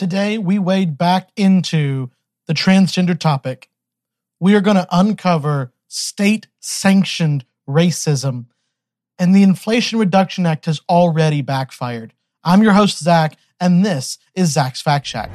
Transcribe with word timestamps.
Today, 0.00 0.38
we 0.38 0.58
wade 0.58 0.96
back 0.96 1.28
into 1.36 2.10
the 2.46 2.54
transgender 2.54 3.18
topic. 3.18 3.68
We 4.40 4.54
are 4.54 4.62
going 4.62 4.78
to 4.78 4.88
uncover 4.90 5.74
state 5.88 6.46
sanctioned 6.58 7.44
racism, 7.68 8.46
and 9.18 9.34
the 9.34 9.42
Inflation 9.42 9.98
Reduction 9.98 10.46
Act 10.46 10.64
has 10.64 10.80
already 10.88 11.42
backfired. 11.42 12.14
I'm 12.42 12.62
your 12.62 12.72
host, 12.72 12.98
Zach, 12.98 13.36
and 13.60 13.84
this 13.84 14.16
is 14.34 14.50
Zach's 14.50 14.80
Fact 14.80 15.04
Shack. 15.06 15.30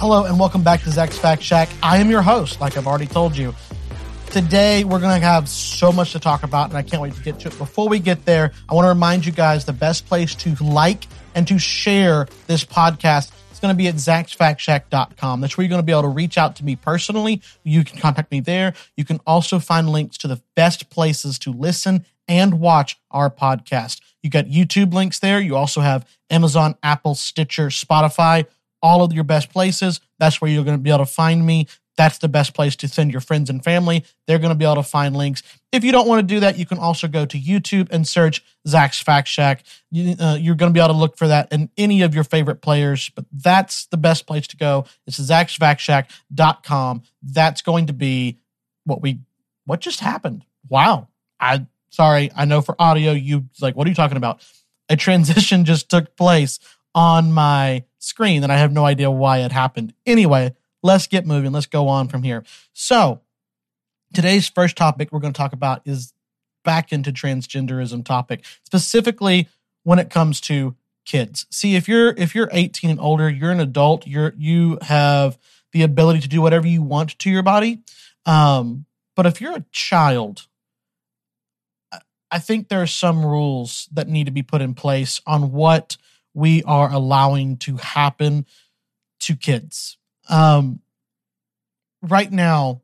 Hello, 0.00 0.24
and 0.24 0.40
welcome 0.40 0.64
back 0.64 0.82
to 0.82 0.90
Zach's 0.90 1.16
Fact 1.16 1.44
Shack. 1.44 1.68
I 1.80 1.98
am 1.98 2.10
your 2.10 2.22
host, 2.22 2.60
like 2.60 2.76
I've 2.76 2.88
already 2.88 3.06
told 3.06 3.36
you. 3.36 3.54
Today, 4.36 4.84
we're 4.84 5.00
going 5.00 5.18
to 5.18 5.26
have 5.26 5.48
so 5.48 5.90
much 5.90 6.12
to 6.12 6.20
talk 6.20 6.42
about, 6.42 6.68
and 6.68 6.76
I 6.76 6.82
can't 6.82 7.00
wait 7.00 7.14
to 7.14 7.22
get 7.22 7.40
to 7.40 7.48
it. 7.48 7.56
Before 7.56 7.88
we 7.88 7.98
get 7.98 8.26
there, 8.26 8.52
I 8.68 8.74
want 8.74 8.84
to 8.84 8.90
remind 8.90 9.24
you 9.24 9.32
guys 9.32 9.64
the 9.64 9.72
best 9.72 10.04
place 10.04 10.34
to 10.34 10.54
like 10.62 11.06
and 11.34 11.48
to 11.48 11.58
share 11.58 12.28
this 12.46 12.62
podcast 12.62 13.32
is 13.50 13.60
going 13.60 13.72
to 13.72 13.78
be 13.78 13.88
at 13.88 13.94
zachsfactshack.com. 13.94 15.40
That's 15.40 15.56
where 15.56 15.64
you're 15.64 15.70
going 15.70 15.80
to 15.80 15.86
be 15.86 15.92
able 15.92 16.02
to 16.02 16.08
reach 16.08 16.36
out 16.36 16.56
to 16.56 16.66
me 16.66 16.76
personally. 16.76 17.40
You 17.64 17.82
can 17.82 17.98
contact 17.98 18.30
me 18.30 18.40
there. 18.40 18.74
You 18.94 19.06
can 19.06 19.20
also 19.26 19.58
find 19.58 19.88
links 19.88 20.18
to 20.18 20.28
the 20.28 20.42
best 20.54 20.90
places 20.90 21.38
to 21.38 21.50
listen 21.50 22.04
and 22.28 22.60
watch 22.60 23.00
our 23.10 23.30
podcast. 23.30 24.02
You 24.22 24.28
got 24.28 24.44
YouTube 24.48 24.92
links 24.92 25.18
there. 25.18 25.40
You 25.40 25.56
also 25.56 25.80
have 25.80 26.06
Amazon, 26.28 26.74
Apple, 26.82 27.14
Stitcher, 27.14 27.68
Spotify, 27.68 28.44
all 28.82 29.02
of 29.02 29.14
your 29.14 29.24
best 29.24 29.50
places. 29.50 30.02
That's 30.18 30.42
where 30.42 30.50
you're 30.50 30.64
going 30.64 30.76
to 30.76 30.82
be 30.82 30.90
able 30.90 31.06
to 31.06 31.10
find 31.10 31.46
me 31.46 31.68
that's 31.96 32.18
the 32.18 32.28
best 32.28 32.54
place 32.54 32.76
to 32.76 32.88
send 32.88 33.10
your 33.10 33.20
friends 33.20 33.50
and 33.50 33.64
family. 33.64 34.04
They're 34.26 34.38
going 34.38 34.50
to 34.50 34.56
be 34.56 34.64
able 34.64 34.76
to 34.76 34.82
find 34.82 35.16
links. 35.16 35.42
If 35.72 35.82
you 35.82 35.92
don't 35.92 36.06
want 36.06 36.26
to 36.26 36.34
do 36.34 36.40
that, 36.40 36.58
you 36.58 36.66
can 36.66 36.78
also 36.78 37.08
go 37.08 37.24
to 37.26 37.38
YouTube 37.38 37.88
and 37.90 38.06
search 38.06 38.44
Zach's 38.68 39.00
Fact 39.00 39.28
Shack. 39.28 39.64
You, 39.90 40.14
uh, 40.18 40.36
you're 40.40 40.54
going 40.54 40.70
to 40.70 40.74
be 40.74 40.80
able 40.80 40.94
to 40.94 41.00
look 41.00 41.16
for 41.16 41.28
that 41.28 41.52
in 41.52 41.70
any 41.76 42.02
of 42.02 42.14
your 42.14 42.24
favorite 42.24 42.60
players, 42.60 43.10
but 43.10 43.24
that's 43.32 43.86
the 43.86 43.96
best 43.96 44.26
place 44.26 44.46
to 44.48 44.56
go. 44.56 44.84
It's 45.06 45.18
zachsfactshack.com. 45.18 47.02
That's 47.22 47.62
going 47.62 47.86
to 47.86 47.92
be 47.92 48.38
what 48.84 49.00
we, 49.00 49.20
what 49.64 49.80
just 49.80 50.00
happened? 50.00 50.44
Wow. 50.68 51.08
I, 51.40 51.66
sorry, 51.90 52.30
I 52.36 52.44
know 52.44 52.60
for 52.60 52.76
audio, 52.78 53.12
you 53.12 53.46
like, 53.60 53.74
what 53.74 53.86
are 53.86 53.90
you 53.90 53.96
talking 53.96 54.16
about? 54.16 54.44
A 54.88 54.96
transition 54.96 55.64
just 55.66 55.88
took 55.88 56.16
place 56.16 56.58
on 56.94 57.32
my 57.32 57.84
screen 57.98 58.42
and 58.42 58.52
I 58.52 58.58
have 58.58 58.72
no 58.72 58.84
idea 58.84 59.10
why 59.10 59.38
it 59.38 59.52
happened. 59.52 59.92
Anyway, 60.06 60.54
let's 60.82 61.06
get 61.06 61.26
moving. 61.26 61.52
Let's 61.52 61.66
go 61.66 61.88
on 61.88 62.08
from 62.08 62.22
here. 62.22 62.44
So, 62.72 63.20
today's 64.12 64.48
first 64.48 64.76
topic 64.76 65.10
we're 65.12 65.20
going 65.20 65.32
to 65.32 65.38
talk 65.38 65.52
about 65.52 65.82
is 65.84 66.12
back 66.64 66.92
into 66.92 67.12
transgenderism 67.12 68.04
topic, 68.04 68.44
specifically 68.64 69.48
when 69.84 69.98
it 69.98 70.10
comes 70.10 70.40
to 70.42 70.74
kids. 71.04 71.46
See, 71.50 71.76
if 71.76 71.88
you're 71.88 72.10
if 72.10 72.34
you're 72.34 72.48
18 72.52 72.90
and 72.90 73.00
older, 73.00 73.30
you're 73.30 73.52
an 73.52 73.60
adult, 73.60 74.06
you're 74.06 74.34
you 74.36 74.78
have 74.82 75.38
the 75.72 75.82
ability 75.82 76.20
to 76.20 76.28
do 76.28 76.42
whatever 76.42 76.66
you 76.66 76.82
want 76.82 77.18
to 77.18 77.30
your 77.30 77.42
body. 77.42 77.80
Um, 78.26 78.86
but 79.14 79.26
if 79.26 79.40
you're 79.40 79.56
a 79.56 79.64
child, 79.72 80.46
I 82.30 82.38
think 82.38 82.68
there 82.68 82.82
are 82.82 82.86
some 82.86 83.24
rules 83.24 83.88
that 83.92 84.08
need 84.08 84.24
to 84.24 84.32
be 84.32 84.42
put 84.42 84.60
in 84.60 84.74
place 84.74 85.20
on 85.26 85.52
what 85.52 85.96
we 86.34 86.62
are 86.64 86.92
allowing 86.92 87.56
to 87.58 87.76
happen 87.76 88.46
to 89.20 89.36
kids. 89.36 89.96
Um, 90.28 90.80
right 92.02 92.30
now, 92.30 92.82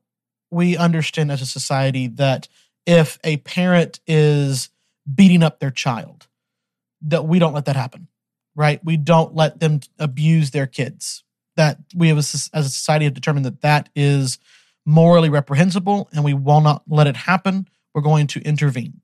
we 0.50 0.76
understand 0.76 1.32
as 1.32 1.42
a 1.42 1.46
society 1.46 2.08
that 2.08 2.48
if 2.86 3.18
a 3.24 3.38
parent 3.38 4.00
is 4.06 4.68
beating 5.12 5.42
up 5.42 5.60
their 5.60 5.70
child, 5.70 6.26
that 7.02 7.26
we 7.26 7.38
don't 7.38 7.54
let 7.54 7.64
that 7.64 7.76
happen, 7.76 8.08
right? 8.54 8.84
We 8.84 8.96
don't 8.96 9.34
let 9.34 9.60
them 9.60 9.80
abuse 9.98 10.50
their 10.50 10.66
kids. 10.66 11.24
That 11.56 11.78
we 11.94 12.08
have, 12.08 12.18
as 12.18 12.50
a 12.52 12.62
society, 12.64 13.04
have 13.04 13.14
determined 13.14 13.46
that 13.46 13.60
that 13.60 13.88
is 13.94 14.38
morally 14.86 15.28
reprehensible, 15.28 16.08
and 16.12 16.24
we 16.24 16.34
will 16.34 16.60
not 16.60 16.82
let 16.88 17.06
it 17.06 17.16
happen. 17.16 17.68
We're 17.94 18.02
going 18.02 18.26
to 18.28 18.40
intervene. 18.40 19.00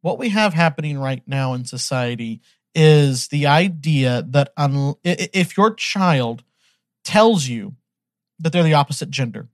What 0.00 0.18
we 0.18 0.30
have 0.30 0.54
happening 0.54 0.98
right 0.98 1.22
now 1.26 1.54
in 1.54 1.64
society 1.64 2.40
is 2.74 3.28
the 3.28 3.46
idea 3.46 4.24
that 4.28 4.52
un- 4.56 4.94
if 5.04 5.56
your 5.56 5.74
child 5.74 6.42
tells 7.04 7.46
you 7.46 7.74
that 8.38 8.52
they're 8.52 8.62
the 8.62 8.74
opposite 8.74 9.10
gender 9.10 9.48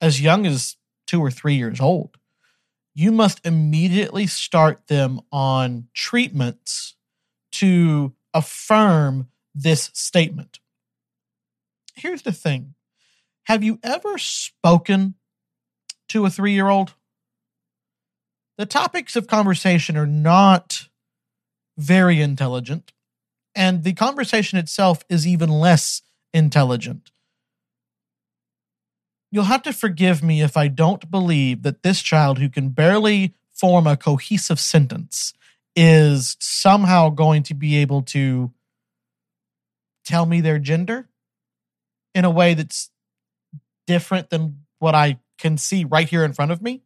as 0.00 0.20
young 0.20 0.46
as 0.46 0.76
two 1.06 1.20
or 1.20 1.30
three 1.30 1.54
years 1.54 1.80
old, 1.80 2.16
you 2.94 3.12
must 3.12 3.44
immediately 3.44 4.26
start 4.26 4.86
them 4.88 5.20
on 5.32 5.88
treatments 5.94 6.96
to 7.52 8.12
affirm 8.32 9.28
this 9.54 9.90
statement. 9.92 10.60
Here's 11.94 12.22
the 12.22 12.32
thing 12.32 12.74
Have 13.44 13.62
you 13.62 13.78
ever 13.82 14.18
spoken 14.18 15.14
to 16.08 16.24
a 16.24 16.30
three 16.30 16.52
year 16.52 16.68
old? 16.68 16.94
The 18.58 18.66
topics 18.66 19.16
of 19.16 19.26
conversation 19.26 19.96
are 19.96 20.06
not 20.06 20.89
very 21.80 22.20
intelligent, 22.20 22.92
and 23.54 23.82
the 23.82 23.94
conversation 23.94 24.58
itself 24.58 25.02
is 25.08 25.26
even 25.26 25.48
less 25.48 26.02
intelligent. 26.32 27.10
You'll 29.32 29.44
have 29.44 29.62
to 29.62 29.72
forgive 29.72 30.22
me 30.22 30.42
if 30.42 30.56
I 30.56 30.68
don't 30.68 31.10
believe 31.10 31.62
that 31.62 31.82
this 31.82 32.02
child 32.02 32.38
who 32.38 32.48
can 32.48 32.70
barely 32.70 33.34
form 33.52 33.86
a 33.86 33.96
cohesive 33.96 34.60
sentence 34.60 35.32
is 35.74 36.36
somehow 36.40 37.10
going 37.10 37.42
to 37.44 37.54
be 37.54 37.76
able 37.76 38.02
to 38.02 38.52
tell 40.04 40.26
me 40.26 40.40
their 40.40 40.58
gender 40.58 41.08
in 42.14 42.24
a 42.24 42.30
way 42.30 42.54
that's 42.54 42.90
different 43.86 44.30
than 44.30 44.64
what 44.80 44.94
I 44.94 45.20
can 45.38 45.56
see 45.56 45.84
right 45.84 46.08
here 46.08 46.24
in 46.24 46.32
front 46.32 46.50
of 46.50 46.60
me 46.60 46.82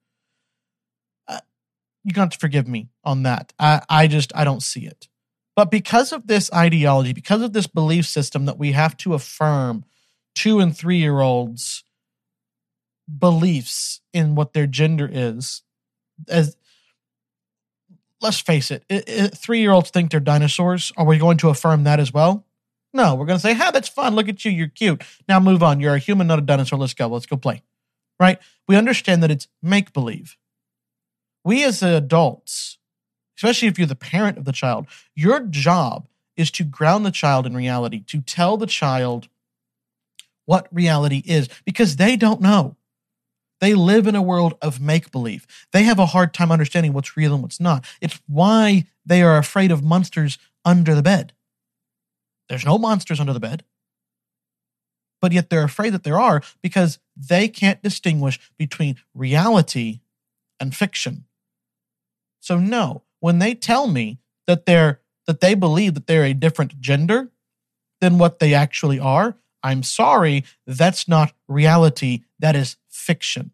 you 2.04 2.12
got 2.12 2.32
to 2.32 2.38
forgive 2.38 2.68
me 2.68 2.90
on 3.02 3.22
that. 3.22 3.52
I, 3.58 3.82
I 3.88 4.06
just 4.06 4.32
I 4.34 4.44
don't 4.44 4.62
see 4.62 4.86
it. 4.86 5.08
But 5.56 5.70
because 5.70 6.12
of 6.12 6.26
this 6.26 6.52
ideology, 6.52 7.12
because 7.12 7.40
of 7.40 7.52
this 7.52 7.66
belief 7.66 8.06
system 8.06 8.44
that 8.44 8.58
we 8.58 8.72
have 8.72 8.96
to 8.98 9.14
affirm 9.14 9.84
two 10.34 10.60
and 10.60 10.76
three 10.76 10.98
year 10.98 11.20
olds' 11.20 11.84
beliefs 13.18 14.00
in 14.12 14.34
what 14.34 14.52
their 14.52 14.66
gender 14.66 15.08
is, 15.10 15.62
as 16.28 16.56
let's 18.20 18.40
face 18.40 18.70
it, 18.70 18.84
three 19.36 19.60
year 19.60 19.72
olds 19.72 19.90
think 19.90 20.10
they're 20.10 20.20
dinosaurs. 20.20 20.92
Are 20.96 21.06
we 21.06 21.18
going 21.18 21.38
to 21.38 21.48
affirm 21.48 21.84
that 21.84 22.00
as 22.00 22.12
well? 22.12 22.44
No, 22.92 23.14
we're 23.14 23.26
going 23.26 23.38
to 23.38 23.42
say, 23.42 23.54
"Ha, 23.54 23.70
that's 23.72 23.88
fun. 23.88 24.14
Look 24.14 24.28
at 24.28 24.44
you. 24.44 24.50
You're 24.50 24.68
cute. 24.68 25.02
Now 25.28 25.40
move 25.40 25.62
on. 25.62 25.80
You're 25.80 25.94
a 25.94 25.98
human, 25.98 26.26
not 26.26 26.38
a 26.38 26.42
dinosaur. 26.42 26.78
Let's 26.78 26.94
go. 26.94 27.08
Let's 27.08 27.26
go 27.26 27.36
play." 27.36 27.62
Right? 28.20 28.38
We 28.68 28.76
understand 28.76 29.22
that 29.22 29.30
it's 29.30 29.48
make 29.62 29.92
believe 29.92 30.36
we 31.44 31.64
as 31.64 31.82
adults, 31.82 32.78
especially 33.36 33.68
if 33.68 33.78
you're 33.78 33.86
the 33.86 33.94
parent 33.94 34.38
of 34.38 34.44
the 34.44 34.52
child, 34.52 34.86
your 35.14 35.40
job 35.40 36.08
is 36.36 36.50
to 36.52 36.64
ground 36.64 37.06
the 37.06 37.10
child 37.10 37.46
in 37.46 37.54
reality, 37.54 38.02
to 38.06 38.20
tell 38.20 38.56
the 38.56 38.66
child 38.66 39.28
what 40.46 40.66
reality 40.72 41.22
is, 41.24 41.48
because 41.64 41.96
they 41.96 42.16
don't 42.16 42.40
know. 42.40 42.76
They 43.60 43.74
live 43.74 44.06
in 44.06 44.16
a 44.16 44.22
world 44.22 44.54
of 44.60 44.80
make 44.80 45.10
believe. 45.10 45.46
They 45.72 45.84
have 45.84 45.98
a 45.98 46.06
hard 46.06 46.34
time 46.34 46.50
understanding 46.50 46.92
what's 46.92 47.16
real 47.16 47.32
and 47.32 47.42
what's 47.42 47.60
not. 47.60 47.84
It's 48.00 48.20
why 48.26 48.86
they 49.06 49.22
are 49.22 49.38
afraid 49.38 49.70
of 49.70 49.82
monsters 49.82 50.38
under 50.64 50.94
the 50.94 51.02
bed. 51.02 51.32
There's 52.48 52.66
no 52.66 52.78
monsters 52.78 53.20
under 53.20 53.32
the 53.32 53.40
bed. 53.40 53.64
But 55.22 55.32
yet 55.32 55.48
they're 55.48 55.64
afraid 55.64 55.94
that 55.94 56.04
there 56.04 56.20
are 56.20 56.42
because 56.62 56.98
they 57.16 57.48
can't 57.48 57.82
distinguish 57.82 58.38
between 58.58 58.96
reality 59.14 60.00
and 60.60 60.74
fiction. 60.74 61.24
So 62.44 62.58
no, 62.58 63.04
when 63.20 63.38
they 63.38 63.54
tell 63.54 63.86
me 63.86 64.18
that 64.46 64.66
they're 64.66 65.00
that 65.26 65.40
they 65.40 65.54
believe 65.54 65.94
that 65.94 66.06
they're 66.06 66.26
a 66.26 66.34
different 66.34 66.78
gender 66.78 67.30
than 68.02 68.18
what 68.18 68.38
they 68.38 68.52
actually 68.52 69.00
are, 69.00 69.38
I'm 69.62 69.82
sorry, 69.82 70.44
that's 70.66 71.08
not 71.08 71.32
reality, 71.48 72.24
that 72.40 72.54
is 72.54 72.76
fiction. 72.90 73.52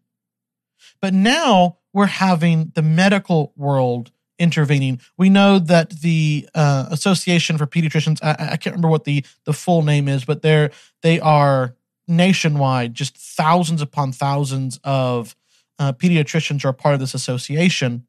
But 1.01 1.13
now 1.13 1.77
we're 1.93 2.07
having 2.07 2.73
the 2.75 2.81
medical 2.81 3.53
world 3.55 4.11
intervening. 4.37 4.99
We 5.17 5.29
know 5.29 5.57
that 5.57 5.91
the 6.01 6.49
uh, 6.53 6.87
Association 6.91 7.57
for 7.57 7.65
Pediatricians, 7.65 8.19
I, 8.21 8.31
I, 8.31 8.57
can't 8.57 8.75
remember 8.75 8.89
what 8.89 9.05
the, 9.05 9.23
the 9.45 9.53
full 9.53 9.83
name 9.83 10.09
is, 10.09 10.25
but 10.25 10.41
they're, 10.41 10.71
they 11.01 11.21
are 11.21 11.75
nationwide, 12.09 12.93
just 12.93 13.15
thousands 13.15 13.81
upon 13.81 14.11
thousands 14.11 14.81
of 14.83 15.33
uh, 15.79 15.93
pediatricians 15.93 16.65
are 16.65 16.73
part 16.73 16.93
of 16.93 16.99
this 16.99 17.13
association 17.13 18.05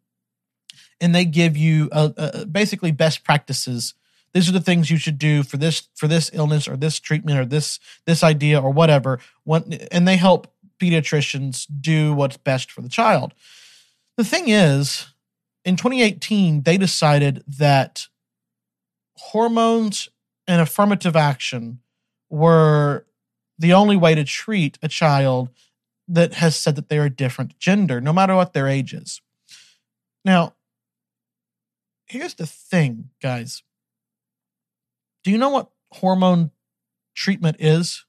and 1.02 1.14
they 1.14 1.24
give 1.24 1.56
you 1.56 1.90
uh, 1.92 2.10
uh, 2.16 2.44
basically 2.44 2.92
best 2.92 3.24
practices. 3.24 3.94
These 4.32 4.48
are 4.48 4.52
the 4.52 4.60
things 4.60 4.90
you 4.90 4.96
should 4.96 5.18
do 5.18 5.42
for 5.42 5.58
this 5.58 5.88
for 5.94 6.08
this 6.08 6.30
illness 6.32 6.66
or 6.68 6.76
this 6.76 6.98
treatment 6.98 7.38
or 7.38 7.44
this 7.44 7.80
this 8.06 8.22
idea 8.22 8.62
or 8.62 8.70
whatever. 8.70 9.18
and 9.46 10.08
they 10.08 10.16
help 10.16 10.54
pediatricians 10.80 11.66
do 11.80 12.14
what's 12.14 12.38
best 12.38 12.70
for 12.70 12.80
the 12.80 12.88
child. 12.88 13.34
The 14.16 14.24
thing 14.24 14.48
is, 14.48 15.08
in 15.64 15.76
2018, 15.76 16.62
they 16.62 16.76
decided 16.76 17.44
that 17.46 18.06
hormones 19.16 20.08
and 20.46 20.60
affirmative 20.60 21.16
action 21.16 21.80
were 22.30 23.06
the 23.58 23.72
only 23.72 23.96
way 23.96 24.14
to 24.14 24.24
treat 24.24 24.78
a 24.82 24.88
child 24.88 25.50
that 26.08 26.34
has 26.34 26.56
said 26.56 26.76
that 26.76 26.88
they're 26.88 27.04
a 27.04 27.10
different 27.10 27.58
gender, 27.58 28.00
no 28.00 28.12
matter 28.12 28.34
what 28.34 28.52
their 28.52 28.66
age 28.66 28.92
is. 28.92 29.20
Now, 30.24 30.54
here's 32.12 32.34
the 32.34 32.46
thing, 32.46 33.08
guys. 33.22 33.62
Do 35.24 35.30
you 35.30 35.38
know 35.38 35.48
what 35.48 35.70
hormone 35.92 36.50
treatment 37.14 37.56
is? 37.58 38.04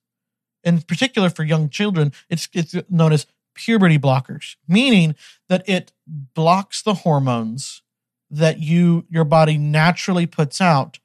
In 0.64 0.82
particular, 0.82 1.30
for 1.30 1.44
young 1.44 1.70
children, 1.70 2.12
it's, 2.30 2.50
it's 2.54 2.76
known 2.90 3.14
as 3.14 3.26
puberty 3.56 3.98
blockers, 3.98 4.56
meaning 4.68 5.16
that 5.48 5.68
it 5.68 5.94
blocks 6.08 6.82
the 6.82 6.94
hormones 6.96 7.82
that 8.30 8.60
you 8.60 9.06
your 9.10 9.26
body 9.26 9.58
naturally 9.58 10.26
puts 10.26 10.60
out 10.60 11.00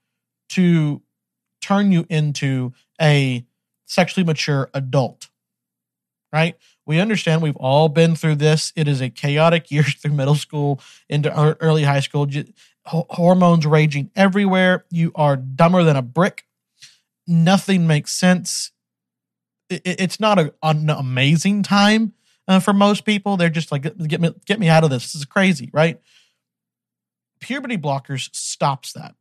to 0.48 1.02
turn 1.60 1.92
you 1.92 2.06
into 2.08 2.72
a 3.00 3.44
sexually 3.84 4.24
mature 4.24 4.70
adult. 4.72 5.28
Right? 6.32 6.56
We 6.86 7.00
understand 7.00 7.42
we've 7.42 7.56
all 7.56 7.90
been 7.90 8.16
through 8.16 8.36
this. 8.36 8.72
It 8.74 8.88
is 8.88 9.02
a 9.02 9.10
chaotic 9.10 9.70
year 9.70 9.82
through 9.82 10.12
middle 10.12 10.34
school 10.34 10.80
into 11.08 11.30
early 11.60 11.84
high 11.84 12.00
school. 12.00 12.26
Hormones 12.88 13.66
raging 13.66 14.10
everywhere. 14.16 14.84
You 14.90 15.12
are 15.14 15.36
dumber 15.36 15.82
than 15.82 15.96
a 15.96 16.02
brick. 16.02 16.46
Nothing 17.26 17.86
makes 17.86 18.12
sense. 18.12 18.72
It's 19.68 20.18
not 20.18 20.38
a, 20.38 20.54
an 20.62 20.88
amazing 20.88 21.62
time 21.62 22.14
uh, 22.46 22.60
for 22.60 22.72
most 22.72 23.04
people. 23.04 23.36
They're 23.36 23.50
just 23.50 23.70
like, 23.70 23.82
get 23.82 24.20
me, 24.20 24.34
get 24.46 24.58
me 24.58 24.68
out 24.68 24.84
of 24.84 24.90
this. 24.90 25.12
This 25.12 25.16
is 25.16 25.24
crazy, 25.26 25.68
right? 25.72 26.00
Puberty 27.40 27.76
blockers 27.76 28.34
stops 28.34 28.94
that. 28.94 29.14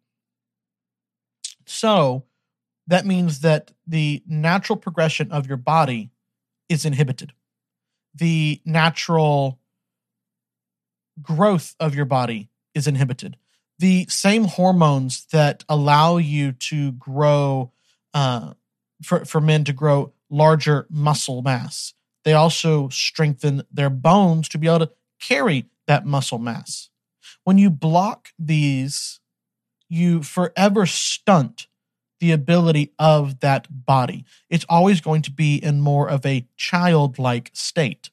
So 1.66 2.24
that 2.88 3.06
means 3.06 3.42
that 3.42 3.72
the 3.86 4.24
natural 4.26 4.78
progression 4.78 5.32
of 5.34 5.46
your 5.48 5.58
body 5.58 6.12
is 6.70 6.86
inhibited. 6.86 7.34
The 8.16 8.62
natural 8.64 9.60
growth 11.22 11.76
of 11.80 11.94
your 11.94 12.06
body 12.06 12.50
is 12.74 12.88
inhibited. 12.88 13.36
The 13.80 14.06
same 14.10 14.46
hormones 14.46 15.26
that 15.32 15.64
allow 15.70 16.18
you 16.18 16.52
to 16.52 16.94
grow, 16.94 17.72
uh, 18.14 18.54
for, 19.04 19.26
for 19.26 19.40
men 19.40 19.64
to 19.66 19.74
grow 19.74 20.14
larger 20.30 20.88
muscle 20.90 21.42
mass, 21.42 21.94
they 22.24 22.34
also 22.34 22.90
strengthen 22.90 23.64
their 23.72 23.90
bones 23.90 24.50
to 24.50 24.58
be 24.58 24.68
able 24.68 24.80
to 24.80 24.92
carry 25.22 25.66
that 25.86 26.06
muscle 26.06 26.40
mass. 26.40 26.90
When 27.44 27.58
you 27.58 27.70
block 27.70 28.30
these, 28.38 29.20
you 29.90 30.24
forever 30.24 30.86
stunt 30.86 31.68
the 32.20 32.32
ability 32.32 32.94
of 32.98 33.40
that 33.42 33.68
body. 33.86 34.26
It's 34.50 34.66
always 34.68 35.02
going 35.02 35.22
to 35.24 35.32
be 35.32 35.56
in 35.56 35.82
more 35.82 36.10
of 36.10 36.26
a 36.26 36.48
childlike 36.58 37.52
state. 37.54 38.10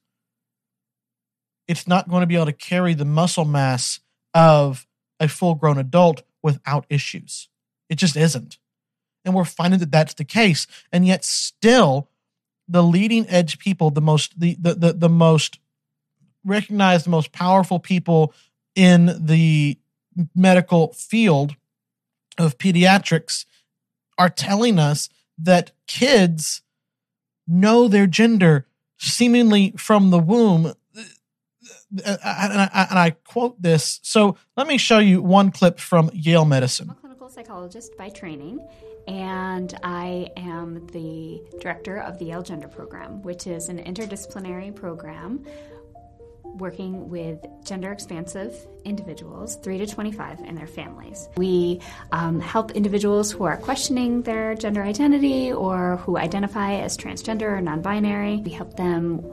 It's 1.67 1.89
not 1.89 2.09
going 2.09 2.21
to 2.21 2.27
be 2.27 2.35
able 2.35 2.47
to 2.47 2.53
carry 2.53 2.95
the 2.95 3.07
muscle 3.07 3.47
mass 3.47 4.01
of 4.35 4.87
a 5.21 5.29
full 5.29 5.55
grown 5.55 5.79
adult 5.79 6.23
without 6.43 6.87
issues. 6.89 7.49
It 7.89 7.97
just 7.97 8.17
isn't. 8.17 8.59
And 9.25 9.35
we're 9.35 9.45
finding 9.45 9.81
that 9.81 9.91
that's 9.91 10.15
the 10.15 10.25
case. 10.25 10.67
And 10.93 11.07
yet, 11.07 11.25
still, 11.25 12.09
the 12.69 12.83
leading 12.83 13.29
edge 13.29 13.59
people, 13.59 13.91
the 13.91 14.01
most, 14.01 14.39
the, 14.39 14.57
the, 14.61 14.75
the, 14.75 14.93
the 14.93 15.09
most 15.09 15.59
recognized, 16.45 17.07
the 17.07 17.11
most 17.11 17.33
powerful 17.33 17.79
people 17.79 18.35
in 18.75 19.27
the 19.27 19.79
medical 20.35 20.93
field 20.93 21.57
of 22.39 22.59
pediatrics 22.59 23.47
are 24.19 24.29
telling 24.29 24.79
us 24.79 25.09
that 25.39 25.73
kids 25.87 26.63
know 27.47 27.89
their 27.89 28.07
gender 28.07 28.67
seemingly 28.99 29.73
from 29.77 30.11
the 30.11 30.19
womb. 30.19 30.73
And 32.05 32.19
I, 32.25 32.87
and 32.91 32.99
I, 32.99 33.11
quote 33.11 33.61
this. 33.61 34.01
So 34.03 34.37
let 34.57 34.67
me 34.67 34.79
show 34.79 34.99
you 34.99 35.23
one 35.23 35.51
clip 35.51 35.79
from 35.79 36.11
Yale 36.13 36.45
Medicine. 36.45 36.89
I'm 36.91 36.97
a 36.97 37.01
clinical 37.01 37.29
psychologist 37.29 37.97
by 37.97 38.09
training, 38.09 38.67
and 39.07 39.79
I 39.83 40.31
am 40.37 40.87
the 40.89 41.43
director 41.61 41.99
of 41.99 42.19
the 42.19 42.27
Yale 42.27 42.43
Gender 42.43 42.69
Program, 42.69 43.23
which 43.23 43.47
is 43.47 43.69
an 43.69 43.79
interdisciplinary 43.79 44.75
program 44.75 45.45
working 46.55 47.09
with 47.09 47.45
gender 47.65 47.91
expansive 47.93 48.55
individuals, 48.85 49.57
3 49.57 49.79
to 49.79 49.87
25, 49.87 50.41
and 50.41 50.57
their 50.57 50.67
families. 50.67 51.29
We 51.37 51.81
um, 52.13 52.41
help 52.41 52.71
individuals 52.73 53.33
who 53.33 53.45
are 53.45 53.57
questioning 53.57 54.23
their 54.23 54.55
gender 54.55 54.83
identity 54.83 55.53
or 55.53 55.97
who 55.99 56.17
identify 56.17 56.75
as 56.75 56.97
transgender 56.97 57.57
or 57.57 57.61
non 57.61 57.83
binary. 57.83 58.37
We 58.37 58.51
help 58.51 58.77
them 58.77 59.25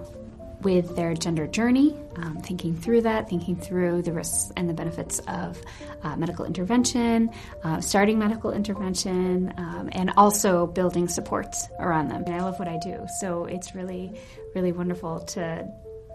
with 0.63 0.95
their 0.95 1.13
gender 1.13 1.47
journey, 1.47 1.95
um, 2.17 2.37
thinking 2.41 2.75
through 2.75 3.01
that, 3.01 3.29
thinking 3.29 3.55
through 3.55 4.01
the 4.01 4.13
risks 4.13 4.51
and 4.55 4.69
the 4.69 4.73
benefits 4.73 5.19
of 5.27 5.61
uh, 6.03 6.15
medical 6.15 6.45
intervention, 6.45 7.29
uh, 7.63 7.81
starting 7.81 8.19
medical 8.19 8.51
intervention, 8.51 9.53
um, 9.57 9.89
and 9.93 10.11
also 10.17 10.67
building 10.67 11.07
supports 11.07 11.67
around 11.79 12.09
them. 12.09 12.23
And 12.25 12.35
I 12.35 12.41
love 12.41 12.59
what 12.59 12.67
I 12.67 12.77
do, 12.77 13.05
so 13.19 13.45
it's 13.45 13.75
really, 13.75 14.13
really 14.55 14.71
wonderful 14.71 15.19
to 15.19 15.67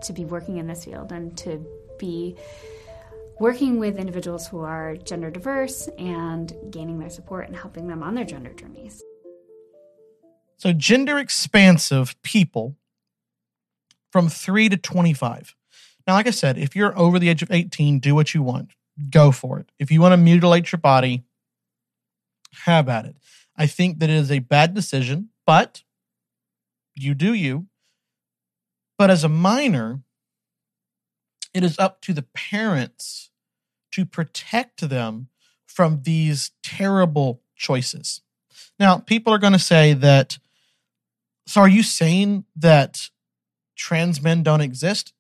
to 0.02 0.12
be 0.12 0.24
working 0.24 0.58
in 0.58 0.66
this 0.66 0.84
field 0.84 1.10
and 1.10 1.36
to 1.38 1.64
be 1.98 2.36
working 3.38 3.78
with 3.78 3.98
individuals 3.98 4.46
who 4.46 4.60
are 4.60 4.96
gender 4.96 5.30
diverse 5.30 5.88
and 5.98 6.54
gaining 6.70 6.98
their 6.98 7.10
support 7.10 7.46
and 7.46 7.56
helping 7.56 7.86
them 7.88 8.02
on 8.02 8.14
their 8.14 8.24
gender 8.24 8.52
journeys. 8.52 9.02
So, 10.58 10.72
gender 10.72 11.18
expansive 11.18 12.20
people 12.22 12.76
from 14.12 14.28
3 14.28 14.68
to 14.70 14.76
25. 14.76 15.54
Now, 16.06 16.14
like 16.14 16.26
I 16.26 16.30
said, 16.30 16.56
if 16.58 16.76
you're 16.76 16.96
over 16.98 17.18
the 17.18 17.28
age 17.28 17.42
of 17.42 17.50
18, 17.50 17.98
do 17.98 18.14
what 18.14 18.34
you 18.34 18.42
want. 18.42 18.70
Go 19.10 19.32
for 19.32 19.58
it. 19.58 19.70
If 19.78 19.90
you 19.90 20.00
want 20.00 20.12
to 20.12 20.16
mutilate 20.16 20.72
your 20.72 20.78
body, 20.78 21.24
have 22.64 22.88
at 22.88 23.04
it. 23.04 23.16
I 23.56 23.66
think 23.66 23.98
that 23.98 24.10
it 24.10 24.16
is 24.16 24.30
a 24.30 24.38
bad 24.38 24.74
decision, 24.74 25.30
but 25.46 25.82
you 26.94 27.14
do 27.14 27.34
you. 27.34 27.66
But 28.98 29.10
as 29.10 29.24
a 29.24 29.28
minor, 29.28 30.00
it 31.52 31.64
is 31.64 31.78
up 31.78 32.00
to 32.02 32.12
the 32.12 32.22
parents 32.34 33.30
to 33.92 34.04
protect 34.04 34.88
them 34.88 35.28
from 35.66 36.02
these 36.02 36.52
terrible 36.62 37.42
choices. 37.54 38.22
Now, 38.78 38.98
people 38.98 39.32
are 39.32 39.38
going 39.38 39.52
to 39.52 39.58
say 39.58 39.92
that, 39.94 40.38
so 41.46 41.62
are 41.62 41.68
you 41.68 41.82
saying 41.82 42.44
that 42.56 43.10
trans 43.76 44.20
men 44.22 44.42
don't 44.42 44.60
exist? 44.60 45.12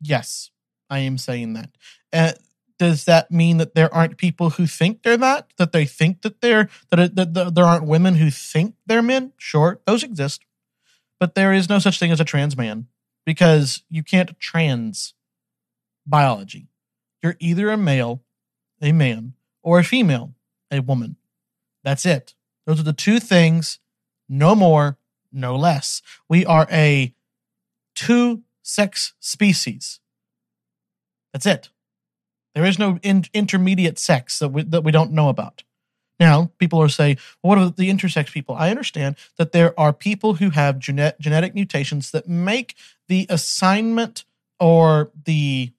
Yes, 0.00 0.50
I 0.90 1.00
am 1.00 1.18
saying 1.18 1.52
that. 1.54 1.70
Uh, 2.12 2.32
does 2.78 3.04
that 3.04 3.30
mean 3.30 3.56
that 3.56 3.74
there 3.74 3.92
aren't 3.92 4.16
people 4.16 4.50
who 4.50 4.66
think 4.66 5.02
they're 5.02 5.16
that? 5.16 5.52
That 5.56 5.72
they 5.72 5.84
think 5.84 6.22
that 6.22 6.40
they're 6.40 6.68
that, 6.90 7.16
that, 7.16 7.34
that 7.34 7.54
there 7.54 7.64
aren't 7.64 7.86
women 7.86 8.14
who 8.14 8.30
think 8.30 8.74
they're 8.86 9.02
men? 9.02 9.32
Sure, 9.36 9.80
those 9.84 10.02
exist, 10.02 10.44
but 11.18 11.34
there 11.34 11.52
is 11.52 11.68
no 11.68 11.78
such 11.78 11.98
thing 11.98 12.12
as 12.12 12.20
a 12.20 12.24
trans 12.24 12.56
man 12.56 12.86
because 13.26 13.82
you 13.90 14.02
can't 14.02 14.38
trans 14.38 15.14
biology. 16.06 16.68
You're 17.22 17.36
either 17.40 17.70
a 17.70 17.76
male, 17.76 18.22
a 18.80 18.92
man, 18.92 19.34
or 19.62 19.80
a 19.80 19.84
female, 19.84 20.34
a 20.70 20.80
woman. 20.80 21.16
That's 21.82 22.06
it. 22.06 22.34
Those 22.66 22.80
are 22.80 22.84
the 22.84 22.92
two 22.92 23.18
things, 23.18 23.80
no 24.28 24.54
more, 24.54 24.98
no 25.32 25.56
less. 25.56 26.00
We 26.28 26.46
are 26.46 26.66
a 26.70 27.14
two 27.98 28.42
sex 28.62 29.12
species. 29.18 29.98
That's 31.32 31.46
it. 31.46 31.68
There 32.54 32.64
is 32.64 32.78
no 32.78 33.00
in- 33.02 33.24
intermediate 33.34 33.98
sex 33.98 34.38
that 34.38 34.50
we, 34.50 34.62
that 34.62 34.84
we 34.84 34.92
don't 34.92 35.10
know 35.10 35.28
about. 35.28 35.64
Now, 36.20 36.52
people 36.58 36.80
are 36.80 36.88
saying, 36.88 37.18
well, 37.42 37.50
what 37.50 37.58
about 37.58 37.76
the 37.76 37.90
intersex 37.90 38.32
people? 38.32 38.54
I 38.54 38.70
understand 38.70 39.16
that 39.36 39.50
there 39.50 39.78
are 39.78 39.92
people 39.92 40.34
who 40.34 40.50
have 40.50 40.78
gene- 40.78 41.12
genetic 41.20 41.56
mutations 41.56 42.12
that 42.12 42.28
make 42.28 42.76
the 43.08 43.26
assignment 43.28 44.24
or 44.60 45.10
the 45.24 45.72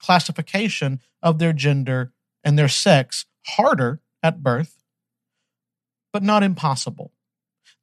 classification 0.00 1.00
of 1.22 1.38
their 1.38 1.52
gender 1.52 2.12
and 2.42 2.58
their 2.58 2.68
sex 2.68 3.26
harder 3.46 4.00
at 4.24 4.42
birth, 4.42 4.82
but 6.12 6.24
not 6.24 6.42
impossible. 6.42 7.12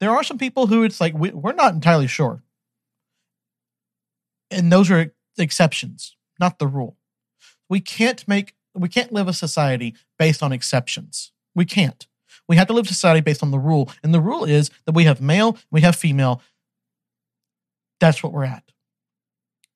There 0.02 0.12
are 0.12 0.24
some 0.24 0.38
people 0.38 0.68
who 0.68 0.84
it's 0.84 1.00
like, 1.00 1.14
we, 1.14 1.32
we're 1.32 1.54
not 1.54 1.74
entirely 1.74 2.08
sure. 2.08 2.42
And 4.52 4.72
those 4.72 4.92
are 4.92 5.14
exceptions, 5.38 6.16
not 6.40 6.60
the 6.60 6.68
rule. 6.68 6.98
We 7.70 7.80
can't 7.80 8.28
make, 8.28 8.56
we 8.74 8.90
can't 8.90 9.12
live 9.12 9.28
a 9.28 9.34
society 9.34 9.96
based 10.18 10.44
on 10.44 10.52
exceptions 10.52 11.32
we 11.56 11.66
can't. 11.66 12.06
We 12.48 12.58
have 12.58 12.68
to 12.68 12.74
live 12.74 12.88
society 12.88 13.22
based 13.22 13.42
on 13.42 13.52
the 13.52 13.58
rule. 13.58 13.90
And 14.04 14.14
the 14.14 14.22
rule 14.22 14.44
is 14.44 14.70
that 14.86 14.94
we 14.94 15.06
have 15.06 15.22
male, 15.22 15.58
we 15.72 15.82
have 15.82 15.96
female. 15.96 16.42
That's 18.00 18.22
what 18.22 18.34
we're 18.34 18.44
at. 18.44 18.72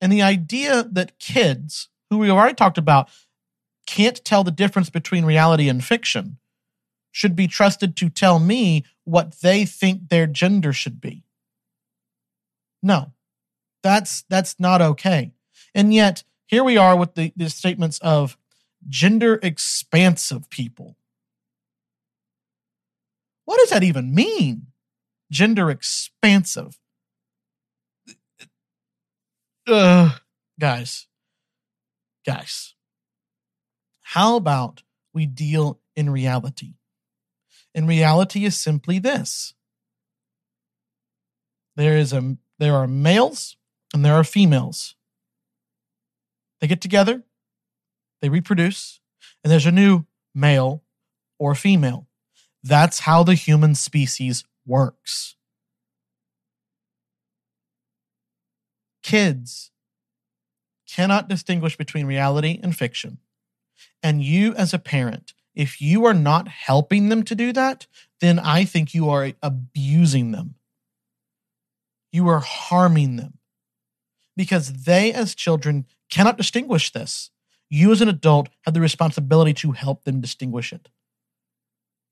And 0.01 0.11
the 0.11 0.21
idea 0.21 0.83
that 0.91 1.17
kids, 1.19 1.89
who 2.09 2.19
we 2.19 2.29
already 2.29 2.53
talked 2.53 2.77
about, 2.77 3.09
can't 3.87 4.23
tell 4.23 4.43
the 4.43 4.51
difference 4.51 4.89
between 4.89 5.25
reality 5.25 5.67
and 5.67 5.83
fiction 5.83 6.37
should 7.11 7.35
be 7.35 7.47
trusted 7.47 7.95
to 7.95 8.09
tell 8.09 8.37
me 8.37 8.85
what 9.03 9.39
they 9.41 9.65
think 9.65 10.09
their 10.09 10.27
gender 10.27 10.71
should 10.71 11.01
be. 11.01 11.23
No, 12.83 13.13
that's 13.83 14.23
that's 14.29 14.59
not 14.59 14.81
okay. 14.81 15.33
And 15.73 15.93
yet 15.93 16.23
here 16.47 16.63
we 16.63 16.77
are 16.77 16.95
with 16.95 17.15
the, 17.15 17.31
the 17.35 17.49
statements 17.49 17.99
of 17.99 18.37
gender 18.87 19.39
expansive 19.41 20.49
people. 20.49 20.97
What 23.45 23.59
does 23.59 23.69
that 23.69 23.83
even 23.83 24.13
mean? 24.13 24.67
Gender 25.31 25.69
expansive. 25.69 26.77
Uh, 29.67 30.17
guys, 30.59 31.07
guys, 32.25 32.73
how 34.01 34.35
about 34.35 34.81
we 35.13 35.27
deal 35.27 35.79
in 35.95 36.09
reality? 36.09 36.73
And 37.75 37.87
reality 37.87 38.45
is 38.45 38.57
simply 38.57 38.97
this 38.97 39.53
there 41.75 41.97
is 41.97 42.11
a 42.11 42.37
there 42.57 42.75
are 42.75 42.87
males 42.87 43.55
and 43.93 44.05
there 44.05 44.15
are 44.15 44.23
females. 44.23 44.95
They 46.61 46.67
get 46.67 46.81
together, 46.81 47.23
they 48.21 48.29
reproduce, 48.29 48.99
and 49.43 49.51
there's 49.51 49.65
a 49.65 49.71
new 49.71 50.05
male 50.35 50.83
or 51.37 51.55
female. 51.55 52.07
That's 52.63 52.99
how 52.99 53.23
the 53.23 53.35
human 53.35 53.75
species 53.75 54.43
works. 54.65 55.35
Kids 59.01 59.71
cannot 60.87 61.29
distinguish 61.29 61.77
between 61.77 62.05
reality 62.05 62.59
and 62.61 62.75
fiction. 62.75 63.19
And 64.03 64.21
you, 64.21 64.53
as 64.55 64.73
a 64.73 64.79
parent, 64.79 65.33
if 65.55 65.81
you 65.81 66.05
are 66.05 66.13
not 66.13 66.47
helping 66.47 67.09
them 67.09 67.23
to 67.23 67.35
do 67.35 67.53
that, 67.53 67.87
then 68.21 68.37
I 68.37 68.65
think 68.65 68.93
you 68.93 69.09
are 69.09 69.31
abusing 69.41 70.31
them. 70.31 70.55
You 72.11 72.27
are 72.27 72.39
harming 72.39 73.15
them 73.15 73.38
because 74.39 74.71
they, 74.83 75.11
as 75.11 75.35
children, 75.35 75.85
cannot 76.09 76.37
distinguish 76.37 76.93
this. 76.93 77.29
You, 77.69 77.91
as 77.91 77.99
an 77.99 78.07
adult, 78.07 78.47
have 78.61 78.73
the 78.73 78.79
responsibility 78.79 79.53
to 79.55 79.73
help 79.73 80.05
them 80.05 80.21
distinguish 80.21 80.71
it, 80.71 80.87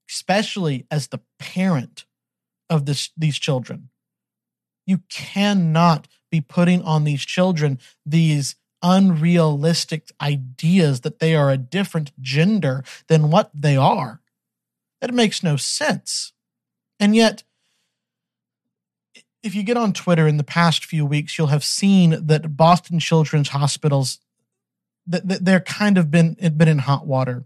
especially 0.10 0.86
as 0.91 1.07
the 1.07 1.22
parent 1.39 2.03
of 2.69 2.86
this, 2.86 3.12
these 3.15 3.39
children. 3.39 3.91
You 4.86 5.03
cannot 5.10 6.10
be 6.29 6.41
putting 6.41 6.81
on 6.81 7.05
these 7.05 7.24
children 7.24 7.79
these 8.05 8.57
unrealistic 8.84 10.12
ideas 10.19 11.00
that 11.01 11.19
they 11.19 11.34
are 11.34 11.50
a 11.50 11.57
different 11.57 12.12
gender 12.19 12.84
than 13.07 13.31
what 13.31 13.51
they 13.53 13.77
are. 13.77 14.19
That 15.00 15.13
makes 15.13 15.43
no 15.43 15.55
sense. 15.55 16.34
And 17.00 17.15
yet, 17.15 17.43
if 19.44 19.56
you 19.56 19.63
get 19.63 19.77
on 19.77 19.94
Twitter 19.94 20.27
in 20.27 20.38
the 20.38 20.44
past 20.44 20.86
few 20.86 21.06
weeks, 21.06 21.38
you'll 21.38 21.48
have 21.48 21.63
seen 21.63 22.27
that 22.27 22.58
Boston 22.58 23.00
Children's 23.00 23.50
Hospitals 23.50 24.20
that 25.08 25.46
they're 25.46 25.62
kind 25.62 25.98
of 25.98 26.12
been 26.12 26.34
been 26.34 26.67
in 26.67 26.79
hot 26.79 27.08
water. 27.08 27.46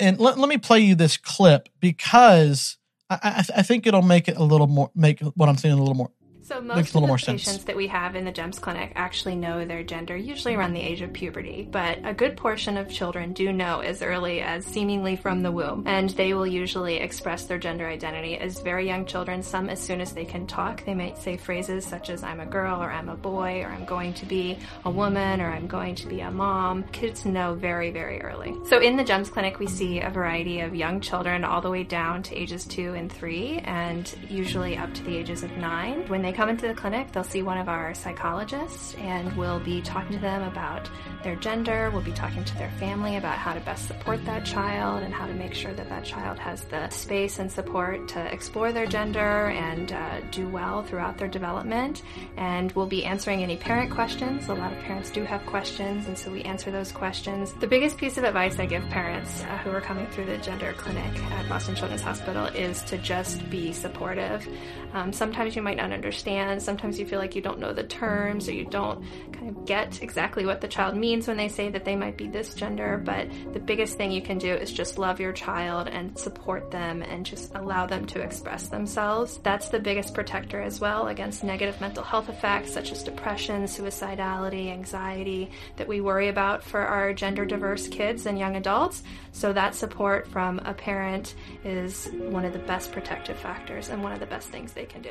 And 0.00 0.20
let, 0.20 0.38
let 0.38 0.48
me 0.48 0.58
play 0.58 0.78
you 0.78 0.94
this 0.94 1.16
clip 1.16 1.68
because 1.80 2.78
I, 3.10 3.18
I, 3.22 3.58
I 3.58 3.62
think 3.62 3.86
it'll 3.86 4.02
make 4.02 4.28
it 4.28 4.36
a 4.36 4.44
little 4.44 4.68
more 4.68 4.90
make 4.94 5.20
what 5.20 5.48
I'm 5.48 5.56
saying 5.56 5.74
a 5.74 5.78
little 5.78 5.94
more 5.94 6.12
so 6.48 6.62
most 6.62 6.94
of 6.94 7.02
the 7.02 7.08
patients 7.08 7.44
sense. 7.44 7.64
that 7.64 7.76
we 7.76 7.86
have 7.88 8.16
in 8.16 8.24
the 8.24 8.32
GEMS 8.32 8.58
clinic 8.58 8.92
actually 8.94 9.36
know 9.36 9.66
their 9.66 9.82
gender, 9.82 10.16
usually 10.16 10.54
around 10.54 10.72
the 10.72 10.80
age 10.80 11.02
of 11.02 11.12
puberty. 11.12 11.68
But 11.70 11.98
a 12.04 12.14
good 12.14 12.38
portion 12.38 12.78
of 12.78 12.88
children 12.88 13.34
do 13.34 13.52
know 13.52 13.80
as 13.80 14.02
early 14.02 14.40
as 14.40 14.64
seemingly 14.64 15.14
from 15.14 15.42
the 15.42 15.52
womb, 15.52 15.84
and 15.86 16.08
they 16.10 16.32
will 16.32 16.46
usually 16.46 16.96
express 16.96 17.44
their 17.44 17.58
gender 17.58 17.86
identity 17.86 18.38
as 18.38 18.60
very 18.60 18.86
young 18.86 19.04
children. 19.04 19.42
Some 19.42 19.68
as 19.68 19.78
soon 19.78 20.00
as 20.00 20.12
they 20.14 20.24
can 20.24 20.46
talk, 20.46 20.84
they 20.86 20.94
might 20.94 21.18
say 21.18 21.36
phrases 21.36 21.84
such 21.84 22.08
as 22.08 22.22
"I'm 22.22 22.40
a 22.40 22.46
girl" 22.46 22.82
or 22.82 22.90
"I'm 22.90 23.10
a 23.10 23.16
boy" 23.16 23.62
or 23.62 23.68
"I'm 23.68 23.84
going 23.84 24.14
to 24.14 24.24
be 24.24 24.58
a 24.86 24.90
woman" 24.90 25.42
or 25.42 25.50
"I'm 25.50 25.66
going 25.66 25.94
to 25.96 26.06
be 26.06 26.20
a 26.20 26.30
mom." 26.30 26.84
Kids 26.92 27.26
know 27.26 27.54
very 27.54 27.90
very 27.90 28.22
early. 28.22 28.54
So 28.68 28.80
in 28.80 28.96
the 28.96 29.04
GEMS 29.04 29.28
clinic, 29.28 29.58
we 29.58 29.66
see 29.66 30.00
a 30.00 30.08
variety 30.08 30.60
of 30.60 30.74
young 30.74 31.00
children 31.00 31.44
all 31.44 31.60
the 31.60 31.70
way 31.70 31.82
down 31.82 32.22
to 32.22 32.34
ages 32.34 32.64
two 32.64 32.94
and 32.94 33.12
three, 33.12 33.58
and 33.64 34.10
usually 34.30 34.78
up 34.78 34.94
to 34.94 35.02
the 35.04 35.14
ages 35.14 35.42
of 35.42 35.50
nine. 35.58 36.08
When 36.08 36.22
they 36.22 36.37
come 36.38 36.48
into 36.48 36.68
the 36.68 36.74
clinic, 36.74 37.10
they'll 37.10 37.24
see 37.24 37.42
one 37.42 37.58
of 37.58 37.68
our 37.68 37.92
psychologists 37.94 38.94
and 39.00 39.36
we'll 39.36 39.58
be 39.58 39.82
talking 39.82 40.12
to 40.12 40.20
them 40.20 40.40
about 40.42 40.88
their 41.24 41.34
gender. 41.34 41.90
We'll 41.90 42.00
be 42.00 42.12
talking 42.12 42.44
to 42.44 42.54
their 42.56 42.70
family 42.78 43.16
about 43.16 43.36
how 43.36 43.54
to 43.54 43.60
best 43.60 43.88
support 43.88 44.24
that 44.24 44.44
child 44.44 45.02
and 45.02 45.12
how 45.12 45.26
to 45.26 45.34
make 45.34 45.52
sure 45.52 45.74
that 45.74 45.88
that 45.88 46.04
child 46.04 46.38
has 46.38 46.62
the 46.66 46.90
space 46.90 47.40
and 47.40 47.50
support 47.50 48.06
to 48.10 48.32
explore 48.32 48.70
their 48.70 48.86
gender 48.86 49.48
and 49.48 49.90
uh, 49.90 50.20
do 50.30 50.48
well 50.48 50.84
throughout 50.84 51.18
their 51.18 51.26
development. 51.26 52.04
And 52.36 52.70
we'll 52.70 52.86
be 52.86 53.04
answering 53.04 53.42
any 53.42 53.56
parent 53.56 53.90
questions. 53.90 54.46
A 54.46 54.54
lot 54.54 54.72
of 54.72 54.78
parents 54.84 55.10
do 55.10 55.24
have 55.24 55.44
questions, 55.44 56.06
and 56.06 56.16
so 56.16 56.30
we 56.30 56.42
answer 56.42 56.70
those 56.70 56.92
questions. 56.92 57.52
The 57.54 57.66
biggest 57.66 57.98
piece 57.98 58.16
of 58.16 58.22
advice 58.22 58.60
I 58.60 58.66
give 58.66 58.88
parents 58.90 59.42
uh, 59.42 59.58
who 59.58 59.72
are 59.72 59.80
coming 59.80 60.06
through 60.12 60.26
the 60.26 60.38
gender 60.38 60.72
clinic 60.74 61.20
at 61.32 61.48
Boston 61.48 61.74
Children's 61.74 62.02
Hospital 62.02 62.46
is 62.46 62.80
to 62.84 62.96
just 62.98 63.50
be 63.50 63.72
supportive. 63.72 64.48
Um, 64.92 65.12
sometimes 65.12 65.56
you 65.56 65.62
might 65.62 65.76
not 65.76 65.90
understand. 65.90 66.27
Sometimes 66.58 66.98
you 66.98 67.06
feel 67.06 67.18
like 67.18 67.34
you 67.34 67.42
don't 67.42 67.58
know 67.58 67.72
the 67.72 67.84
terms 67.84 68.48
or 68.48 68.52
you 68.52 68.64
don't 68.64 69.04
kind 69.32 69.48
of 69.48 69.64
get 69.64 70.02
exactly 70.02 70.44
what 70.44 70.60
the 70.60 70.68
child 70.68 70.96
means 70.96 71.26
when 71.26 71.36
they 71.36 71.48
say 71.48 71.70
that 71.70 71.84
they 71.84 71.96
might 71.96 72.16
be 72.16 72.28
this 72.28 72.54
gender. 72.54 73.00
But 73.02 73.28
the 73.52 73.60
biggest 73.60 73.96
thing 73.96 74.12
you 74.12 74.20
can 74.20 74.38
do 74.38 74.52
is 74.52 74.72
just 74.72 74.98
love 74.98 75.20
your 75.20 75.32
child 75.32 75.88
and 75.88 76.18
support 76.18 76.70
them 76.70 77.02
and 77.02 77.24
just 77.24 77.54
allow 77.54 77.86
them 77.86 78.04
to 78.06 78.20
express 78.20 78.68
themselves. 78.68 79.40
That's 79.42 79.68
the 79.68 79.80
biggest 79.80 80.14
protector 80.14 80.60
as 80.60 80.80
well 80.80 81.08
against 81.08 81.44
negative 81.44 81.80
mental 81.80 82.04
health 82.04 82.28
effects 82.28 82.72
such 82.72 82.92
as 82.92 83.02
depression, 83.02 83.64
suicidality, 83.64 84.70
anxiety 84.70 85.50
that 85.76 85.88
we 85.88 86.00
worry 86.00 86.28
about 86.28 86.62
for 86.62 86.80
our 86.80 87.14
gender 87.14 87.44
diverse 87.44 87.88
kids 87.88 88.26
and 88.26 88.38
young 88.38 88.56
adults. 88.56 89.02
So 89.32 89.52
that 89.52 89.74
support 89.74 90.28
from 90.28 90.58
a 90.60 90.74
parent 90.74 91.34
is 91.64 92.08
one 92.12 92.44
of 92.44 92.52
the 92.52 92.58
best 92.58 92.92
protective 92.92 93.38
factors 93.38 93.88
and 93.88 94.02
one 94.02 94.12
of 94.12 94.20
the 94.20 94.26
best 94.26 94.48
things 94.48 94.72
they 94.72 94.84
can 94.84 95.02
do. 95.02 95.10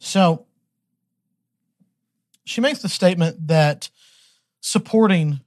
So 0.00 0.46
she 2.44 2.60
makes 2.60 2.80
the 2.80 2.88
statement 2.88 3.46
that 3.46 3.90
supporting 4.60 5.40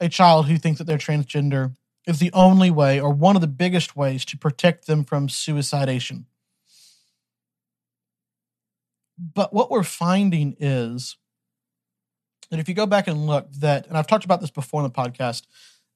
a 0.00 0.08
child 0.08 0.46
who 0.46 0.56
thinks 0.56 0.78
that 0.78 0.84
they're 0.84 0.98
transgender 0.98 1.76
is 2.06 2.18
the 2.18 2.32
only 2.32 2.70
way 2.70 2.98
or 2.98 3.12
one 3.12 3.36
of 3.36 3.42
the 3.42 3.46
biggest 3.46 3.94
ways 3.94 4.24
to 4.24 4.38
protect 4.38 4.86
them 4.86 5.04
from 5.04 5.28
suicidation. 5.28 6.26
But 9.18 9.52
what 9.52 9.70
we're 9.70 9.82
finding 9.82 10.56
is 10.58 11.16
that 12.50 12.58
if 12.58 12.68
you 12.68 12.74
go 12.74 12.86
back 12.86 13.06
and 13.06 13.26
look 13.26 13.52
that 13.52 13.86
and 13.86 13.96
I've 13.96 14.06
talked 14.06 14.24
about 14.24 14.40
this 14.40 14.50
before 14.50 14.80
in 14.80 14.84
the 14.84 14.90
podcast 14.90 15.42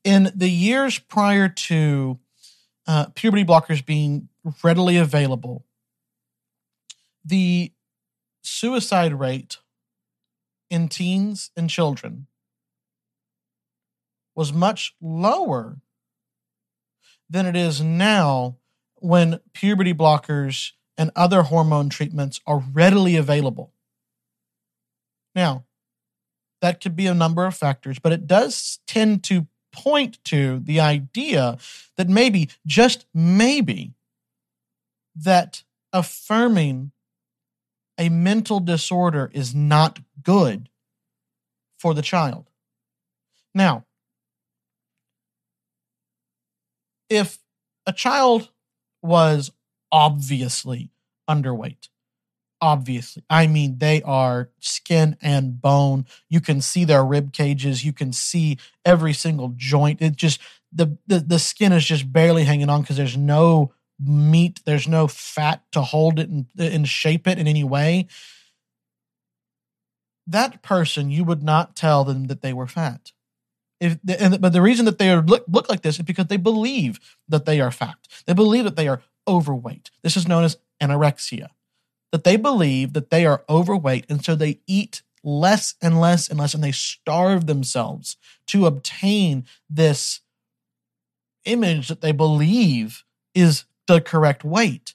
in 0.04 0.30
the 0.34 0.50
years 0.50 0.98
prior 0.98 1.48
to 1.48 2.18
uh, 2.86 3.06
puberty 3.14 3.44
blockers 3.44 3.84
being 3.84 4.28
readily 4.62 4.98
available 4.98 5.64
the 7.24 7.72
suicide 8.44 9.18
rate 9.18 9.58
in 10.70 10.88
teens 10.88 11.50
and 11.56 11.70
children 11.70 12.26
was 14.34 14.52
much 14.52 14.94
lower 15.00 15.78
than 17.28 17.46
it 17.46 17.56
is 17.56 17.80
now 17.80 18.56
when 18.96 19.40
puberty 19.52 19.94
blockers 19.94 20.72
and 20.96 21.10
other 21.16 21.42
hormone 21.42 21.88
treatments 21.88 22.40
are 22.46 22.58
readily 22.58 23.16
available. 23.16 23.72
Now, 25.34 25.64
that 26.60 26.80
could 26.80 26.96
be 26.96 27.06
a 27.06 27.14
number 27.14 27.44
of 27.44 27.56
factors, 27.56 27.98
but 27.98 28.12
it 28.12 28.26
does 28.26 28.78
tend 28.86 29.22
to 29.24 29.46
point 29.72 30.22
to 30.24 30.60
the 30.60 30.80
idea 30.80 31.58
that 31.96 32.08
maybe, 32.08 32.48
just 32.66 33.06
maybe, 33.12 33.92
that 35.16 35.64
affirming 35.92 36.92
a 37.98 38.08
mental 38.08 38.60
disorder 38.60 39.30
is 39.32 39.54
not 39.54 40.00
good 40.22 40.68
for 41.78 41.94
the 41.94 42.02
child. 42.02 42.48
Now, 43.54 43.84
if 47.08 47.38
a 47.86 47.92
child 47.92 48.50
was 49.02 49.52
obviously 49.92 50.90
underweight, 51.28 51.88
obviously, 52.60 53.22
I 53.28 53.46
mean, 53.46 53.76
they 53.76 54.00
are 54.02 54.48
skin 54.58 55.16
and 55.20 55.60
bone. 55.60 56.06
You 56.30 56.40
can 56.40 56.62
see 56.62 56.84
their 56.84 57.04
rib 57.04 57.32
cages, 57.32 57.84
you 57.84 57.92
can 57.92 58.12
see 58.12 58.56
every 58.84 59.12
single 59.12 59.52
joint. 59.54 60.00
It 60.00 60.16
just, 60.16 60.40
the, 60.72 60.96
the, 61.06 61.20
the 61.20 61.38
skin 61.38 61.72
is 61.72 61.84
just 61.84 62.10
barely 62.10 62.44
hanging 62.44 62.70
on 62.70 62.80
because 62.80 62.96
there's 62.96 63.18
no 63.18 63.73
meat, 64.00 64.60
there's 64.64 64.88
no 64.88 65.06
fat 65.06 65.62
to 65.72 65.82
hold 65.82 66.18
it 66.18 66.28
and, 66.28 66.46
and 66.58 66.88
shape 66.88 67.26
it 67.26 67.38
in 67.38 67.46
any 67.46 67.64
way. 67.64 68.06
that 70.26 70.62
person 70.62 71.10
you 71.10 71.24
would 71.24 71.42
not 71.42 71.76
tell 71.76 72.04
them 72.04 72.26
that 72.26 72.42
they 72.42 72.52
were 72.52 72.66
fat. 72.66 73.12
If, 73.80 73.98
and, 74.08 74.40
but 74.40 74.52
the 74.52 74.62
reason 74.62 74.84
that 74.86 74.98
they 74.98 75.14
look, 75.16 75.44
look 75.48 75.68
like 75.68 75.82
this 75.82 75.96
is 75.96 76.04
because 76.04 76.26
they 76.26 76.36
believe 76.36 77.00
that 77.28 77.44
they 77.44 77.60
are 77.60 77.70
fat. 77.70 77.96
They 78.26 78.32
believe 78.32 78.64
that 78.64 78.76
they 78.76 78.88
are 78.88 79.02
overweight. 79.28 79.90
This 80.02 80.16
is 80.16 80.28
known 80.28 80.44
as 80.44 80.56
anorexia. 80.80 81.48
That 82.12 82.24
they 82.24 82.36
believe 82.36 82.92
that 82.92 83.10
they 83.10 83.26
are 83.26 83.42
overweight, 83.48 84.06
and 84.08 84.24
so 84.24 84.34
they 84.34 84.60
eat 84.66 85.02
less 85.24 85.74
and 85.82 86.00
less 86.00 86.28
and 86.28 86.38
less, 86.38 86.54
and 86.54 86.62
they 86.62 86.72
starve 86.72 87.46
themselves 87.46 88.16
to 88.46 88.66
obtain 88.66 89.44
this 89.68 90.20
image 91.44 91.88
that 91.88 92.00
they 92.00 92.12
believe 92.12 93.04
is 93.34 93.64
the 93.86 94.00
correct 94.00 94.44
weight 94.44 94.94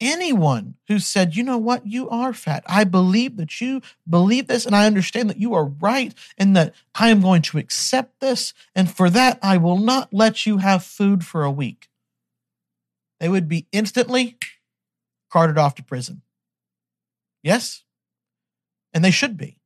anyone 0.00 0.74
who 0.86 0.98
said, 0.98 1.36
you 1.36 1.42
know 1.42 1.58
what, 1.58 1.86
you 1.86 2.08
are 2.08 2.32
fat. 2.32 2.62
I 2.66 2.84
believe 2.84 3.36
that 3.36 3.60
you 3.60 3.82
believe 4.08 4.46
this, 4.46 4.66
and 4.66 4.74
I 4.74 4.86
understand 4.86 5.28
that 5.30 5.40
you 5.40 5.54
are 5.54 5.64
right, 5.64 6.14
and 6.36 6.56
that 6.56 6.74
I 6.94 7.10
am 7.10 7.20
going 7.20 7.42
to 7.42 7.58
accept 7.58 8.20
this, 8.20 8.54
and 8.74 8.90
for 8.90 9.10
that, 9.10 9.38
I 9.42 9.56
will 9.56 9.78
not 9.78 10.12
let 10.12 10.46
you 10.46 10.58
have 10.58 10.84
food 10.84 11.24
for 11.24 11.44
a 11.44 11.50
week. 11.50 11.88
They 13.20 13.28
would 13.28 13.48
be 13.48 13.66
instantly 13.72 14.38
carted 15.30 15.58
off 15.58 15.74
to 15.76 15.82
prison. 15.82 16.22
Yes? 17.42 17.82
And 18.92 19.04
they 19.04 19.10
should 19.10 19.36
be. 19.36 19.57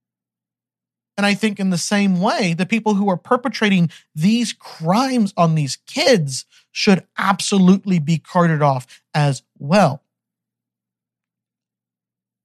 And 1.16 1.26
I 1.26 1.35
think 1.35 1.61
in 1.61 1.71
the 1.71 1.78
same 1.78 2.21
way, 2.21 2.54
the 2.54 2.66
people 2.66 2.95
who 2.95 3.11
are 3.11 3.16
perpetrating 3.16 3.90
these 4.14 4.52
crimes 4.52 5.35
on 5.37 5.54
these 5.54 5.76
kids 5.87 6.47
should 6.71 7.04
absolutely 7.19 7.99
be 7.99 8.19
carted 8.19 8.62
off 8.62 9.02
as 9.14 9.42
well. 9.59 10.02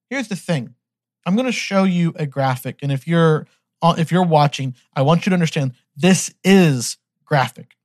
Here's 0.10 0.28
the 0.28 0.36
thing. 0.36 0.76
I'm 1.26 1.36
going 1.36 1.46
to 1.46 1.52
show 1.52 1.84
you 1.84 2.14
a 2.16 2.26
graphic 2.26 2.80
and 2.82 2.92
if 2.92 3.08
you're 3.08 3.48
uh, 3.82 3.94
if 3.98 4.12
you're 4.12 4.24
watching, 4.24 4.74
I 4.96 5.04
want 5.04 5.26
you 5.26 5.30
to 5.30 5.36
understand 5.36 5.74
this 5.96 6.34
is 6.44 6.98
graphic. 7.26 7.76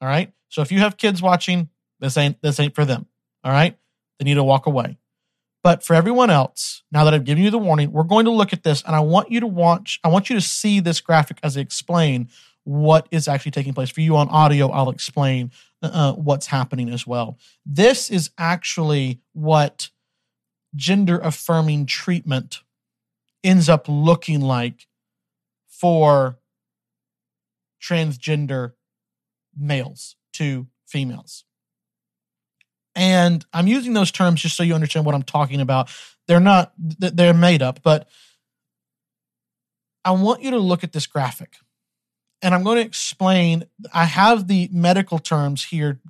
All 0.00 0.08
right? 0.08 0.32
So 0.48 0.62
if 0.62 0.72
you 0.72 0.80
have 0.80 0.96
kids 0.96 1.22
watching, 1.22 1.68
this 2.00 2.16
ain't 2.16 2.40
this 2.42 2.58
ain't 2.58 2.74
for 2.74 2.84
them. 2.84 3.06
All 3.44 3.52
right? 3.52 3.76
They 4.18 4.24
need 4.24 4.34
to 4.34 4.44
walk 4.44 4.66
away. 4.66 4.98
But 5.62 5.84
for 5.84 5.94
everyone 5.94 6.30
else, 6.30 6.82
now 6.90 7.04
that 7.04 7.12
I've 7.12 7.24
given 7.24 7.44
you 7.44 7.50
the 7.50 7.58
warning, 7.58 7.92
we're 7.92 8.02
going 8.02 8.24
to 8.24 8.30
look 8.30 8.52
at 8.52 8.62
this 8.62 8.82
and 8.82 8.96
I 8.96 9.00
want 9.00 9.30
you 9.30 9.40
to 9.40 9.46
watch, 9.46 10.00
I 10.02 10.08
want 10.08 10.30
you 10.30 10.36
to 10.36 10.40
see 10.40 10.80
this 10.80 11.00
graphic 11.00 11.38
as 11.42 11.56
I 11.56 11.60
explain 11.60 12.28
what 12.64 13.06
is 13.10 13.28
actually 13.28 13.52
taking 13.52 13.74
place. 13.74 13.90
For 13.90 14.00
you 14.00 14.16
on 14.16 14.28
audio, 14.28 14.70
I'll 14.70 14.90
explain 14.90 15.50
uh, 15.82 16.12
what's 16.12 16.46
happening 16.46 16.90
as 16.90 17.06
well. 17.06 17.38
This 17.66 18.10
is 18.10 18.30
actually 18.38 19.20
what 19.32 19.90
gender 20.74 21.18
affirming 21.18 21.86
treatment 21.86 22.60
ends 23.42 23.68
up 23.68 23.86
looking 23.88 24.40
like 24.40 24.86
for 25.68 26.38
transgender 27.82 28.72
males 29.56 30.16
to 30.34 30.66
females. 30.86 31.44
And 32.94 33.44
I'm 33.52 33.66
using 33.66 33.92
those 33.92 34.10
terms 34.10 34.42
just 34.42 34.56
so 34.56 34.62
you 34.62 34.74
understand 34.74 35.06
what 35.06 35.14
I'm 35.14 35.22
talking 35.22 35.60
about. 35.60 35.90
They're 36.26 36.40
not, 36.40 36.72
they're 36.76 37.34
made 37.34 37.62
up, 37.62 37.82
but 37.82 38.08
I 40.04 40.12
want 40.12 40.42
you 40.42 40.52
to 40.52 40.58
look 40.58 40.84
at 40.84 40.92
this 40.92 41.06
graphic. 41.06 41.56
And 42.42 42.54
I'm 42.54 42.62
going 42.62 42.76
to 42.76 42.84
explain. 42.84 43.64
I 43.92 44.04
have 44.04 44.48
the 44.48 44.68
medical 44.72 45.18
terms 45.18 45.64
here 45.64 46.00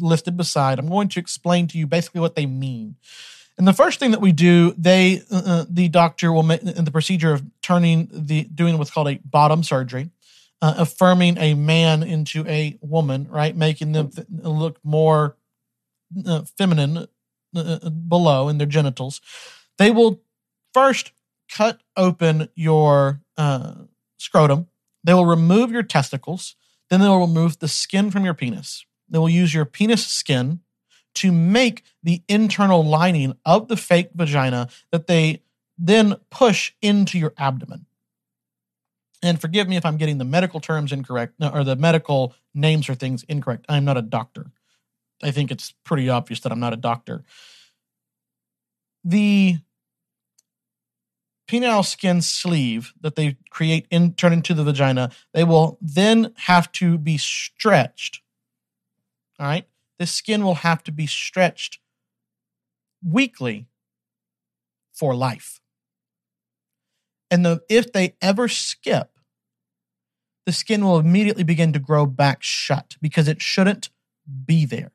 listed 0.00 0.36
beside. 0.36 0.78
I'm 0.78 0.88
going 0.88 1.08
to 1.08 1.20
explain 1.20 1.68
to 1.68 1.78
you 1.78 1.86
basically 1.86 2.20
what 2.20 2.34
they 2.34 2.46
mean. 2.46 2.96
And 3.58 3.66
the 3.66 3.72
first 3.72 3.98
thing 4.00 4.12
that 4.12 4.20
we 4.20 4.32
do, 4.32 4.72
they 4.78 5.22
uh, 5.30 5.42
uh, 5.44 5.64
the 5.68 5.88
doctor 5.88 6.32
will 6.32 6.44
make 6.44 6.62
in 6.62 6.84
the 6.84 6.90
procedure 6.90 7.32
of 7.32 7.44
turning 7.62 8.08
the 8.12 8.44
doing 8.44 8.78
what's 8.78 8.90
called 8.90 9.08
a 9.08 9.20
bottom 9.24 9.62
surgery, 9.62 10.10
uh, 10.62 10.74
affirming 10.78 11.38
a 11.38 11.54
man 11.54 12.02
into 12.02 12.46
a 12.46 12.76
woman, 12.80 13.28
right, 13.28 13.56
making 13.56 13.92
them 13.92 14.10
th- 14.10 14.26
look 14.30 14.78
more 14.84 15.36
uh, 16.26 16.42
feminine 16.56 17.06
uh, 17.56 17.60
uh, 17.60 17.90
below 17.90 18.48
in 18.48 18.58
their 18.58 18.66
genitals. 18.66 19.20
They 19.78 19.90
will 19.90 20.20
first 20.72 21.12
cut 21.50 21.80
open 21.96 22.48
your 22.54 23.20
scrotum. 24.18 24.68
They 25.04 25.14
will 25.14 25.26
remove 25.26 25.70
your 25.70 25.82
testicles. 25.82 26.56
Then 26.90 27.00
they 27.00 27.08
will 27.08 27.26
remove 27.26 27.58
the 27.58 27.68
skin 27.68 28.10
from 28.10 28.24
your 28.24 28.34
penis. 28.34 28.84
They 29.08 29.18
will 29.18 29.28
use 29.28 29.54
your 29.54 29.64
penis 29.64 30.06
skin 30.06 30.60
to 31.14 31.32
make 31.32 31.82
the 32.02 32.22
internal 32.28 32.84
lining 32.84 33.34
of 33.44 33.68
the 33.68 33.76
fake 33.76 34.10
vagina 34.14 34.68
that 34.92 35.06
they 35.06 35.42
then 35.78 36.16
push 36.30 36.72
into 36.82 37.18
your 37.18 37.32
abdomen. 37.38 37.86
And 39.22 39.40
forgive 39.40 39.68
me 39.68 39.76
if 39.76 39.84
I'm 39.84 39.96
getting 39.96 40.18
the 40.18 40.24
medical 40.24 40.60
terms 40.60 40.92
incorrect 40.92 41.34
or 41.40 41.64
the 41.64 41.76
medical 41.76 42.34
names 42.54 42.88
or 42.88 42.94
things 42.94 43.24
incorrect. 43.24 43.64
I'm 43.68 43.84
not 43.84 43.96
a 43.96 44.02
doctor. 44.02 44.52
I 45.22 45.30
think 45.30 45.50
it's 45.50 45.74
pretty 45.84 46.08
obvious 46.08 46.40
that 46.40 46.52
I'm 46.52 46.60
not 46.60 46.72
a 46.72 46.76
doctor. 46.76 47.24
The 49.04 49.58
penile 51.48 51.84
skin 51.84 52.20
sleeve 52.20 52.92
that 53.00 53.16
they 53.16 53.36
create 53.50 53.86
in 53.90 54.12
turn 54.14 54.32
into 54.32 54.54
the 54.54 54.64
vagina, 54.64 55.10
they 55.32 55.44
will 55.44 55.78
then 55.80 56.32
have 56.36 56.70
to 56.72 56.98
be 56.98 57.16
stretched. 57.18 58.20
All 59.40 59.46
right 59.46 59.66
This 59.98 60.12
skin 60.12 60.44
will 60.44 60.56
have 60.56 60.82
to 60.84 60.92
be 60.92 61.06
stretched 61.06 61.78
weekly 63.02 63.66
for 64.92 65.14
life. 65.14 65.60
And 67.30 67.44
the, 67.44 67.62
if 67.68 67.92
they 67.92 68.16
ever 68.20 68.48
skip, 68.48 69.10
the 70.46 70.52
skin 70.52 70.84
will 70.84 70.98
immediately 70.98 71.44
begin 71.44 71.72
to 71.74 71.78
grow 71.78 72.06
back 72.06 72.42
shut 72.42 72.96
because 73.00 73.28
it 73.28 73.42
shouldn't 73.42 73.90
be 74.46 74.64
there. 74.64 74.92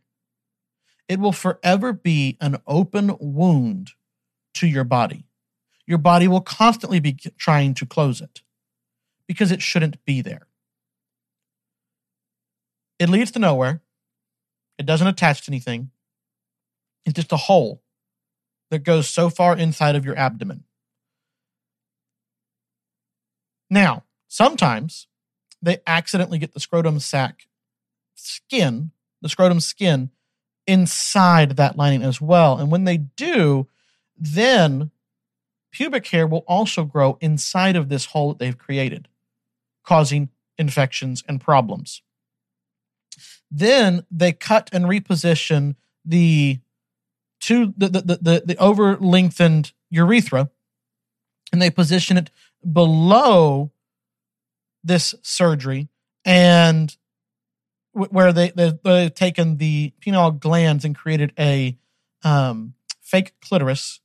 It 1.08 1.20
will 1.20 1.32
forever 1.32 1.94
be 1.94 2.38
an 2.40 2.58
open 2.66 3.16
wound 3.20 3.92
to 4.56 4.68
your 4.68 4.84
body. 4.84 5.26
Your 5.86 5.98
body 5.98 6.28
will 6.28 6.42
constantly 6.42 7.00
be 7.00 7.14
trying 7.38 7.74
to 7.76 7.86
close 7.86 8.22
it 8.22 8.42
because 9.28 9.52
it 9.52 9.62
shouldn't 9.62 10.04
be 10.06 10.22
there. 10.22 10.48
It 13.00 13.10
leads 13.10 13.32
to 13.32 13.40
nowhere. 13.40 13.82
It 14.78 14.86
doesn't 14.86 15.08
attach 15.08 15.46
to 15.46 15.52
anything. 15.52 15.92
It's 17.06 17.16
just 17.16 17.34
a 17.34 17.38
hole 17.38 17.82
that 18.72 18.84
goes 18.84 19.10
so 19.10 19.30
far 19.30 19.58
inside 19.58 19.96
of 19.96 20.06
your 20.06 20.18
abdomen. 20.18 20.64
Now, 23.70 24.04
sometimes 24.28 25.08
they 25.62 25.80
accidentally 25.86 26.38
get 26.38 26.54
the 26.54 26.60
scrotum 26.60 27.00
sac 27.00 27.48
skin, 28.16 28.92
the 29.22 29.30
scrotum 29.30 29.60
skin, 29.60 30.12
inside 30.68 31.52
that 31.52 31.78
lining 31.78 32.04
as 32.04 32.22
well. 32.22 32.58
And 32.58 32.72
when 32.72 32.84
they 32.84 32.98
do, 32.98 33.68
then 34.18 34.92
pubic 35.72 36.08
hair 36.08 36.28
will 36.28 36.46
also 36.48 36.84
grow 36.84 37.18
inside 37.20 37.76
of 37.76 37.90
this 37.90 38.06
hole 38.06 38.30
that 38.30 38.40
they've 38.40 38.58
created, 38.58 39.08
causing 39.84 40.30
infections 40.58 41.24
and 41.28 41.42
problems. 41.42 42.02
Then 43.50 44.06
they 44.10 44.32
cut 44.32 44.70
and 44.72 44.86
reposition 44.86 45.76
the 46.06 46.60
two 47.40 47.74
the 47.78 47.90
the 47.90 48.20
the, 48.22 48.44
the 48.46 48.58
over 48.58 48.98
lengthened 48.98 49.74
urethra, 49.90 50.50
and 51.52 51.62
they 51.62 51.70
position 51.70 52.18
it 52.18 52.32
below 52.72 53.72
this 54.84 55.16
surgery 55.22 55.90
and 56.26 56.98
where 57.94 58.34
they, 58.34 58.50
they 58.50 58.74
have 58.86 59.14
taken 59.14 59.58
the 59.58 59.94
penile 60.02 60.40
glands 60.40 60.84
and 60.84 60.96
created 60.96 61.32
a 61.38 61.78
um, 62.24 62.74
fake 63.02 63.34
clitoris. 63.42 64.00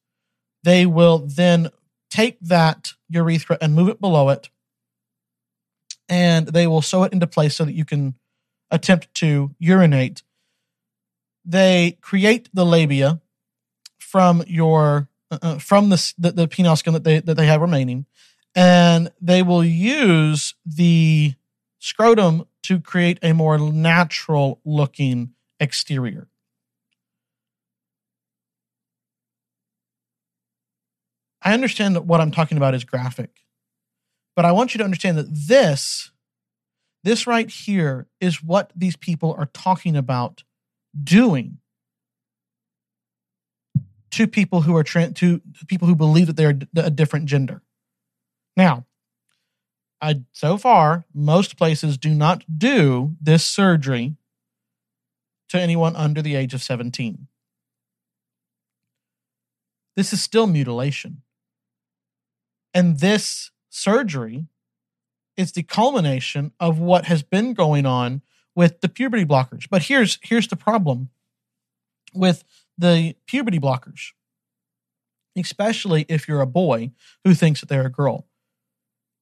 They 0.63 0.87
will 0.87 1.19
then 1.19 1.71
take 2.11 2.39
that 2.41 2.93
urethra 3.09 3.59
and 3.61 3.75
move 3.75 3.89
it 3.89 4.01
below 4.01 4.29
it, 4.29 4.51
and 6.09 6.49
they 6.49 6.67
will 6.67 6.83
sew 6.83 7.05
it 7.05 7.13
into 7.13 7.27
place 7.27 7.57
so 7.57 7.65
that 7.65 7.73
you 7.73 7.85
can 7.85 8.15
attempt 8.71 9.13
to 9.15 9.55
urinate, 9.59 10.23
they 11.45 11.97
create 12.01 12.49
the 12.53 12.65
labia 12.65 13.21
from 13.99 14.43
your 14.47 15.09
uh, 15.31 15.39
uh, 15.43 15.59
from 15.59 15.91
the, 15.91 16.15
the 16.19 16.33
the 16.33 16.49
penile 16.49 16.77
skin 16.77 16.95
that 16.95 17.05
they 17.05 17.21
that 17.21 17.35
they 17.37 17.47
have 17.47 17.61
remaining, 17.61 18.07
and 18.55 19.11
they 19.21 19.43
will 19.43 19.65
use 19.65 20.55
the 20.65 21.35
scrotum 21.79 22.47
to 22.69 22.81
create 22.81 23.19
a 23.23 23.33
more 23.33 23.59
natural 23.59 24.61
looking 24.65 25.31
exterior. 25.59 26.29
I 31.41 31.55
understand 31.55 31.97
that 31.97 32.05
what 32.05 32.21
I'm 32.21 32.31
talking 32.31 32.59
about 32.59 32.75
is 32.75 32.85
graphic, 32.85 33.31
but 34.37 34.45
I 34.45 34.53
want 34.53 34.75
you 34.75 34.79
to 34.79 34.85
understand 34.85 35.17
that 35.19 35.29
this 35.31 36.11
this 37.05 37.27
right 37.27 37.49
here 37.49 38.07
is 38.21 38.43
what 38.43 38.71
these 38.77 38.97
people 38.97 39.35
are 39.39 39.47
talking 39.47 39.97
about 39.97 40.45
doing. 41.03 41.59
to 44.11 44.27
people 44.27 44.63
who 44.63 44.75
are 44.77 44.83
tra- 44.83 45.13
to 45.13 45.41
people 45.69 45.87
who 45.87 45.95
believe 45.95 46.27
that 46.27 46.37
they're 46.37 46.59
a 46.77 46.91
different 46.91 47.27
gender. 47.27 47.63
Now, 48.57 48.88
I 50.01 50.23
so 50.33 50.57
far 50.59 51.05
most 51.13 51.57
places 51.57 51.99
do 51.99 52.11
not 52.11 52.45
do 52.59 53.17
this 53.21 53.45
surgery 53.45 54.15
to 55.49 55.61
anyone 55.61 55.97
under 55.97 56.23
the 56.23 56.37
age 56.37 56.55
of 56.55 56.63
17. 56.63 57.27
This 59.97 60.13
is 60.13 60.23
still 60.23 60.47
mutilation. 60.47 61.23
And 62.73 63.01
this 63.01 63.51
surgery 63.69 64.47
is 65.37 65.53
the 65.53 65.63
culmination 65.65 66.53
of 66.61 66.79
what 66.79 67.07
has 67.07 67.23
been 67.23 67.55
going 67.55 67.87
on 67.87 68.23
with 68.55 68.81
the 68.81 68.89
puberty 68.89 69.25
blockers. 69.25 69.67
But 69.69 69.83
here's 69.83 70.19
here's 70.23 70.49
the 70.49 70.57
problem 70.57 71.11
with 72.15 72.45
the 72.77 73.17
puberty 73.27 73.59
blockers, 73.59 74.13
especially 75.37 76.07
if 76.09 76.29
you're 76.29 76.41
a 76.41 76.47
boy 76.47 76.93
who 77.25 77.35
thinks 77.35 77.61
that 77.61 77.69
they're 77.69 77.87
a 77.87 77.91
girl. 77.91 78.28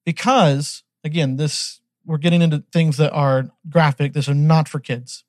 Because, 0.07 0.83
again, 1.03 1.35
this 1.35 1.81
we're 2.05 2.17
getting 2.17 2.41
into 2.41 2.63
things 2.71 2.95
that 2.95 3.11
are 3.11 3.51
graphic, 3.69 4.13
this 4.13 4.29
are 4.29 4.33
not 4.33 4.69
for 4.69 4.79
kids. 4.79 5.25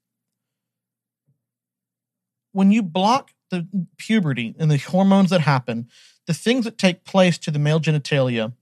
When 2.53 2.71
you 2.71 2.83
block 2.83 3.33
the 3.51 3.67
puberty 3.97 4.55
and 4.59 4.71
the 4.71 4.77
hormones 4.77 5.31
that 5.31 5.41
happen, 5.41 5.89
the 6.29 6.35
things 6.35 6.65
that 6.65 6.79
take 6.79 7.05
place 7.05 7.37
to 7.39 7.51
the 7.51 7.59
male 7.59 7.81
genitalia 7.81 8.53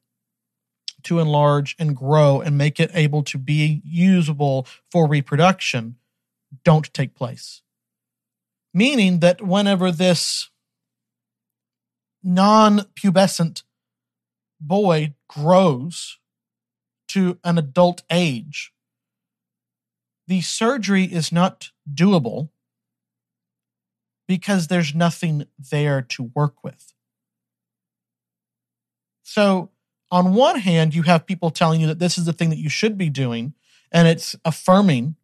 to 1.02 1.18
enlarge 1.18 1.76
and 1.78 1.94
grow 1.94 2.40
and 2.40 2.56
make 2.56 2.80
it 2.80 2.90
able 2.94 3.22
to 3.24 3.36
be 3.36 3.82
usable 3.84 4.66
for 4.90 5.06
reproduction 5.06 5.96
don't 6.64 6.94
take 6.94 7.14
place 7.14 7.60
meaning 8.76 9.20
that 9.20 9.40
whenever 9.40 9.90
this 9.90 10.50
non 12.22 12.80
pubescent 12.94 13.62
boy 14.66 15.14
grows 15.28 16.18
to 17.08 17.38
an 17.44 17.58
adult 17.58 18.02
age, 18.10 18.72
the 20.26 20.40
surgery 20.40 21.04
is 21.04 21.30
not 21.30 21.70
doable 21.92 22.50
because 24.26 24.66
there's 24.66 24.94
nothing 24.94 25.46
there 25.58 26.02
to 26.02 26.30
work 26.34 26.64
with. 26.64 26.92
So, 29.22 29.70
on 30.10 30.34
one 30.34 30.60
hand, 30.60 30.94
you 30.94 31.02
have 31.02 31.26
people 31.26 31.50
telling 31.50 31.80
you 31.80 31.86
that 31.88 31.98
this 31.98 32.16
is 32.16 32.26
the 32.26 32.32
thing 32.32 32.50
that 32.50 32.58
you 32.58 32.68
should 32.68 32.96
be 32.96 33.10
doing, 33.10 33.54
and 33.90 34.06
it's 34.06 34.36
affirming 34.44 35.16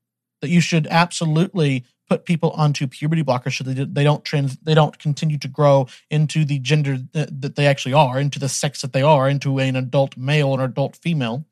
that 0.43 0.51
you 0.51 0.61
should 0.61 0.87
absolutely 0.89 1.87
put 2.11 2.27
people 2.27 2.51
onto 2.51 2.87
puberty 2.87 3.23
blockers 3.23 3.57
so 3.57 3.65
they, 3.65 3.85
they 3.85 4.05
don't 4.05 4.23
trans 4.23 4.59
they 4.59 4.75
don't 4.75 4.99
continue 4.99 5.39
to 5.39 5.49
grow 5.49 5.87
into 6.11 6.45
the 6.45 6.59
gender 6.59 6.99
that, 7.13 7.41
that 7.41 7.57
they 7.57 7.67
actually 7.67 7.95
are 7.95 8.21
into 8.21 8.39
the 8.39 8.51
sex 8.51 8.83
that 8.83 8.93
they 8.93 9.01
are 9.01 9.31
into 9.31 9.59
an 9.59 9.77
adult 9.77 10.17
male 10.17 10.49
or 10.49 10.63
adult 10.63 10.97
female. 10.97 11.47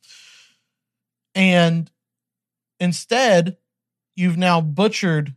And 1.35 1.91
instead 2.79 3.57
you've 4.17 4.37
now 4.37 4.61
butchered 4.61 5.35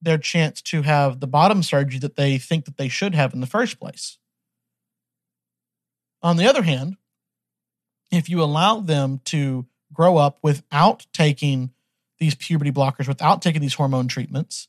their 0.00 0.18
chance 0.18 0.62
to 0.62 0.82
have 0.82 1.20
the 1.20 1.26
bottom 1.26 1.62
surgery 1.62 1.98
that 1.98 2.16
they 2.16 2.38
think 2.38 2.64
that 2.64 2.78
they 2.78 2.88
should 2.88 3.14
have 3.14 3.34
in 3.34 3.40
the 3.40 3.46
first 3.46 3.78
place. 3.78 4.16
On 6.22 6.36
the 6.36 6.46
other 6.46 6.62
hand 6.62 6.96
if 8.10 8.28
you 8.28 8.42
allow 8.42 8.78
them 8.78 9.20
to 9.24 9.66
grow 9.92 10.18
up 10.18 10.38
without 10.42 11.06
taking 11.12 11.72
these 12.22 12.36
puberty 12.36 12.70
blockers 12.70 13.08
without 13.08 13.42
taking 13.42 13.60
these 13.60 13.74
hormone 13.74 14.06
treatments, 14.06 14.68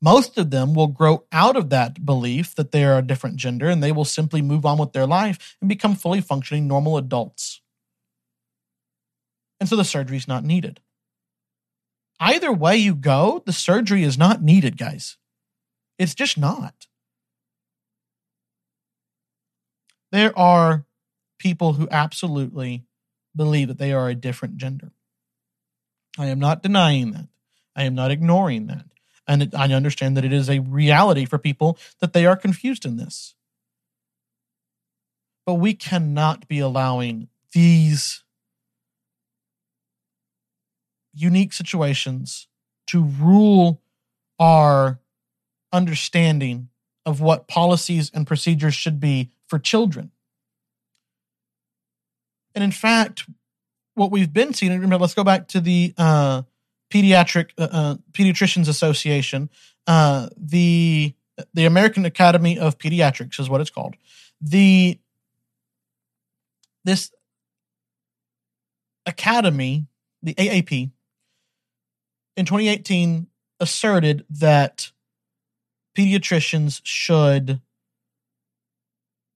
most 0.00 0.38
of 0.38 0.50
them 0.50 0.74
will 0.74 0.86
grow 0.86 1.24
out 1.32 1.56
of 1.56 1.70
that 1.70 2.06
belief 2.06 2.54
that 2.54 2.70
they 2.70 2.84
are 2.84 2.98
a 2.98 3.02
different 3.02 3.34
gender 3.34 3.68
and 3.68 3.82
they 3.82 3.90
will 3.90 4.04
simply 4.04 4.40
move 4.40 4.64
on 4.64 4.78
with 4.78 4.92
their 4.92 5.06
life 5.06 5.56
and 5.60 5.68
become 5.68 5.96
fully 5.96 6.20
functioning 6.20 6.68
normal 6.68 6.96
adults. 6.96 7.60
And 9.58 9.68
so 9.68 9.74
the 9.74 9.84
surgery 9.84 10.16
is 10.16 10.28
not 10.28 10.44
needed. 10.44 10.80
Either 12.20 12.52
way 12.52 12.76
you 12.76 12.94
go, 12.94 13.42
the 13.44 13.52
surgery 13.52 14.04
is 14.04 14.16
not 14.16 14.40
needed, 14.40 14.78
guys. 14.78 15.16
It's 15.98 16.14
just 16.14 16.38
not. 16.38 16.86
There 20.12 20.38
are 20.38 20.84
people 21.40 21.72
who 21.72 21.88
absolutely 21.90 22.84
believe 23.34 23.66
that 23.66 23.78
they 23.78 23.92
are 23.92 24.08
a 24.08 24.14
different 24.14 24.58
gender. 24.58 24.92
I 26.18 26.26
am 26.26 26.38
not 26.38 26.62
denying 26.62 27.12
that. 27.12 27.26
I 27.74 27.84
am 27.84 27.94
not 27.94 28.10
ignoring 28.10 28.66
that. 28.66 28.86
And 29.26 29.42
it, 29.42 29.54
I 29.54 29.72
understand 29.72 30.16
that 30.16 30.24
it 30.24 30.32
is 30.32 30.48
a 30.48 30.60
reality 30.60 31.24
for 31.24 31.38
people 31.38 31.78
that 32.00 32.12
they 32.12 32.26
are 32.26 32.36
confused 32.36 32.84
in 32.84 32.96
this. 32.96 33.34
But 35.46 35.54
we 35.54 35.74
cannot 35.74 36.46
be 36.46 36.58
allowing 36.58 37.28
these 37.52 38.22
unique 41.12 41.52
situations 41.52 42.48
to 42.88 43.02
rule 43.02 43.80
our 44.38 45.00
understanding 45.72 46.68
of 47.06 47.20
what 47.20 47.48
policies 47.48 48.10
and 48.14 48.26
procedures 48.26 48.74
should 48.74 49.00
be 49.00 49.30
for 49.46 49.58
children. 49.58 50.10
And 52.54 52.64
in 52.64 52.70
fact, 52.70 53.26
what 53.94 54.10
we've 54.10 54.32
been 54.32 54.54
seeing. 54.54 54.72
Remember, 54.72 54.98
let's 54.98 55.14
go 55.14 55.24
back 55.24 55.48
to 55.48 55.60
the 55.60 55.94
uh, 55.96 56.42
pediatric 56.94 57.50
uh, 57.58 57.68
uh, 57.70 57.94
pediatricians 58.12 58.68
association, 58.68 59.50
uh, 59.86 60.28
the 60.36 61.14
the 61.52 61.64
American 61.64 62.04
Academy 62.04 62.58
of 62.58 62.78
Pediatrics 62.78 63.40
is 63.40 63.50
what 63.50 63.60
it's 63.60 63.70
called. 63.70 63.96
The 64.40 64.98
this 66.84 67.10
academy, 69.06 69.86
the 70.22 70.34
AAP, 70.34 70.90
in 72.36 72.46
2018 72.46 73.26
asserted 73.58 74.24
that 74.30 74.92
pediatricians 75.96 76.80
should 76.84 77.60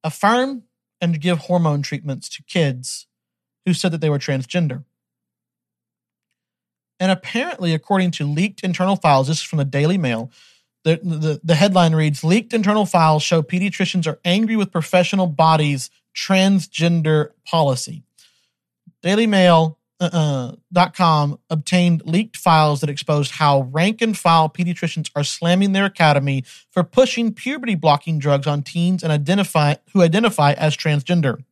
affirm 0.04 0.64
and 1.00 1.20
give 1.20 1.38
hormone 1.38 1.82
treatments 1.82 2.28
to 2.28 2.42
kids 2.42 3.06
who 3.68 3.74
said 3.74 3.92
that 3.92 4.00
they 4.00 4.08
were 4.08 4.18
transgender. 4.18 4.82
And 6.98 7.12
apparently, 7.12 7.74
according 7.74 8.12
to 8.12 8.24
leaked 8.24 8.64
internal 8.64 8.96
files, 8.96 9.28
this 9.28 9.36
is 9.36 9.42
from 9.42 9.58
the 9.58 9.64
Daily 9.66 9.98
Mail, 9.98 10.32
the, 10.84 10.98
the, 11.02 11.40
the 11.44 11.54
headline 11.54 11.94
reads 11.94 12.24
Leaked 12.24 12.54
internal 12.54 12.86
files 12.86 13.22
show 13.22 13.42
pediatricians 13.42 14.06
are 14.06 14.18
angry 14.24 14.56
with 14.56 14.72
professional 14.72 15.26
bodies' 15.26 15.90
transgender 16.16 17.30
policy. 17.44 18.04
Daily 19.02 19.26
Mail 19.26 19.78
uh, 20.00 20.54
uh 20.72 20.90
.com 20.92 21.38
obtained 21.50 22.02
leaked 22.06 22.36
files 22.36 22.80
that 22.80 22.88
exposed 22.88 23.32
how 23.32 23.62
rank 23.70 24.00
and 24.00 24.16
file 24.16 24.48
pediatricians 24.48 25.10
are 25.14 25.24
slamming 25.24 25.72
their 25.72 25.84
academy 25.84 26.42
for 26.70 26.82
pushing 26.82 27.34
puberty 27.34 27.74
blocking 27.74 28.18
drugs 28.18 28.46
on 28.46 28.62
teens 28.62 29.02
and 29.02 29.12
identify 29.12 29.74
who 29.92 30.02
identify 30.02 30.52
as 30.52 30.76
transgender 30.76 31.42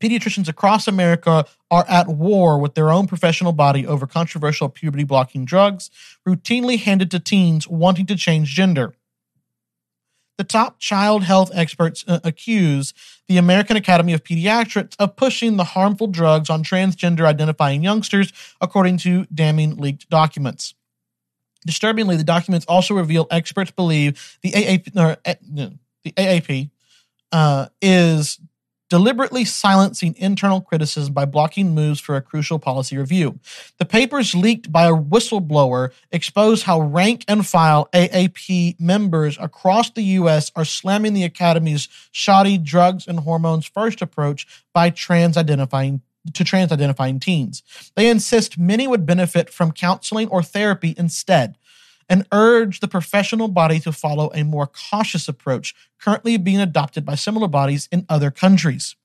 pediatricians 0.00 0.48
across 0.48 0.88
America 0.88 1.44
are 1.70 1.84
at 1.88 2.08
war 2.08 2.58
with 2.58 2.74
their 2.74 2.90
own 2.90 3.06
professional 3.06 3.52
body 3.52 3.86
over 3.86 4.06
controversial 4.06 4.68
puberty 4.68 5.04
blocking 5.04 5.44
drugs 5.44 5.90
routinely 6.26 6.78
handed 6.78 7.10
to 7.10 7.18
teens 7.18 7.66
wanting 7.68 8.06
to 8.06 8.16
change 8.16 8.48
gender. 8.48 8.94
The 10.38 10.44
top 10.44 10.78
child 10.78 11.24
health 11.24 11.50
experts 11.52 12.04
uh, 12.06 12.20
accuse 12.22 12.94
the 13.26 13.38
American 13.38 13.76
Academy 13.76 14.12
of 14.12 14.22
Pediatrics 14.22 14.94
of 14.98 15.16
pushing 15.16 15.56
the 15.56 15.64
harmful 15.64 16.06
drugs 16.06 16.48
on 16.48 16.62
transgender 16.62 17.26
identifying 17.26 17.82
youngsters, 17.82 18.32
according 18.60 18.98
to 18.98 19.26
damning 19.34 19.76
leaked 19.76 20.08
documents. 20.08 20.74
Disturbingly, 21.66 22.16
the 22.16 22.24
documents 22.24 22.64
also 22.66 22.94
reveal 22.94 23.26
experts 23.32 23.72
believe 23.72 24.38
the 24.42 24.52
AAP, 24.52 24.96
or, 24.96 25.16
uh, 25.26 25.34
the 26.04 26.12
AAP 26.12 26.70
uh, 27.32 27.66
is 27.82 28.38
deliberately 28.88 29.44
silencing 29.44 30.14
internal 30.18 30.60
criticism 30.60 31.12
by 31.12 31.24
blocking 31.24 31.74
moves 31.74 32.00
for 32.00 32.16
a 32.16 32.22
crucial 32.22 32.58
policy 32.58 32.96
review. 32.96 33.38
The 33.78 33.84
papers 33.84 34.34
leaked 34.34 34.72
by 34.72 34.86
a 34.86 34.94
whistleblower 34.94 35.90
expose 36.10 36.62
how 36.62 36.80
rank 36.80 37.24
and 37.28 37.46
file 37.46 37.88
AAP 37.92 38.80
members 38.80 39.36
across 39.40 39.90
the 39.90 40.02
U.S. 40.02 40.50
are 40.56 40.64
slamming 40.64 41.14
the 41.14 41.24
Academy's 41.24 41.88
shoddy 42.10 42.58
drugs 42.58 43.06
and 43.06 43.20
hormones 43.20 43.66
first 43.66 44.02
approach 44.02 44.46
by 44.72 44.90
trans 44.90 45.36
identifying 45.36 46.02
to 46.34 46.44
trans 46.44 46.72
identifying 46.72 47.20
teens. 47.20 47.62
They 47.94 48.10
insist 48.10 48.58
many 48.58 48.86
would 48.86 49.06
benefit 49.06 49.50
from 49.50 49.72
counseling 49.72 50.28
or 50.28 50.42
therapy 50.42 50.94
instead 50.98 51.56
and 52.08 52.26
urge 52.32 52.80
the 52.80 52.88
professional 52.88 53.48
body 53.48 53.80
to 53.80 53.92
follow 53.92 54.30
a 54.34 54.44
more 54.44 54.66
cautious 54.66 55.28
approach 55.28 55.74
currently 56.00 56.36
being 56.36 56.60
adopted 56.60 57.04
by 57.04 57.14
similar 57.14 57.48
bodies 57.48 57.88
in 57.92 58.06
other 58.08 58.30
countries. 58.30 58.96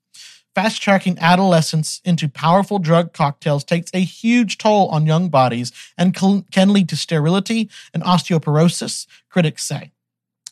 Fast 0.55 0.81
tracking 0.81 1.17
adolescents 1.19 1.99
into 2.05 2.29
powerful 2.29 2.77
drug 2.77 3.11
cocktails 3.11 3.63
takes 3.63 3.89
a 3.93 3.99
huge 3.99 4.59
toll 4.59 4.87
on 4.89 5.07
young 5.07 5.29
bodies 5.29 5.71
and 5.97 6.13
can 6.13 6.73
lead 6.73 6.89
to 6.89 6.95
sterility 6.95 7.69
and 7.91 8.03
osteoporosis, 8.03 9.07
critics 9.29 9.63
say. 9.63 9.91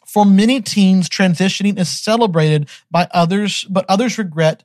For 0.07 0.25
many 0.25 0.59
teens, 0.59 1.07
transitioning 1.07 1.79
is 1.79 1.87
celebrated 1.87 2.67
by 2.89 3.07
others, 3.11 3.63
but 3.69 3.85
others 3.87 4.17
regret 4.17 4.63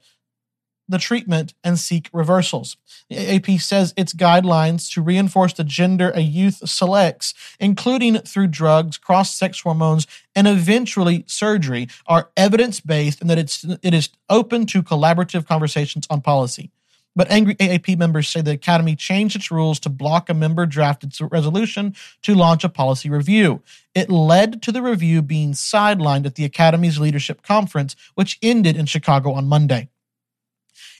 the 0.88 0.98
treatment 0.98 1.54
and 1.64 1.78
seek 1.78 2.08
reversals. 2.12 2.76
The 3.08 3.16
AAP 3.16 3.60
says 3.60 3.94
its 3.96 4.12
guidelines 4.12 4.92
to 4.92 5.02
reinforce 5.02 5.52
the 5.52 5.64
gender 5.64 6.10
a 6.10 6.20
youth 6.20 6.68
selects, 6.68 7.34
including 7.60 8.18
through 8.18 8.48
drugs, 8.48 8.98
cross 8.98 9.34
sex 9.34 9.60
hormones, 9.60 10.06
and 10.34 10.46
eventually 10.46 11.24
surgery, 11.26 11.88
are 12.06 12.30
evidence 12.36 12.80
based 12.80 13.20
and 13.20 13.30
that 13.30 13.38
it's, 13.38 13.64
it 13.82 13.94
is 13.94 14.10
open 14.28 14.66
to 14.66 14.82
collaborative 14.82 15.46
conversations 15.46 16.06
on 16.10 16.20
policy. 16.20 16.70
But 17.16 17.30
angry 17.30 17.54
AAP 17.54 17.96
members 17.96 18.28
say 18.28 18.42
the 18.42 18.50
Academy 18.52 18.94
changed 18.94 19.36
its 19.36 19.50
rules 19.50 19.80
to 19.80 19.88
block 19.88 20.28
a 20.28 20.34
member 20.34 20.66
drafted 20.66 21.14
resolution 21.32 21.96
to 22.22 22.34
launch 22.34 22.62
a 22.62 22.68
policy 22.68 23.08
review. 23.08 23.62
It 23.94 24.10
led 24.10 24.60
to 24.62 24.70
the 24.70 24.82
review 24.82 25.22
being 25.22 25.52
sidelined 25.52 26.26
at 26.26 26.34
the 26.34 26.44
Academy's 26.44 26.98
leadership 27.00 27.40
conference, 27.40 27.96
which 28.14 28.38
ended 28.42 28.76
in 28.76 28.84
Chicago 28.84 29.32
on 29.32 29.48
Monday. 29.48 29.88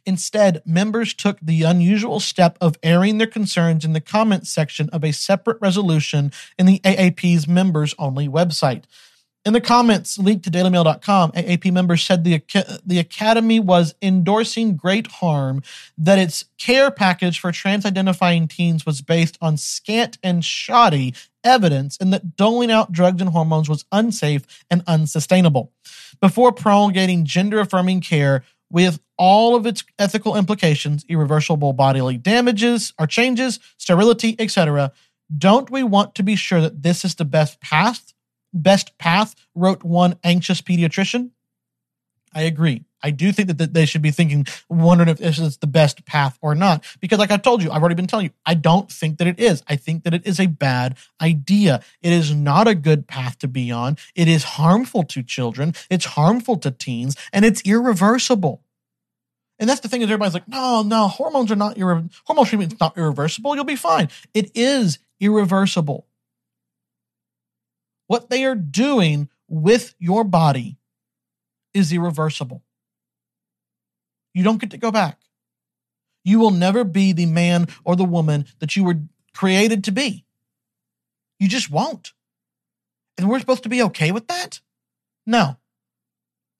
Instead, 0.07 0.63
members 0.65 1.13
took 1.13 1.39
the 1.41 1.65
unusual 1.65 2.21
step 2.21 2.57
of 2.61 2.79
airing 2.83 3.19
their 3.19 3.27
concerns 3.27 3.85
in 3.85 3.93
the 3.93 4.01
comments 4.01 4.51
section 4.51 4.89
of 4.91 5.03
a 5.03 5.13
separate 5.13 5.59
resolution 5.61 6.31
in 6.59 6.67
the 6.67 6.79
AAP's 6.81 7.49
members 7.49 7.95
only 7.99 8.29
website. 8.29 8.85
In 9.45 9.53
the 9.53 9.61
comments 9.61 10.19
leaked 10.19 10.43
to 10.45 10.51
dailymail.com, 10.51 11.31
AAP 11.31 11.73
members 11.73 12.03
said 12.03 12.25
the, 12.25 12.43
the 12.85 12.99
Academy 12.99 13.61
was 13.61 13.95
endorsing 14.03 14.77
great 14.77 15.07
harm, 15.07 15.63
that 15.97 16.19
its 16.19 16.47
care 16.59 16.91
package 16.91 17.39
for 17.39 17.53
trans 17.53 17.87
identifying 17.87 18.49
teens 18.49 18.85
was 18.85 19.03
based 19.03 19.39
on 19.41 19.57
scant 19.57 20.19
and 20.21 20.45
shoddy 20.45 21.15
evidence, 21.45 21.97
and 22.01 22.13
that 22.13 22.35
doling 22.35 22.73
out 22.73 22.91
drugs 22.91 23.21
and 23.21 23.31
hormones 23.31 23.69
was 23.69 23.85
unsafe 23.93 24.43
and 24.69 24.83
unsustainable. 24.89 25.73
Before 26.21 26.51
promulgating 26.51 27.25
gender 27.25 27.61
affirming 27.61 28.01
care 28.01 28.43
with 28.69 28.99
all 29.19 29.55
of 29.55 29.67
its 29.67 29.85
ethical 29.99 30.37
implications, 30.37 31.05
irreversible 31.09 31.73
bodily 31.73 32.17
damages 32.17 32.93
or 32.99 33.07
changes, 33.07 33.59
sterility, 33.79 34.37
etc., 34.39 34.93
don't 35.37 35.71
we 35.71 35.83
want 35.83 36.15
to 36.15 36.23
be 36.23 36.37
sure 36.37 36.61
that 36.61 36.83
this 36.83 37.05
is 37.05 37.17
the 37.17 37.25
best 37.25 37.61
path 37.61 38.15
best 38.57 38.97
path, 38.99 39.35
wrote 39.55 39.85
one 39.85 40.19
anxious 40.25 40.61
pediatrician. 40.61 41.31
I 42.35 42.43
agree. 42.43 42.85
I 43.03 43.11
do 43.11 43.31
think 43.31 43.57
that 43.57 43.73
they 43.73 43.87
should 43.87 44.03
be 44.03 44.11
thinking, 44.11 44.47
wondering 44.69 45.09
if 45.09 45.19
this 45.19 45.39
is 45.39 45.59
the 45.59 45.67
best 45.67 46.05
path 46.07 46.37
or 46.43 46.55
not. 46.55 46.85
Because, 47.01 47.19
like 47.19 47.31
I 47.31 47.37
told 47.37 47.63
you, 47.63 47.71
I've 47.71 47.81
already 47.81 47.95
been 47.95 48.07
telling 48.07 48.27
you, 48.27 48.33
I 48.45 48.55
don't 48.55 48.91
think 48.91 49.19
that 49.19 49.27
it 49.27 49.39
is. 49.39 49.63
I 49.69 49.77
think 49.77 50.05
that 50.05 50.13
it 50.13 50.27
is 50.27 50.41
a 50.41 50.47
bad 50.47 50.97
idea. 51.21 51.83
It 52.03 52.13
is 52.13 52.35
not 52.35 52.67
a 52.67 52.75
good 52.75 53.07
path 53.07 53.39
to 53.39 53.49
be 53.49 53.71
on. 53.71 53.97
It 54.15 54.29
is 54.29 54.43
harmful 54.43 55.05
to 55.05 55.23
children, 55.23 55.75
it's 55.89 56.05
harmful 56.05 56.57
to 56.59 56.71
teens, 56.71 57.17
and 57.33 57.45
it's 57.45 57.63
irreversible. 57.63 58.63
And 59.59 59.69
that's 59.69 59.81
the 59.81 59.89
thing 59.89 60.03
is 60.03 60.07
everybody's 60.07 60.35
like, 60.35 60.49
no, 60.49 60.83
no, 60.83 61.09
hormones 61.09 61.51
are 61.51 61.57
not 61.57 61.77
irre- 61.77 62.11
hormone 62.25 62.45
treatment 62.45 62.75
is 62.75 62.81
not 62.81 62.97
irreversible. 62.99 63.55
You'll 63.55 63.65
be 63.65 63.77
fine. 63.77 64.09
It 64.35 64.51
is 64.55 64.99
irreversible. 65.19 66.07
What 68.07 68.29
they 68.29 68.45
are 68.45 68.55
doing 68.55 69.29
with 69.49 69.95
your 69.99 70.25
body 70.25 70.77
is 71.73 71.93
irreversible. 71.93 72.63
You 74.35 74.45
don't 74.45 74.61
get 74.61 74.71
to 74.73 74.79
go 74.79 74.91
back. 74.91 75.21
You 76.25 76.39
will 76.39 76.51
never 76.51 76.85
be 76.85 77.13
the 77.13 77.27
man 77.27 77.69
or 77.85 77.97
the 77.97 78.05
woman 78.05 78.47
that 78.59 78.77
you 78.77 78.85
were 78.85 79.01
created 79.33 79.85
to 79.85 79.93
be. 79.93 80.25
You 81.39 81.49
just 81.49 81.71
won't. 81.71 82.13
And 83.17 83.29
we're 83.29 83.41
supposed 83.41 83.63
to 83.63 83.69
be 83.69 83.83
okay 83.85 84.13
with 84.13 84.27
that? 84.29 84.61
No. 85.27 85.57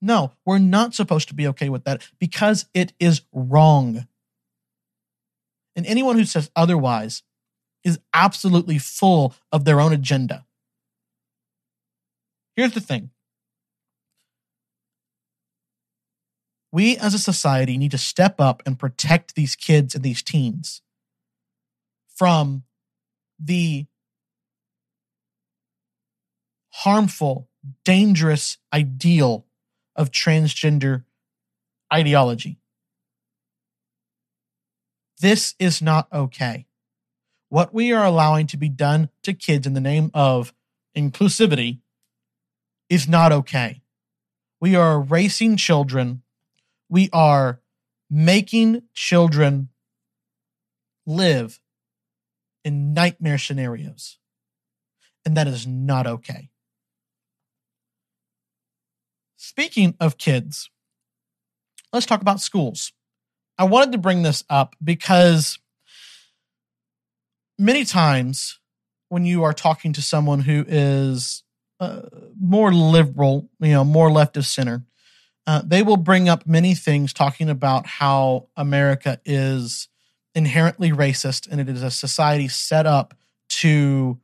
No, 0.01 0.31
we're 0.45 0.59
not 0.59 0.93
supposed 0.93 1.27
to 1.29 1.33
be 1.33 1.47
okay 1.47 1.69
with 1.69 1.83
that 1.85 2.07
because 2.19 2.65
it 2.73 2.93
is 2.99 3.21
wrong. 3.31 4.07
And 5.75 5.85
anyone 5.85 6.17
who 6.17 6.25
says 6.25 6.51
otherwise 6.55 7.23
is 7.83 7.99
absolutely 8.13 8.77
full 8.77 9.33
of 9.51 9.65
their 9.65 9.79
own 9.79 9.93
agenda. 9.93 10.45
Here's 12.55 12.73
the 12.73 12.81
thing 12.81 13.11
we 16.71 16.97
as 16.97 17.13
a 17.13 17.19
society 17.19 17.77
need 17.77 17.91
to 17.91 17.97
step 17.97 18.39
up 18.39 18.61
and 18.65 18.77
protect 18.77 19.35
these 19.35 19.55
kids 19.55 19.95
and 19.95 20.03
these 20.03 20.21
teens 20.21 20.81
from 22.15 22.63
the 23.39 23.85
harmful, 26.69 27.49
dangerous 27.83 28.57
ideal 28.71 29.46
of 29.97 30.11
transgender 30.11 31.03
ideology. 31.91 32.59
This 35.19 35.55
is 35.59 35.81
not 35.81 36.07
okay. 36.13 36.67
What 37.49 37.73
we 37.73 37.91
are 37.91 38.05
allowing 38.05 38.45
to 38.47 38.57
be 38.57 38.69
done 38.69 39.09
to 39.23 39.33
kids 39.33 39.65
in 39.65 39.73
the 39.73 39.81
name 39.81 40.11
of 40.13 40.53
inclusivity 40.95 41.79
is 42.89 43.07
not 43.07 43.31
okay. 43.31 43.81
We 44.61 44.75
are 44.75 44.95
erasing 44.95 45.57
children. 45.57 46.21
We 46.89 47.09
are 47.11 47.61
making 48.09 48.83
children 48.93 49.69
live 51.05 51.59
in 52.63 52.93
nightmare 52.93 53.37
scenarios. 53.37 54.17
And 55.25 55.35
that 55.35 55.47
is 55.47 55.65
not 55.65 56.07
okay. 56.07 56.49
Speaking 59.37 59.95
of 59.99 60.17
kids, 60.17 60.69
let's 61.93 62.05
talk 62.05 62.21
about 62.21 62.41
schools. 62.41 62.91
I 63.57 63.63
wanted 63.63 63.91
to 63.93 63.97
bring 63.97 64.23
this 64.23 64.43
up 64.49 64.75
because 64.83 65.59
many 67.57 67.85
times 67.85 68.59
when 69.09 69.25
you 69.25 69.43
are 69.43 69.53
talking 69.53 69.93
to 69.93 70.01
someone 70.01 70.41
who 70.41 70.65
is 70.67 71.43
uh, 71.79 72.01
more 72.39 72.73
liberal, 72.73 73.49
you 73.59 73.71
know, 73.71 73.83
more 73.83 74.11
left 74.11 74.37
of 74.37 74.45
center, 74.45 74.83
uh, 75.45 75.61
they 75.63 75.81
will 75.81 75.97
bring 75.97 76.27
up 76.27 76.45
many 76.45 76.75
things 76.75 77.13
talking 77.13 77.49
about 77.49 77.85
how 77.85 78.47
America 78.57 79.19
is 79.23 79.87
inherently 80.35 80.91
racist 80.91 81.47
and 81.49 81.61
it 81.61 81.69
is 81.69 81.83
a 81.83 81.91
society 81.91 82.47
set 82.47 82.85
up 82.85 83.13
to 83.49 84.19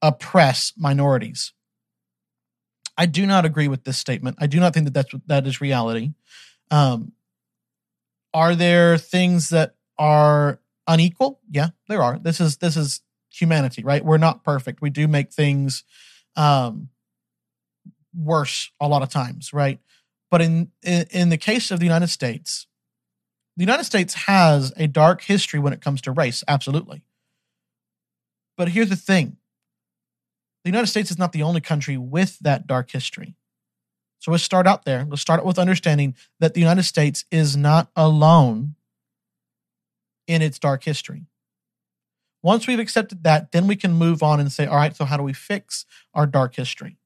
oppress 0.00 0.72
minorities. 0.76 1.52
I 2.98 3.06
do 3.06 3.26
not 3.26 3.44
agree 3.44 3.68
with 3.68 3.84
this 3.84 3.96
statement. 3.96 4.38
I 4.40 4.48
do 4.48 4.58
not 4.58 4.74
think 4.74 4.84
that 4.86 4.94
that's 4.94 5.14
that 5.26 5.46
is 5.46 5.60
reality. 5.60 6.14
Um, 6.70 7.12
are 8.34 8.56
there 8.56 8.98
things 8.98 9.50
that 9.50 9.76
are 9.98 10.60
unequal? 10.88 11.40
Yeah, 11.48 11.68
there 11.88 12.02
are. 12.02 12.18
This 12.18 12.40
is 12.40 12.56
this 12.56 12.76
is 12.76 13.00
humanity, 13.30 13.84
right? 13.84 14.04
We're 14.04 14.18
not 14.18 14.42
perfect. 14.42 14.82
We 14.82 14.90
do 14.90 15.06
make 15.06 15.32
things 15.32 15.84
um, 16.34 16.88
worse 18.12 18.72
a 18.80 18.88
lot 18.88 19.02
of 19.02 19.10
times, 19.10 19.52
right? 19.52 19.78
But 20.28 20.42
in, 20.42 20.72
in 20.82 21.06
in 21.10 21.28
the 21.28 21.38
case 21.38 21.70
of 21.70 21.78
the 21.78 21.86
United 21.86 22.08
States, 22.08 22.66
the 23.56 23.62
United 23.62 23.84
States 23.84 24.14
has 24.14 24.72
a 24.76 24.88
dark 24.88 25.22
history 25.22 25.60
when 25.60 25.72
it 25.72 25.80
comes 25.80 26.00
to 26.02 26.12
race, 26.12 26.42
absolutely. 26.48 27.04
But 28.56 28.70
here's 28.70 28.88
the 28.88 28.96
thing. 28.96 29.36
The 30.64 30.70
United 30.70 30.88
States 30.88 31.10
is 31.10 31.18
not 31.18 31.32
the 31.32 31.42
only 31.42 31.60
country 31.60 31.96
with 31.96 32.38
that 32.40 32.66
dark 32.66 32.90
history. 32.90 33.34
So 34.18 34.30
let's 34.30 34.42
start 34.42 34.66
out 34.66 34.84
there. 34.84 35.06
Let's 35.08 35.22
start 35.22 35.40
out 35.40 35.46
with 35.46 35.58
understanding 35.58 36.14
that 36.40 36.54
the 36.54 36.60
United 36.60 36.82
States 36.82 37.24
is 37.30 37.56
not 37.56 37.90
alone 37.94 38.74
in 40.26 40.42
its 40.42 40.58
dark 40.58 40.84
history. 40.84 41.26
Once 42.42 42.66
we've 42.66 42.78
accepted 42.78 43.24
that, 43.24 43.52
then 43.52 43.66
we 43.66 43.76
can 43.76 43.92
move 43.92 44.22
on 44.22 44.40
and 44.40 44.52
say, 44.52 44.66
all 44.66 44.76
right, 44.76 44.94
so 44.94 45.04
how 45.04 45.16
do 45.16 45.22
we 45.22 45.32
fix 45.32 45.86
our 46.14 46.26
dark 46.26 46.54
history? 46.54 46.98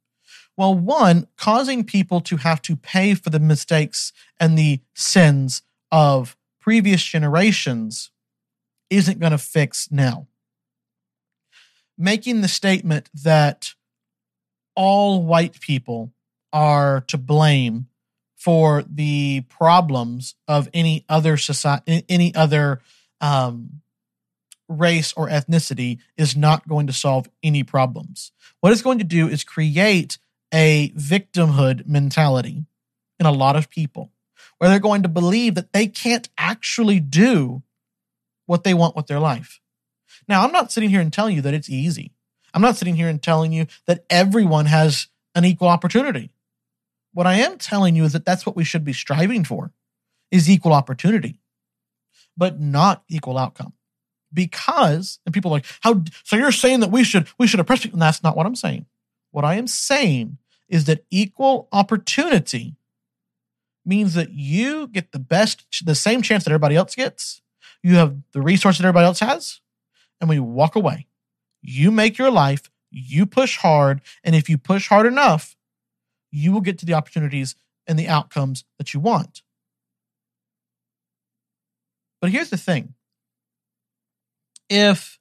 Well, 0.57 0.75
one, 0.75 1.27
causing 1.37 1.85
people 1.85 2.21
to 2.23 2.37
have 2.39 2.61
to 2.63 2.77
pay 2.77 3.15
for 3.15 3.31
the 3.31 3.41
mistakes 3.41 4.13
and 4.39 4.59
the 4.59 4.81
sins 4.95 5.63
of 5.91 6.37
previous 6.61 7.03
generations 7.03 8.11
isn't 8.91 9.19
going 9.19 9.33
to 9.33 9.39
fix 9.39 9.91
now. 9.91 10.29
Making 12.03 12.41
the 12.41 12.49
statement 12.49 13.09
that 13.15 13.75
all 14.75 15.23
white 15.23 15.61
people 15.61 16.13
are 16.53 17.03
to 17.03 17.17
blame 17.17 17.87
for 18.35 18.83
the 18.83 19.43
problems 19.43 20.35
of 20.49 20.69
any 20.75 21.05
other 21.09 21.37
society, 21.37 22.05
any 22.09 22.35
other 22.35 22.81
um, 23.21 23.83
race 24.69 25.13
or 25.17 25.29
ethnicity 25.29 25.99
is 26.17 26.37
not 26.37 26.67
going 26.67 26.89
to 26.89 26.93
solve 26.93 27.31
any 27.41 27.63
problems. 27.63 28.33
What 28.59 28.73
it's 28.73 28.83
going 28.83 28.99
to 28.99 29.05
do 29.05 29.29
is 29.29 29.45
create 29.45 30.19
a 30.53 30.89
victimhood 30.97 31.87
mentality 31.87 32.65
in 33.21 33.27
a 33.27 33.31
lot 33.33 33.55
of 33.55 33.71
people 33.71 34.11
where 34.59 34.69
they're 34.69 34.81
going 34.81 35.05
to 35.05 35.09
believe 35.09 35.55
that 35.55 35.73
they 35.73 35.87
can't 35.87 36.29
actually 36.37 36.99
do 36.99 37.63
what 38.47 38.65
they 38.65 38.75
want 38.75 38.97
with 38.97 39.07
their 39.07 39.21
life. 39.21 39.61
Now, 40.33 40.45
I'm 40.45 40.53
not 40.53 40.73
sitting 40.73 40.89
here 40.89 41.03
and 41.03 41.13
telling 41.13 41.37
you 41.37 41.43
that 41.43 41.53
it's 41.53 41.69
easy. 41.69 42.11
I'm 42.55 42.63
not 42.63 42.79
sitting 42.79 42.97
here 42.97 43.07
and 43.07 43.23
telling 43.23 43.53
you 43.53 43.67
that 43.87 44.07
everyone 44.09 44.65
has 44.65 45.09
an 45.35 45.45
equal 45.45 45.69
opportunity. 45.69 46.31
What 47.13 47.27
I 47.27 47.35
am 47.35 47.59
telling 47.59 47.97
you 47.97 48.05
is 48.05 48.15
that 48.15 48.25
that's 48.25 48.47
what 48.47 48.57
we 48.57 48.65
should 48.65 48.83
be 48.83 48.95
striving 48.95 49.45
for 49.45 49.73
is 50.31 50.49
equal 50.49 50.73
opportunity, 50.73 51.39
but 52.35 52.59
not 52.59 53.05
equal 53.11 53.37
outcome. 53.37 53.75
Because, 54.33 55.19
and 55.27 55.35
people 55.35 55.51
are 55.51 55.57
like, 55.57 55.67
how, 55.83 56.03
so 56.25 56.37
you're 56.37 56.51
saying 56.51 56.81
that 56.81 56.91
we 56.91 57.05
should, 57.05 57.29
we 57.39 57.47
should 57.47 57.61
oppress 57.61 57.83
people. 57.83 57.97
And 57.97 58.03
that's 58.03 58.23
not 58.23 58.35
what 58.35 58.47
I'm 58.47 58.57
saying. 58.57 58.87
What 59.33 59.45
I 59.45 59.57
am 59.57 59.67
saying 59.67 60.39
is 60.67 60.87
that 60.87 61.05
equal 61.11 61.69
opportunity 61.73 62.77
means 63.85 64.15
that 64.15 64.31
you 64.31 64.87
get 64.87 65.13
the 65.13 65.19
best, 65.19 65.67
the 65.85 65.95
same 65.95 66.23
chance 66.23 66.45
that 66.45 66.53
everybody 66.53 66.75
else 66.75 66.95
gets. 66.95 67.43
You 67.83 67.97
have 67.97 68.17
the 68.33 68.41
resources 68.41 68.79
that 68.79 68.89
everybody 68.89 69.05
else 69.05 69.21
has, 69.21 69.59
and 70.23 70.31
we 70.31 70.39
walk 70.39 70.77
away. 70.77 71.09
You 71.61 71.91
make 71.91 72.17
your 72.17 72.31
life, 72.31 72.71
you 72.91 73.27
push 73.27 73.59
hard, 73.59 74.01
and 74.25 74.35
if 74.35 74.49
you 74.49 74.57
push 74.57 74.89
hard 74.89 75.05
enough, 75.05 75.57
you 76.31 76.53
will 76.53 76.61
get 76.63 76.79
to 76.79 76.87
the 76.87 76.95
opportunities 76.95 77.57
and 77.87 77.99
the 77.99 78.09
outcomes 78.09 78.65
that 78.79 78.95
you 78.95 79.01
want. 79.01 79.43
But 82.21 82.31
here's 82.31 82.51
the 82.51 82.57
thing 82.57 82.95
if 84.71 85.19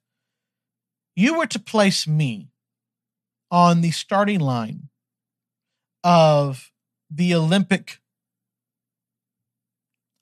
you 1.16 1.36
were 1.36 1.46
to 1.46 1.58
place 1.58 2.06
me 2.06 2.52
on 3.50 3.80
the 3.80 3.90
starting 3.90 4.40
line 4.40 4.88
of 6.04 6.70
the 7.10 7.34
Olympic 7.34 8.00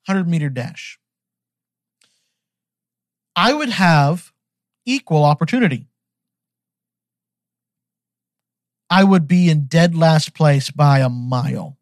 100 0.07 0.27
meter 0.27 0.49
dash, 0.49 0.99
I 3.37 3.53
would 3.53 3.69
have 3.69 4.30
equal 4.93 5.25
opportunity. 5.25 5.87
I 8.89 9.05
would 9.05 9.29
be 9.29 9.49
in 9.49 9.67
dead 9.67 9.95
last 9.95 10.35
place 10.35 10.71
by 10.71 10.99
a 10.99 11.09
mile 11.09 11.79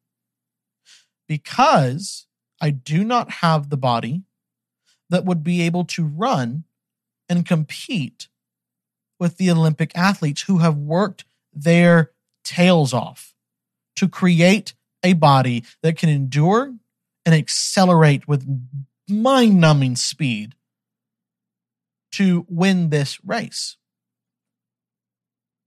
because 1.27 2.27
I 2.61 2.71
do 2.71 3.03
not 3.05 3.31
have 3.31 3.71
the 3.71 3.79
body 3.79 4.23
that 5.09 5.25
would 5.25 5.43
be 5.43 5.63
able 5.63 5.85
to 5.87 6.05
run 6.05 6.65
and 7.29 7.47
compete 7.47 8.29
with 9.19 9.39
the 9.39 9.51
Olympic 9.51 9.91
athletes 9.95 10.43
who 10.43 10.59
have 10.59 10.77
worked 10.77 11.25
their 11.53 12.13
tails 12.45 12.93
off 12.93 13.35
to 13.97 14.07
create 14.07 14.75
a 15.03 15.15
body 15.15 15.65
that 15.83 15.97
can 15.97 16.11
endure 16.11 16.75
and 17.25 17.35
accelerate 17.35 18.29
with 18.29 18.47
mind 19.09 19.59
numbing 19.61 19.97
speed 19.97 20.55
to 22.13 22.47
win 22.49 22.91
this 22.91 23.19
race. 23.25 23.77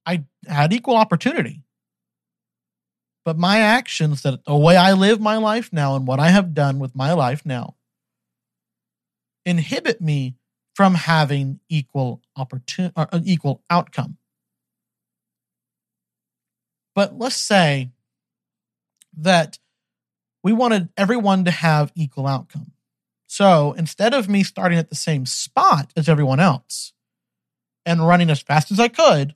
I 0.06 0.26
had 0.48 0.74
equal 0.74 0.96
opportunity. 0.96 1.64
But 3.24 3.38
my 3.38 3.60
actions, 3.60 4.24
that 4.24 4.44
the 4.46 4.56
way 4.56 4.76
I 4.76 4.94
live 4.94 5.22
my 5.22 5.38
life 5.38 5.72
now 5.72 5.96
and 5.96 6.08
what 6.08 6.20
I 6.20 6.30
have 6.30 6.54
done 6.54 6.80
with 6.80 6.96
my 6.96 7.14
life 7.14 7.46
now, 7.46 7.76
inhibit 9.46 10.02
me 10.02 10.36
from 10.76 10.96
having 10.96 11.60
equal 11.70 12.22
opportunity 12.36 12.94
or 12.96 13.04
uh, 13.04 13.08
an 13.12 13.24
equal 13.26 13.64
outcome. 13.70 14.18
But 16.96 17.18
let's 17.18 17.36
say 17.36 17.92
that 19.18 19.60
we 20.44 20.54
wanted 20.54 20.90
everyone 20.98 21.46
to 21.46 21.52
have 21.52 21.92
equal 21.96 22.28
outcome. 22.28 22.72
So 23.32 23.72
instead 23.78 24.14
of 24.14 24.28
me 24.28 24.44
starting 24.44 24.78
at 24.78 24.90
the 24.90 24.96
same 24.96 25.26
spot 25.26 25.94
as 25.96 26.10
everyone 26.10 26.42
else 26.42 26.92
and 27.86 28.06
running 28.06 28.30
as 28.30 28.42
fast 28.42 28.72
as 28.74 28.80
I 28.80 28.90
could, 28.90 29.36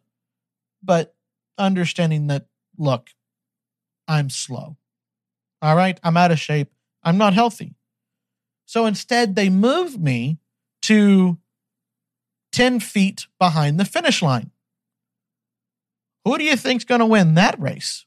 but 0.83 1.15
understanding 1.57 2.27
that, 2.27 2.47
look, 2.77 3.11
I'm 4.05 4.29
slow. 4.29 4.75
All 5.61 5.77
right. 5.77 5.97
I'm 6.03 6.17
out 6.17 6.31
of 6.31 6.39
shape. 6.41 6.73
I'm 7.03 7.17
not 7.17 7.33
healthy. 7.35 7.73
So 8.65 8.85
instead, 8.85 9.37
they 9.37 9.47
moved 9.47 9.97
me 9.97 10.39
to 10.81 11.37
10 12.51 12.81
feet 12.81 13.27
behind 13.39 13.79
the 13.79 13.85
finish 13.85 14.21
line. 14.21 14.51
Who 16.25 16.37
do 16.37 16.43
you 16.43 16.57
think's 16.57 16.83
going 16.83 16.99
to 16.99 17.05
win 17.05 17.35
that 17.35 17.57
race? 17.61 18.04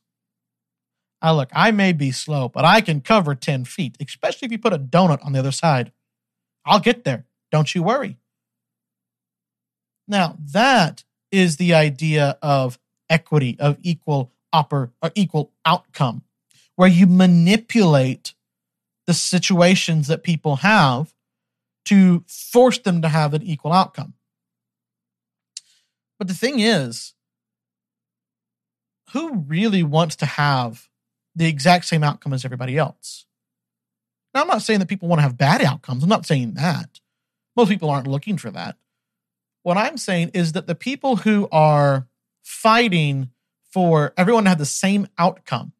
I 1.20 1.32
look, 1.32 1.50
I 1.52 1.70
may 1.72 1.92
be 1.92 2.12
slow, 2.12 2.48
but 2.48 2.64
I 2.64 2.80
can 2.80 3.00
cover 3.00 3.34
10 3.34 3.64
feet, 3.64 3.96
especially 4.00 4.46
if 4.46 4.52
you 4.52 4.58
put 4.58 4.72
a 4.72 4.78
donut 4.78 5.24
on 5.24 5.32
the 5.32 5.40
other 5.40 5.52
side. 5.52 5.92
I'll 6.64 6.80
get 6.80 7.04
there. 7.04 7.26
Don't 7.50 7.74
you 7.74 7.82
worry. 7.82 8.18
Now, 10.06 10.36
that 10.52 11.04
is 11.30 11.56
the 11.56 11.74
idea 11.74 12.38
of 12.40 12.78
equity, 13.10 13.56
of 13.58 13.78
equal 13.82 14.32
upper 14.52 14.92
or 15.02 15.10
equal 15.14 15.52
outcome, 15.64 16.22
where 16.76 16.88
you 16.88 17.06
manipulate 17.06 18.34
the 19.06 19.14
situations 19.14 20.06
that 20.08 20.22
people 20.22 20.56
have 20.56 21.14
to 21.86 22.24
force 22.28 22.78
them 22.78 23.02
to 23.02 23.08
have 23.08 23.34
an 23.34 23.42
equal 23.42 23.72
outcome. 23.72 24.14
But 26.18 26.28
the 26.28 26.34
thing 26.34 26.60
is, 26.60 27.14
who 29.12 29.36
really 29.36 29.82
wants 29.82 30.16
to 30.16 30.26
have 30.26 30.88
the 31.38 31.46
exact 31.46 31.86
same 31.86 32.04
outcome 32.04 32.32
as 32.32 32.44
everybody 32.44 32.76
else? 32.76 33.26
Now, 34.34 34.42
I'm 34.42 34.48
not 34.48 34.62
saying 34.62 34.80
that 34.80 34.88
people 34.88 35.08
want 35.08 35.18
to 35.18 35.22
have 35.22 35.38
bad 35.38 35.62
outcomes. 35.62 36.02
I'm 36.02 36.08
not 36.08 36.26
saying 36.26 36.54
that. 36.54 37.00
Most 37.56 37.70
people 37.70 37.90
aren't 37.90 38.06
looking 38.06 38.36
for 38.36 38.50
that. 38.50 38.76
What 39.62 39.76
I'm 39.76 39.96
saying 39.96 40.30
is 40.34 40.52
that 40.52 40.66
the 40.66 40.74
people 40.74 41.16
who 41.16 41.48
are 41.50 42.06
fighting 42.42 43.30
for 43.72 44.12
everyone 44.16 44.44
to 44.44 44.50
have 44.50 44.58
the 44.58 44.66
same 44.66 45.08
outcome, 45.18 45.72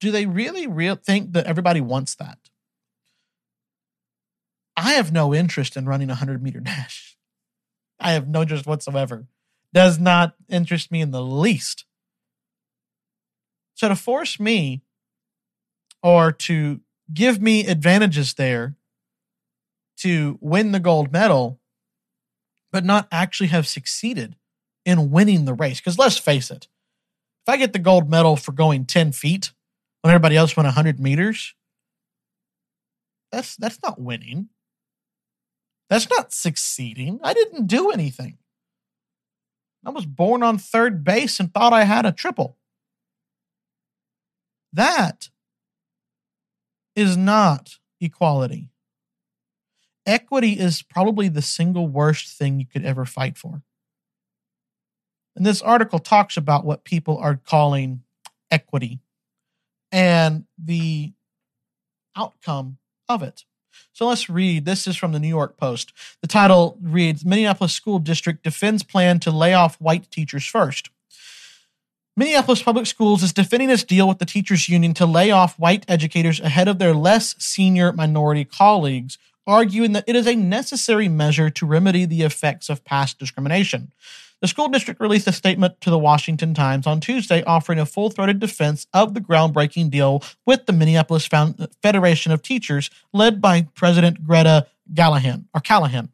do 0.00 0.10
they 0.10 0.26
really 0.26 0.66
real 0.66 0.94
think 0.96 1.32
that 1.32 1.46
everybody 1.46 1.80
wants 1.80 2.14
that? 2.16 2.38
I 4.76 4.92
have 4.92 5.10
no 5.10 5.34
interest 5.34 5.76
in 5.76 5.86
running 5.86 6.08
a 6.08 6.12
100 6.12 6.42
meter 6.42 6.60
dash. 6.60 7.16
I 7.98 8.12
have 8.12 8.28
no 8.28 8.42
interest 8.42 8.66
whatsoever. 8.66 9.26
Does 9.72 9.98
not 9.98 10.34
interest 10.48 10.92
me 10.92 11.00
in 11.00 11.10
the 11.10 11.22
least. 11.22 11.84
So 13.78 13.88
to 13.88 13.94
force 13.94 14.40
me 14.40 14.82
or 16.02 16.32
to 16.32 16.80
give 17.14 17.40
me 17.40 17.64
advantages 17.64 18.34
there 18.34 18.74
to 19.98 20.36
win 20.40 20.72
the 20.72 20.80
gold 20.80 21.12
medal, 21.12 21.60
but 22.72 22.84
not 22.84 23.06
actually 23.12 23.50
have 23.50 23.68
succeeded 23.68 24.34
in 24.84 25.12
winning 25.12 25.44
the 25.44 25.54
race. 25.54 25.78
Because 25.78 25.96
let's 25.96 26.18
face 26.18 26.50
it, 26.50 26.66
if 27.46 27.54
I 27.54 27.56
get 27.56 27.72
the 27.72 27.78
gold 27.78 28.10
medal 28.10 28.34
for 28.34 28.50
going 28.50 28.84
10 28.84 29.12
feet 29.12 29.52
when 30.02 30.12
everybody 30.12 30.36
else 30.36 30.56
went 30.56 30.66
100 30.66 30.98
meters, 30.98 31.54
that's 33.30 33.54
that's 33.54 33.78
not 33.80 34.00
winning. 34.00 34.48
That's 35.88 36.10
not 36.10 36.32
succeeding. 36.32 37.20
I 37.22 37.32
didn't 37.32 37.68
do 37.68 37.92
anything. 37.92 38.38
I 39.86 39.90
was 39.90 40.04
born 40.04 40.42
on 40.42 40.58
third 40.58 41.04
base 41.04 41.38
and 41.38 41.54
thought 41.54 41.72
I 41.72 41.84
had 41.84 42.04
a 42.04 42.10
triple. 42.10 42.57
That 44.72 45.28
is 46.94 47.16
not 47.16 47.76
equality. 48.00 48.70
Equity 50.06 50.52
is 50.52 50.82
probably 50.82 51.28
the 51.28 51.42
single 51.42 51.86
worst 51.86 52.36
thing 52.36 52.58
you 52.58 52.66
could 52.66 52.84
ever 52.84 53.04
fight 53.04 53.36
for. 53.36 53.62
And 55.36 55.46
this 55.46 55.62
article 55.62 55.98
talks 55.98 56.36
about 56.36 56.64
what 56.64 56.84
people 56.84 57.18
are 57.18 57.36
calling 57.36 58.02
equity 58.50 59.00
and 59.92 60.44
the 60.62 61.12
outcome 62.16 62.78
of 63.08 63.22
it. 63.22 63.44
So 63.92 64.08
let's 64.08 64.28
read. 64.28 64.64
This 64.64 64.86
is 64.86 64.96
from 64.96 65.12
the 65.12 65.20
New 65.20 65.28
York 65.28 65.56
Post. 65.56 65.92
The 66.20 66.26
title 66.26 66.78
reads 66.82 67.24
Minneapolis 67.24 67.72
School 67.72 67.98
District 67.98 68.42
defends 68.42 68.82
plan 68.82 69.20
to 69.20 69.30
lay 69.30 69.54
off 69.54 69.80
white 69.80 70.10
teachers 70.10 70.46
first. 70.46 70.90
Minneapolis 72.18 72.64
Public 72.64 72.86
Schools 72.86 73.22
is 73.22 73.32
defending 73.32 73.70
its 73.70 73.84
deal 73.84 74.08
with 74.08 74.18
the 74.18 74.24
teachers 74.24 74.68
union 74.68 74.92
to 74.94 75.06
lay 75.06 75.30
off 75.30 75.56
white 75.56 75.84
educators 75.86 76.40
ahead 76.40 76.66
of 76.66 76.80
their 76.80 76.92
less 76.92 77.36
senior 77.38 77.92
minority 77.92 78.44
colleagues, 78.44 79.18
arguing 79.46 79.92
that 79.92 80.02
it 80.08 80.16
is 80.16 80.26
a 80.26 80.34
necessary 80.34 81.08
measure 81.08 81.48
to 81.48 81.64
remedy 81.64 82.04
the 82.04 82.22
effects 82.22 82.68
of 82.68 82.84
past 82.84 83.20
discrimination. 83.20 83.92
The 84.40 84.48
school 84.48 84.66
district 84.66 85.00
released 85.00 85.28
a 85.28 85.32
statement 85.32 85.80
to 85.80 85.90
the 85.90 85.98
Washington 85.98 86.54
Times 86.54 86.88
on 86.88 86.98
Tuesday 86.98 87.44
offering 87.44 87.78
a 87.78 87.86
full 87.86 88.10
throated 88.10 88.40
defense 88.40 88.88
of 88.92 89.14
the 89.14 89.20
groundbreaking 89.20 89.88
deal 89.88 90.24
with 90.44 90.66
the 90.66 90.72
Minneapolis 90.72 91.28
Federation 91.82 92.32
of 92.32 92.42
Teachers, 92.42 92.90
led 93.12 93.40
by 93.40 93.68
President 93.76 94.26
Greta 94.26 94.66
Gallahan, 94.92 95.44
or 95.54 95.60
Callahan. 95.60 96.08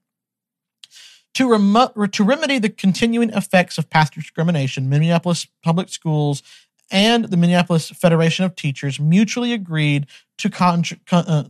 To, 1.35 1.51
rem- 1.51 2.11
to 2.12 2.24
remedy 2.24 2.59
the 2.59 2.70
continuing 2.70 3.30
effects 3.30 3.76
of 3.76 3.91
past 3.91 4.14
discrimination, 4.14 4.89
Minneapolis 4.89 5.49
Public 5.62 5.89
Schools 5.89 6.43
and 6.91 7.24
the 7.24 7.37
Minneapolis 7.37 7.91
Federation 7.91 8.45
of 8.45 8.55
Teachers 8.55 9.01
mutually 9.01 9.53
agreed 9.53 10.07
to, 10.39 10.49
con- 10.49 10.85
uh, 11.11 11.45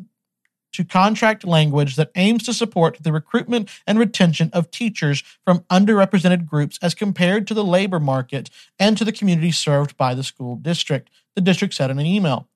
to 0.72 0.84
contract 0.84 1.46
language 1.46 1.96
that 1.96 2.10
aims 2.14 2.42
to 2.44 2.54
support 2.54 2.98
the 3.00 3.12
recruitment 3.12 3.68
and 3.86 3.98
retention 3.98 4.50
of 4.52 4.70
teachers 4.70 5.22
from 5.44 5.60
underrepresented 5.70 6.46
groups 6.46 6.78
as 6.80 6.94
compared 6.94 7.46
to 7.46 7.54
the 7.54 7.64
labor 7.64 8.00
market 8.00 8.50
and 8.78 8.96
to 8.96 9.04
the 9.04 9.12
community 9.12 9.52
served 9.52 9.96
by 9.96 10.14
the 10.14 10.24
school 10.24 10.56
district, 10.56 11.10
the 11.34 11.40
district 11.40 11.74
said 11.74 11.90
in 11.90 11.98
an 11.98 12.06
email. 12.06 12.48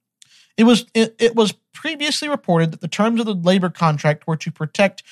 It 0.57 0.65
was 0.65 0.87
it, 0.95 1.15
it 1.21 1.37
was 1.37 1.55
previously 1.73 2.29
reported 2.29 2.73
that 2.73 2.81
the 2.81 2.89
terms 2.89 3.21
of 3.21 3.27
the 3.27 3.35
labor 3.35 3.71
contract 3.71 4.27
were 4.27 4.37
to 4.37 4.51
protect 4.51 5.05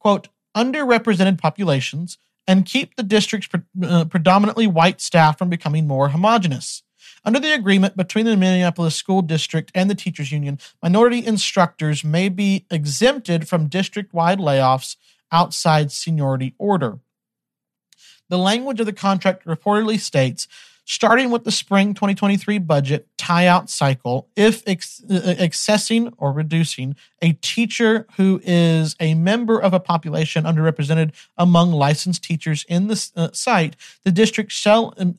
quote 0.00 0.28
underrepresented 0.56 1.38
populations 1.38 2.18
and 2.46 2.64
keep 2.64 2.96
the 2.96 3.02
district's 3.02 3.46
pre- 3.46 3.60
uh, 3.84 4.04
predominantly 4.06 4.66
white 4.66 5.00
staff 5.00 5.38
from 5.38 5.50
becoming 5.50 5.86
more 5.86 6.08
homogenous. 6.08 6.82
Under 7.24 7.40
the 7.40 7.52
agreement 7.52 7.96
between 7.96 8.24
the 8.24 8.36
Minneapolis 8.36 8.96
School 8.96 9.22
District 9.22 9.70
and 9.74 9.90
the 9.90 9.94
Teachers 9.94 10.32
Union, 10.32 10.58
minority 10.82 11.24
instructors 11.24 12.04
may 12.04 12.28
be 12.28 12.64
exempted 12.70 13.48
from 13.48 13.66
district 13.66 14.14
wide 14.14 14.38
layoffs 14.38 14.96
outside 15.30 15.92
seniority 15.92 16.54
order. 16.58 17.00
The 18.28 18.38
language 18.38 18.80
of 18.80 18.86
the 18.86 18.92
contract 18.92 19.46
reportedly 19.46 19.98
states 19.98 20.48
starting 20.88 21.30
with 21.30 21.44
the 21.44 21.52
spring 21.52 21.92
2023 21.92 22.56
budget 22.58 23.06
tie-out 23.18 23.68
cycle 23.68 24.26
if 24.36 24.66
ex- 24.66 25.02
uh, 25.10 25.34
excessing 25.38 26.12
or 26.16 26.32
reducing 26.32 26.96
a 27.20 27.32
teacher 27.34 28.06
who 28.16 28.40
is 28.42 28.96
a 28.98 29.12
member 29.14 29.60
of 29.60 29.74
a 29.74 29.80
population 29.80 30.44
underrepresented 30.44 31.12
among 31.36 31.72
licensed 31.72 32.24
teachers 32.24 32.64
in 32.68 32.88
the 32.88 33.10
uh, 33.14 33.28
site 33.32 33.76
the 34.04 34.10
district 34.10 34.50
shall 34.50 34.94
um, 34.96 35.18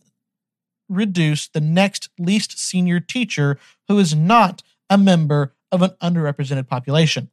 reduce 0.90 1.48
the 1.48 1.62
next 1.62 2.10
least 2.18 2.58
senior 2.58 3.00
teacher 3.00 3.60
who 3.88 4.00
is 4.00 4.16
not 4.16 4.64
a 4.90 4.98
member 4.98 5.54
of 5.72 5.84
an 5.84 5.92
underrepresented 6.02 6.68
population. 6.68 7.30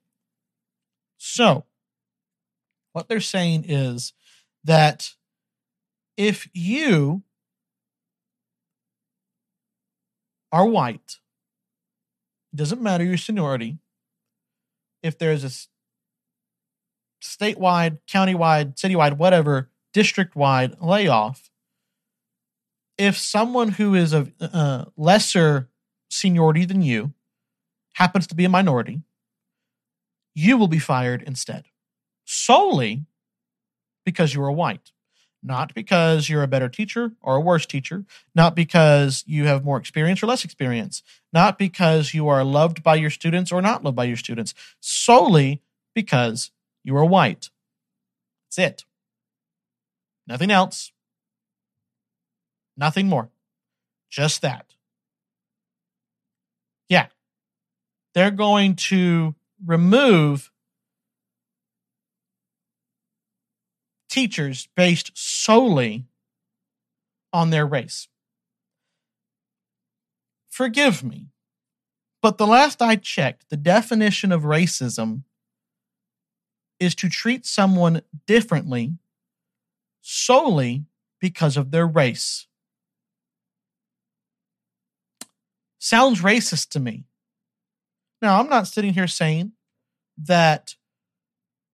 So 1.16 1.64
what 2.92 3.08
they're 3.08 3.20
saying 3.20 3.64
is 3.66 4.12
that 4.62 5.14
if 6.18 6.48
you 6.52 7.22
are 10.56 10.64
white, 10.64 11.18
doesn't 12.54 12.80
matter 12.80 13.04
your 13.04 13.18
seniority, 13.18 13.76
if 15.02 15.18
there's 15.18 15.44
a 15.44 15.50
statewide, 17.22 17.98
countywide, 18.10 18.74
citywide, 18.74 19.18
whatever, 19.18 19.70
district 19.92 20.34
wide 20.34 20.80
layoff, 20.80 21.50
if 22.96 23.18
someone 23.18 23.68
who 23.68 23.94
is 23.94 24.14
of 24.14 24.32
uh, 24.40 24.86
lesser 24.96 25.68
seniority 26.08 26.64
than 26.64 26.80
you 26.80 27.12
happens 27.92 28.26
to 28.26 28.34
be 28.34 28.46
a 28.46 28.48
minority, 28.48 29.02
you 30.34 30.56
will 30.56 30.68
be 30.68 30.78
fired 30.78 31.22
instead, 31.22 31.66
solely 32.24 33.04
because 34.06 34.32
you 34.32 34.42
are 34.42 34.50
white 34.50 34.92
not 35.46 35.72
because 35.74 36.28
you're 36.28 36.42
a 36.42 36.48
better 36.48 36.68
teacher 36.68 37.12
or 37.22 37.36
a 37.36 37.40
worse 37.40 37.66
teacher, 37.66 38.04
not 38.34 38.56
because 38.56 39.22
you 39.28 39.44
have 39.46 39.64
more 39.64 39.78
experience 39.78 40.20
or 40.20 40.26
less 40.26 40.44
experience, 40.44 41.04
not 41.32 41.56
because 41.56 42.12
you 42.12 42.26
are 42.26 42.42
loved 42.42 42.82
by 42.82 42.96
your 42.96 43.10
students 43.10 43.52
or 43.52 43.62
not 43.62 43.84
loved 43.84 43.96
by 43.96 44.04
your 44.04 44.16
students, 44.16 44.54
solely 44.80 45.62
because 45.94 46.50
you 46.82 46.96
are 46.96 47.04
white. 47.04 47.48
That's 48.46 48.58
it. 48.58 48.84
Nothing 50.26 50.50
else. 50.50 50.90
Nothing 52.76 53.08
more. 53.08 53.30
Just 54.10 54.42
that. 54.42 54.74
Yeah. 56.88 57.06
They're 58.14 58.32
going 58.32 58.74
to 58.76 59.36
remove 59.64 60.50
teachers 64.16 64.66
based 64.74 65.10
solely 65.14 66.06
on 67.34 67.50
their 67.50 67.66
race. 67.66 68.08
Forgive 70.48 71.04
me, 71.04 71.26
but 72.22 72.38
the 72.38 72.46
last 72.46 72.80
I 72.80 72.96
checked, 72.96 73.50
the 73.50 73.58
definition 73.58 74.32
of 74.32 74.44
racism 74.44 75.24
is 76.80 76.94
to 76.94 77.10
treat 77.10 77.44
someone 77.44 78.00
differently 78.26 78.94
solely 80.00 80.86
because 81.20 81.58
of 81.58 81.70
their 81.70 81.86
race. 81.86 82.46
Sounds 85.78 86.22
racist 86.22 86.70
to 86.70 86.80
me. 86.80 87.04
Now, 88.22 88.40
I'm 88.40 88.48
not 88.48 88.66
sitting 88.66 88.94
here 88.94 89.08
saying 89.08 89.52
that 90.16 90.75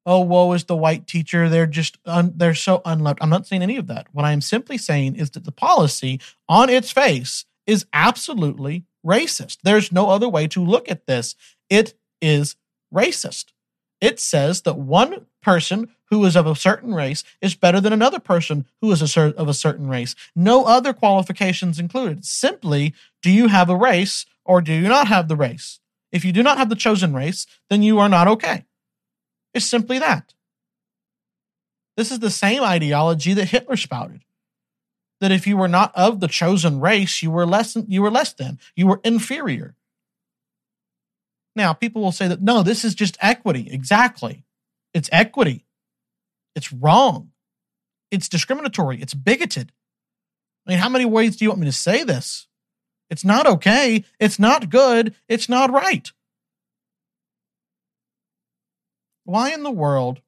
oh 0.06 0.20
woe 0.20 0.52
is 0.52 0.64
the 0.64 0.76
white 0.76 1.06
teacher. 1.06 1.48
They're 1.48 1.66
just 1.66 1.98
un, 2.04 2.32
they're 2.36 2.54
so 2.54 2.82
unloved. 2.84 3.18
I'm 3.22 3.30
not 3.30 3.46
saying 3.46 3.62
any 3.62 3.76
of 3.76 3.86
that. 3.88 4.06
What 4.12 4.24
i'm 4.24 4.40
simply 4.40 4.78
saying 4.78 5.16
is 5.16 5.30
that 5.30 5.44
the 5.44 5.52
policy 5.52 6.20
on 6.48 6.70
its 6.70 6.90
face 6.90 7.44
is 7.66 7.86
absolutely 7.92 8.84
racist. 9.06 9.58
There's 9.62 9.92
no 9.92 10.10
other 10.10 10.28
way 10.28 10.46
to 10.48 10.64
look 10.64 10.90
at 10.90 11.06
this. 11.06 11.34
It 11.70 11.94
is 12.20 12.56
racist. 12.94 13.46
It 14.00 14.18
says 14.18 14.62
that 14.62 14.78
one 14.78 15.26
person 15.42 15.88
who 16.10 16.24
is 16.24 16.36
of 16.36 16.46
a 16.46 16.54
certain 16.54 16.94
race 16.94 17.24
is 17.40 17.54
better 17.54 17.80
than 17.80 17.92
another 17.92 18.18
person 18.18 18.66
who 18.80 18.90
is 18.92 19.00
a 19.00 19.08
cer- 19.08 19.34
of 19.36 19.48
a 19.48 19.54
certain 19.54 19.88
race. 19.88 20.14
No 20.36 20.64
other 20.64 20.92
qualifications 20.92 21.78
included. 21.78 22.24
Simply 22.24 22.94
do 23.22 23.30
you 23.30 23.48
have 23.48 23.70
a 23.70 23.76
race 23.76 24.26
or 24.44 24.60
do 24.60 24.72
you 24.72 24.88
not 24.88 25.08
have 25.08 25.28
the 25.28 25.36
race? 25.36 25.80
If 26.10 26.24
you 26.24 26.32
do 26.32 26.42
not 26.42 26.58
have 26.58 26.68
the 26.68 26.76
chosen 26.76 27.14
race 27.14 27.46
then 27.70 27.82
you 27.82 27.98
are 27.98 28.08
not 28.08 28.28
okay 28.28 28.66
it's 29.54 29.66
simply 29.66 29.98
that. 29.98 30.34
This 31.96 32.10
is 32.10 32.20
the 32.20 32.30
same 32.30 32.62
ideology 32.62 33.34
that 33.34 33.48
Hitler 33.48 33.76
spouted. 33.76 34.24
That 35.20 35.32
if 35.32 35.46
you 35.46 35.56
were 35.56 35.68
not 35.68 35.92
of 35.94 36.20
the 36.20 36.28
chosen 36.28 36.80
race, 36.80 37.22
you 37.22 37.30
were 37.30 37.46
less 37.46 37.76
you 37.86 38.02
were 38.02 38.10
less 38.10 38.32
than, 38.32 38.58
you 38.74 38.86
were 38.86 39.00
inferior. 39.04 39.76
Now, 41.54 41.74
people 41.74 42.02
will 42.02 42.12
say 42.12 42.28
that 42.28 42.42
no, 42.42 42.62
this 42.62 42.84
is 42.84 42.94
just 42.94 43.18
equity. 43.20 43.68
Exactly. 43.70 44.44
It's 44.94 45.08
equity. 45.12 45.66
It's 46.54 46.72
wrong. 46.72 47.30
It's 48.10 48.28
discriminatory. 48.28 49.00
It's 49.00 49.14
bigoted. 49.14 49.72
I 50.66 50.70
mean, 50.70 50.78
how 50.78 50.88
many 50.88 51.04
ways 51.04 51.36
do 51.36 51.44
you 51.44 51.50
want 51.50 51.60
me 51.60 51.66
to 51.66 51.72
say 51.72 52.04
this? 52.04 52.46
It's 53.10 53.24
not 53.24 53.46
okay. 53.46 54.04
It's 54.18 54.38
not 54.38 54.70
good. 54.70 55.14
It's 55.28 55.48
not 55.48 55.70
right. 55.70 56.10
Why 59.24 59.52
in 59.52 59.62
the 59.62 59.70
world 59.70 60.20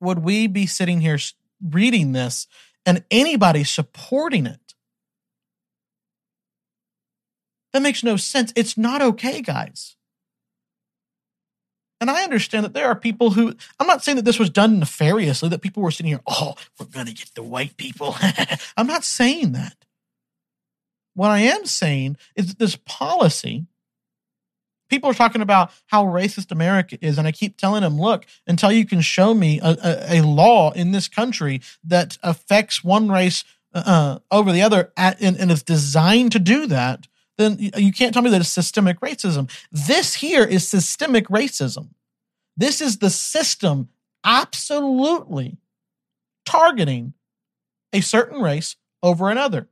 would 0.00 0.20
we 0.20 0.46
be 0.46 0.66
sitting 0.66 1.00
here 1.00 1.18
reading 1.62 2.12
this 2.12 2.46
and 2.84 3.04
anybody 3.10 3.64
supporting 3.64 4.46
it? 4.46 4.74
That 7.72 7.82
makes 7.82 8.02
no 8.02 8.16
sense. 8.16 8.52
It's 8.54 8.76
not 8.76 9.00
okay, 9.00 9.40
guys. 9.40 9.96
And 12.00 12.10
I 12.10 12.24
understand 12.24 12.64
that 12.64 12.74
there 12.74 12.88
are 12.88 12.96
people 12.96 13.30
who, 13.30 13.54
I'm 13.78 13.86
not 13.86 14.02
saying 14.02 14.16
that 14.16 14.24
this 14.24 14.38
was 14.38 14.50
done 14.50 14.80
nefariously, 14.80 15.48
that 15.50 15.62
people 15.62 15.84
were 15.84 15.92
sitting 15.92 16.10
here, 16.10 16.20
oh, 16.26 16.56
we're 16.78 16.86
going 16.86 17.06
to 17.06 17.14
get 17.14 17.30
the 17.36 17.44
white 17.44 17.76
people. 17.76 18.16
I'm 18.76 18.88
not 18.88 19.04
saying 19.04 19.52
that. 19.52 19.76
What 21.14 21.30
I 21.30 21.40
am 21.40 21.64
saying 21.64 22.16
is 22.34 22.48
that 22.48 22.58
this 22.58 22.76
policy 22.84 23.66
people 24.92 25.08
are 25.08 25.14
talking 25.14 25.40
about 25.40 25.70
how 25.86 26.04
racist 26.04 26.52
America 26.52 26.98
is, 27.00 27.16
and 27.16 27.26
I 27.26 27.32
keep 27.32 27.56
telling 27.56 27.80
them, 27.80 27.98
look, 27.98 28.26
until 28.46 28.70
you 28.70 28.84
can 28.84 29.00
show 29.00 29.32
me 29.32 29.58
a, 29.62 29.70
a, 29.82 30.18
a 30.18 30.22
law 30.22 30.70
in 30.72 30.92
this 30.92 31.08
country 31.08 31.62
that 31.82 32.18
affects 32.22 32.84
one 32.84 33.10
race 33.10 33.42
uh, 33.74 33.82
uh, 33.86 34.18
over 34.30 34.52
the 34.52 34.60
other 34.60 34.92
at, 34.98 35.18
and, 35.22 35.38
and 35.38 35.50
is 35.50 35.62
designed 35.62 36.30
to 36.32 36.38
do 36.38 36.66
that, 36.66 37.08
then 37.38 37.56
you 37.58 37.90
can't 37.90 38.12
tell 38.12 38.22
me 38.22 38.28
that 38.28 38.42
it's 38.42 38.50
systemic 38.50 39.00
racism. 39.00 39.50
This 39.72 40.12
here 40.16 40.44
is 40.44 40.68
systemic 40.68 41.26
racism. 41.28 41.88
This 42.54 42.82
is 42.82 42.98
the 42.98 43.08
system 43.08 43.88
absolutely 44.22 45.56
targeting 46.44 47.14
a 47.94 48.02
certain 48.02 48.42
race 48.42 48.76
over 49.02 49.30
another. 49.30 49.68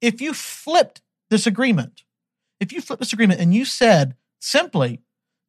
If 0.00 0.20
you 0.20 0.34
flipped 0.34 1.00
this 1.30 1.46
agreement 1.46 2.02
if 2.60 2.72
you 2.72 2.80
flip 2.80 2.98
this 2.98 3.12
agreement 3.12 3.40
and 3.40 3.54
you 3.54 3.64
said 3.64 4.16
simply 4.40 5.00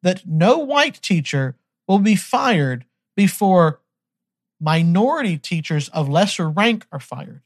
that 0.02 0.26
no 0.26 0.58
white 0.58 1.00
teacher 1.02 1.56
will 1.86 1.98
be 1.98 2.16
fired 2.16 2.84
before 3.16 3.80
minority 4.60 5.38
teachers 5.38 5.88
of 5.90 6.08
lesser 6.08 6.48
rank 6.48 6.86
are 6.92 7.00
fired, 7.00 7.42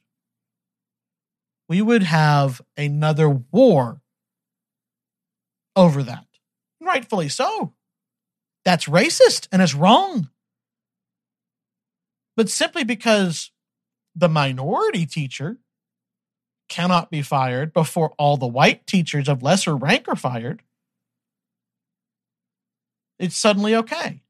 we 1.68 1.80
would 1.80 2.02
have 2.02 2.60
another 2.76 3.28
war 3.28 4.00
over 5.76 6.02
that. 6.02 6.26
Rightfully 6.80 7.28
so. 7.28 7.72
That's 8.64 8.86
racist 8.86 9.48
and 9.50 9.62
it's 9.62 9.74
wrong. 9.74 10.28
But 12.36 12.48
simply 12.48 12.84
because 12.84 13.50
the 14.14 14.28
minority 14.28 15.06
teacher 15.06 15.58
cannot 16.72 17.10
be 17.10 17.20
fired 17.20 17.74
before 17.74 18.14
all 18.16 18.38
the 18.38 18.46
white 18.46 18.86
teachers 18.86 19.28
of 19.28 19.42
lesser 19.42 19.76
rank 19.76 20.08
are 20.08 20.16
fired. 20.16 20.62
it's 23.18 23.36
suddenly 23.36 23.74
okay. 23.74 24.22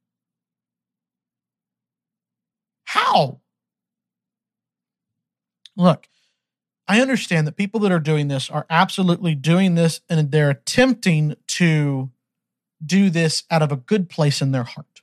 How? 2.82 3.40
Look, 5.76 6.09
I 6.88 7.01
understand 7.01 7.47
that 7.47 7.57
people 7.57 7.78
that 7.80 7.93
are 7.93 8.01
doing 8.01 8.26
this 8.26 8.51
are 8.51 8.66
absolutely 8.68 9.36
doing 9.36 9.76
this 9.76 10.01
and 10.09 10.32
they're 10.32 10.51
attempting 10.51 11.36
to 11.47 12.11
do 12.84 13.09
this 13.09 13.45
out 13.53 13.62
of 13.62 13.70
a 13.70 13.76
good 13.76 14.11
place 14.11 14.43
in 14.43 14.51
their 14.51 14.64
heart. 14.64 15.03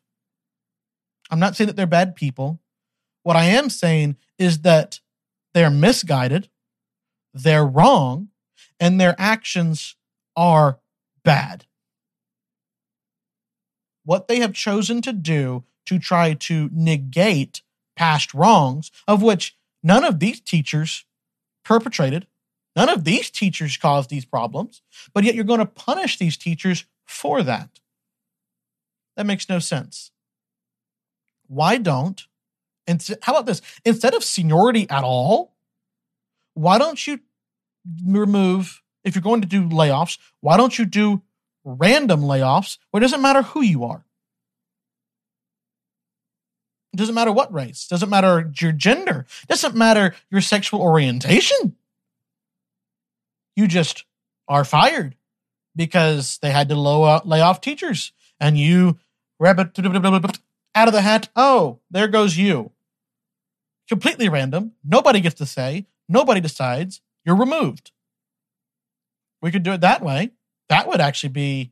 I'm 1.32 1.40
not 1.40 1.56
saying 1.56 1.68
that 1.68 1.78
they're 1.78 1.88
bad 1.88 2.18
people. 2.18 2.60
What 3.24 3.38
I 3.38 3.46
am 3.46 3.70
saying 3.70 4.18
is 4.38 4.60
that 4.64 5.00
they're 5.54 5.70
misguided, 5.70 6.50
they're 7.34 7.66
wrong, 7.66 8.30
and 8.80 9.00
their 9.00 9.16
actions 9.18 9.96
are 10.36 10.80
bad. 11.24 11.66
What 14.04 14.28
they 14.28 14.40
have 14.40 14.54
chosen 14.54 15.02
to 15.04 15.14
do 15.14 15.66
to 15.86 16.00
try 16.00 16.34
to 16.34 16.70
negate 16.72 17.62
past 17.96 18.34
wrongs, 18.34 18.92
of 19.08 19.22
which 19.22 19.58
none 19.84 20.04
of 20.04 20.20
these 20.20 20.40
teachers 20.40 21.06
perpetrated, 21.64 22.28
none 22.76 22.90
of 22.90 23.04
these 23.04 23.30
teachers 23.30 23.78
caused 23.78 24.10
these 24.10 24.26
problems, 24.26 24.82
but 25.14 25.24
yet 25.24 25.36
you're 25.36 25.44
going 25.44 25.60
to 25.60 25.66
punish 25.66 26.18
these 26.18 26.38
teachers 26.38 26.86
for 27.06 27.44
that. 27.44 27.80
That 29.18 29.26
makes 29.26 29.50
no 29.50 29.60
sense. 29.60 30.12
Why 31.48 31.78
don't, 31.78 32.26
and 32.88 33.06
how 33.22 33.34
about 33.34 33.46
this? 33.46 33.62
Instead 33.84 34.14
of 34.14 34.24
seniority 34.24 34.90
at 34.90 35.04
all, 35.04 35.54
why 36.60 36.78
don't 36.78 37.08
you 37.08 37.22
remove, 38.06 38.82
if 39.06 39.16
you're 39.16 39.22
going 39.22 39.40
to 39.40 39.48
do 39.48 39.64
layoffs, 39.64 40.18
why 40.42 40.58
don't 40.58 40.78
you 40.78 40.84
do 40.84 41.22
random 41.64 42.22
layoffs 42.22 42.78
where 42.92 43.00
it 43.00 43.06
doesn't 43.06 43.22
matter 43.22 43.42
who 43.42 43.62
you 43.62 43.86
are? 43.86 44.04
It 46.92 46.98
doesn't 46.98 47.16
matter 47.16 47.32
what 47.32 47.54
race, 47.54 47.88
doesn't 47.88 48.10
matter 48.10 48.52
your 48.60 48.74
gender, 48.74 49.26
doesn't 49.48 49.74
matter 49.74 50.16
your 50.30 50.42
sexual 50.42 50.82
orientation. 50.82 51.78
You 53.56 53.68
just 53.68 54.04
are 54.50 54.66
fired 54.66 55.16
because 55.78 56.40
they 56.42 56.52
had 56.52 56.68
to 56.70 56.76
low, 56.76 57.22
lay 57.24 57.40
off 57.40 57.62
teachers 57.62 58.12
and 58.38 58.58
you 58.58 59.00
rabbit 59.40 59.80
out 60.76 60.88
of 60.88 60.94
the 60.94 61.02
hat. 61.02 61.30
Oh, 61.38 61.80
there 61.90 62.10
goes 62.10 62.36
you. 62.36 62.72
Completely 63.88 64.28
random. 64.28 64.74
Nobody 64.84 65.22
gets 65.22 65.36
to 65.36 65.46
say. 65.46 65.86
Nobody 66.10 66.42
decides. 66.42 67.02
You're 67.24 67.36
removed. 67.36 67.92
We 69.42 69.52
could 69.52 69.64
do 69.64 69.72
it 69.72 69.82
that 69.82 70.02
way. 70.02 70.32
That 70.68 70.88
would 70.88 71.00
actually 71.00 71.30
be 71.30 71.72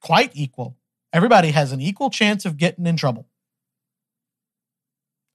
quite 0.00 0.30
equal. 0.34 0.76
Everybody 1.12 1.50
has 1.50 1.72
an 1.72 1.80
equal 1.80 2.10
chance 2.10 2.44
of 2.44 2.58
getting 2.58 2.86
in 2.86 2.96
trouble. 2.96 3.26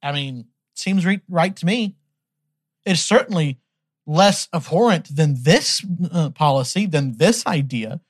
I 0.04 0.12
mean, 0.12 0.46
seems 0.76 1.06
re- 1.06 1.22
right 1.28 1.56
to 1.56 1.66
me. 1.66 1.96
It's 2.86 3.02
certainly 3.02 3.60
less 4.06 4.48
abhorrent 4.54 5.16
than 5.16 5.44
this 5.44 5.86
uh, 6.12 6.30
policy, 6.32 6.86
than 6.86 7.18
this 7.18 7.46
idea. 7.46 8.02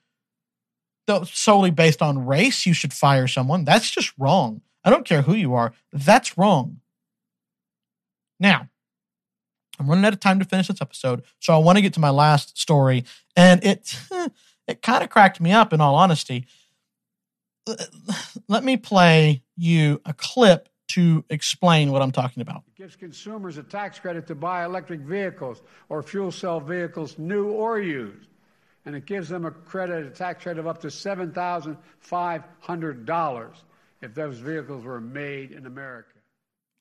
Though 1.06 1.24
solely 1.24 1.70
based 1.70 2.00
on 2.00 2.26
race, 2.26 2.64
you 2.64 2.74
should 2.74 2.92
fire 2.92 3.26
someone. 3.26 3.64
That's 3.64 3.90
just 3.90 4.12
wrong. 4.18 4.62
I 4.84 4.90
don't 4.90 5.04
care 5.06 5.22
who 5.22 5.34
you 5.34 5.54
are. 5.54 5.72
That's 5.92 6.38
wrong. 6.38 6.80
Now, 8.38 8.68
I'm 9.82 9.88
running 9.88 10.04
out 10.04 10.12
of 10.12 10.20
time 10.20 10.38
to 10.38 10.44
finish 10.44 10.68
this 10.68 10.80
episode, 10.80 11.22
so 11.40 11.54
I 11.54 11.58
want 11.58 11.76
to 11.76 11.82
get 11.82 11.94
to 11.94 12.00
my 12.00 12.10
last 12.10 12.56
story, 12.56 13.04
and 13.36 13.64
it 13.64 13.98
it 14.68 14.80
kind 14.80 15.02
of 15.02 15.10
cracked 15.10 15.40
me 15.40 15.50
up. 15.50 15.72
In 15.72 15.80
all 15.80 15.96
honesty, 15.96 16.46
let 18.48 18.62
me 18.62 18.76
play 18.76 19.42
you 19.56 20.00
a 20.04 20.14
clip 20.14 20.68
to 20.90 21.24
explain 21.30 21.90
what 21.90 22.00
I'm 22.00 22.12
talking 22.12 22.42
about. 22.42 22.62
It 22.68 22.76
gives 22.76 22.94
consumers 22.94 23.58
a 23.58 23.62
tax 23.64 23.98
credit 23.98 24.26
to 24.28 24.36
buy 24.36 24.64
electric 24.64 25.00
vehicles 25.00 25.62
or 25.88 26.02
fuel 26.02 26.30
cell 26.30 26.60
vehicles, 26.60 27.18
new 27.18 27.48
or 27.48 27.80
used, 27.80 28.28
and 28.84 28.94
it 28.94 29.04
gives 29.04 29.28
them 29.28 29.44
a 29.44 29.50
credit, 29.50 30.06
a 30.06 30.10
tax 30.10 30.44
credit 30.44 30.60
of 30.60 30.68
up 30.68 30.80
to 30.82 30.92
seven 30.92 31.32
thousand 31.32 31.76
five 31.98 32.44
hundred 32.60 33.04
dollars 33.04 33.56
if 34.00 34.14
those 34.14 34.38
vehicles 34.38 34.84
were 34.84 35.00
made 35.00 35.50
in 35.50 35.66
America. 35.66 36.08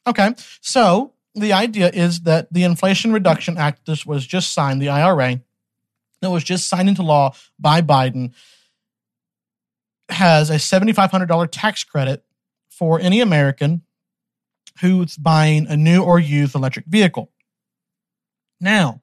Okay, 0.06 0.36
so 0.62 1.14
the 1.36 1.54
idea 1.54 1.90
is 1.90 2.22
that 2.22 2.52
the 2.52 2.64
Inflation 2.64 3.14
Reduction 3.14 3.58
Act, 3.58 3.86
this 3.86 4.06
was 4.06 4.26
just 4.26 4.52
signed, 4.54 4.82
the 4.82 4.90
IRA, 4.90 5.42
that 6.22 6.32
was 6.32 6.44
just 6.44 6.68
signed 6.68 6.90
into 6.90 7.04
law 7.04 7.34
by 7.60 7.82
Biden, 7.82 8.34
has 10.10 10.50
a 10.50 10.56
$7,500 10.56 11.48
tax 11.52 11.84
credit 11.84 12.24
for 12.70 13.00
any 13.00 13.22
American 13.22 13.82
who's 14.82 15.18
buying 15.18 15.68
a 15.68 15.78
new 15.78 16.04
or 16.04 16.20
used 16.20 16.56
electric 16.56 16.86
vehicle. 16.86 17.32
Now, 18.60 19.02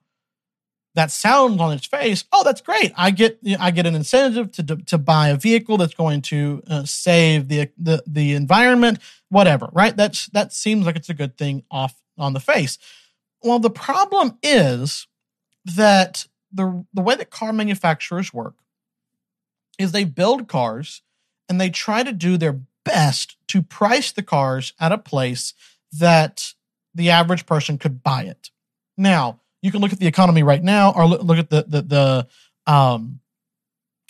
that 0.95 1.11
sounds 1.11 1.61
on 1.61 1.73
its 1.73 1.87
face, 1.87 2.25
oh, 2.33 2.43
that's 2.43 2.61
great. 2.61 2.93
I 2.97 3.13
get 3.13 3.39
I 3.61 3.71
get 3.71 3.87
an 3.87 3.95
incentive 3.95 4.51
to 4.53 4.65
to 4.65 4.99
buy 4.99 5.29
a 5.29 5.37
vehicle 5.37 5.77
that's 5.77 5.95
going 5.95 6.23
to 6.23 6.63
uh, 6.67 6.85
save 6.85 7.49
the, 7.49 7.71
the 7.79 8.03
the 8.07 8.35
environment, 8.35 8.99
whatever, 9.29 9.69
right? 9.73 9.97
That's 9.97 10.27
that 10.29 10.53
seems 10.53 10.87
like 10.87 10.97
it's 10.97 11.09
a 11.09 11.15
good 11.15 11.39
thing 11.39 11.63
off 11.71 11.95
on 12.19 12.33
the 12.33 12.41
face. 12.41 12.79
Well, 13.43 13.59
the 13.59 13.71
problem 13.71 14.39
is 14.43 15.07
that 15.65 16.27
the 16.53 16.85
the 16.93 17.03
way 17.03 17.15
that 17.15 17.31
car 17.31 17.53
manufacturers 17.53 18.33
work 18.33 18.55
is 19.79 19.93
they 19.93 20.05
build 20.05 20.49
cars 20.49 21.03
and 21.49 21.61
they 21.61 21.71
try 21.71 22.03
to 22.03 22.13
do 22.13 22.37
their 22.37 22.61
best 22.85 23.37
to 23.49 23.63
price 23.63 24.13
the 24.13 24.23
cars 24.23 24.73
at 24.81 24.93
a 24.93 24.99
place 24.99 25.55
that 25.93 26.55
the 26.95 27.11
average 27.11 27.47
person 27.47 27.79
could 27.79 28.03
buy 28.03 28.23
it. 28.23 28.51
Now, 28.97 29.41
you 29.63 29.71
can 29.71 29.81
look 29.81 29.93
at 29.93 29.99
the 29.99 30.07
economy 30.07 30.43
right 30.43 30.63
now 30.63 30.93
or 30.93 31.07
look 31.07 31.39
at 31.39 31.51
the 31.51 31.65
the, 31.69 31.83
the 31.83 32.73
um, 32.73 33.21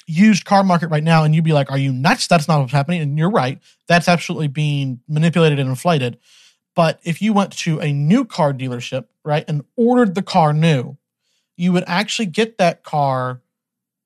used 0.06 0.44
car 0.44 0.64
market 0.64 0.88
right 0.88 1.04
now 1.04 1.22
and 1.24 1.34
you'd 1.34 1.44
be 1.44 1.52
like, 1.52 1.70
are 1.70 1.78
you 1.78 1.92
nuts? 1.92 2.26
That's 2.26 2.48
not 2.48 2.60
what's 2.60 2.72
happening. 2.72 3.02
And 3.02 3.18
you're 3.18 3.30
right. 3.30 3.60
That's 3.88 4.08
absolutely 4.08 4.48
being 4.48 5.00
manipulated 5.06 5.58
and 5.58 5.68
inflated. 5.68 6.18
But 6.78 7.00
if 7.02 7.20
you 7.20 7.32
went 7.32 7.58
to 7.64 7.80
a 7.80 7.92
new 7.92 8.24
car 8.24 8.52
dealership, 8.52 9.06
right, 9.24 9.44
and 9.48 9.64
ordered 9.74 10.14
the 10.14 10.22
car 10.22 10.52
new, 10.52 10.96
you 11.56 11.72
would 11.72 11.82
actually 11.88 12.26
get 12.26 12.58
that 12.58 12.84
car 12.84 13.40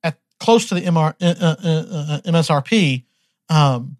at 0.03 0.19
close 0.41 0.71
to 0.71 0.77
the 0.77 0.81
MR, 0.81 1.15
uh, 1.21 1.35
uh, 1.39 1.57
uh, 1.63 2.07
uh 2.15 2.21
MSRP 2.23 3.05
um, 3.51 3.99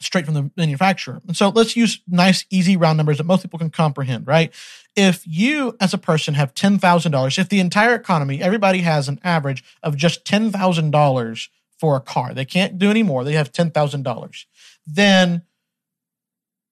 straight 0.00 0.24
from 0.24 0.32
the 0.32 0.50
manufacturer. 0.56 1.20
And 1.26 1.36
so 1.36 1.50
let's 1.50 1.76
use 1.76 2.00
nice, 2.08 2.46
easy 2.48 2.78
round 2.78 2.96
numbers 2.96 3.18
that 3.18 3.24
most 3.24 3.42
people 3.42 3.58
can 3.58 3.68
comprehend, 3.68 4.26
right? 4.26 4.54
If 4.96 5.22
you, 5.26 5.76
as 5.78 5.92
a 5.92 5.98
person, 5.98 6.32
have 6.32 6.54
$10,000, 6.54 7.38
if 7.38 7.48
the 7.50 7.60
entire 7.60 7.94
economy, 7.94 8.40
everybody 8.40 8.78
has 8.78 9.06
an 9.06 9.20
average 9.22 9.62
of 9.82 9.98
just 9.98 10.24
$10,000 10.24 11.48
for 11.78 11.94
a 11.94 12.00
car, 12.00 12.32
they 12.32 12.46
can't 12.46 12.78
do 12.78 12.88
any 12.90 13.02
more, 13.02 13.22
they 13.22 13.34
have 13.34 13.52
$10,000, 13.52 14.44
then 14.86 15.42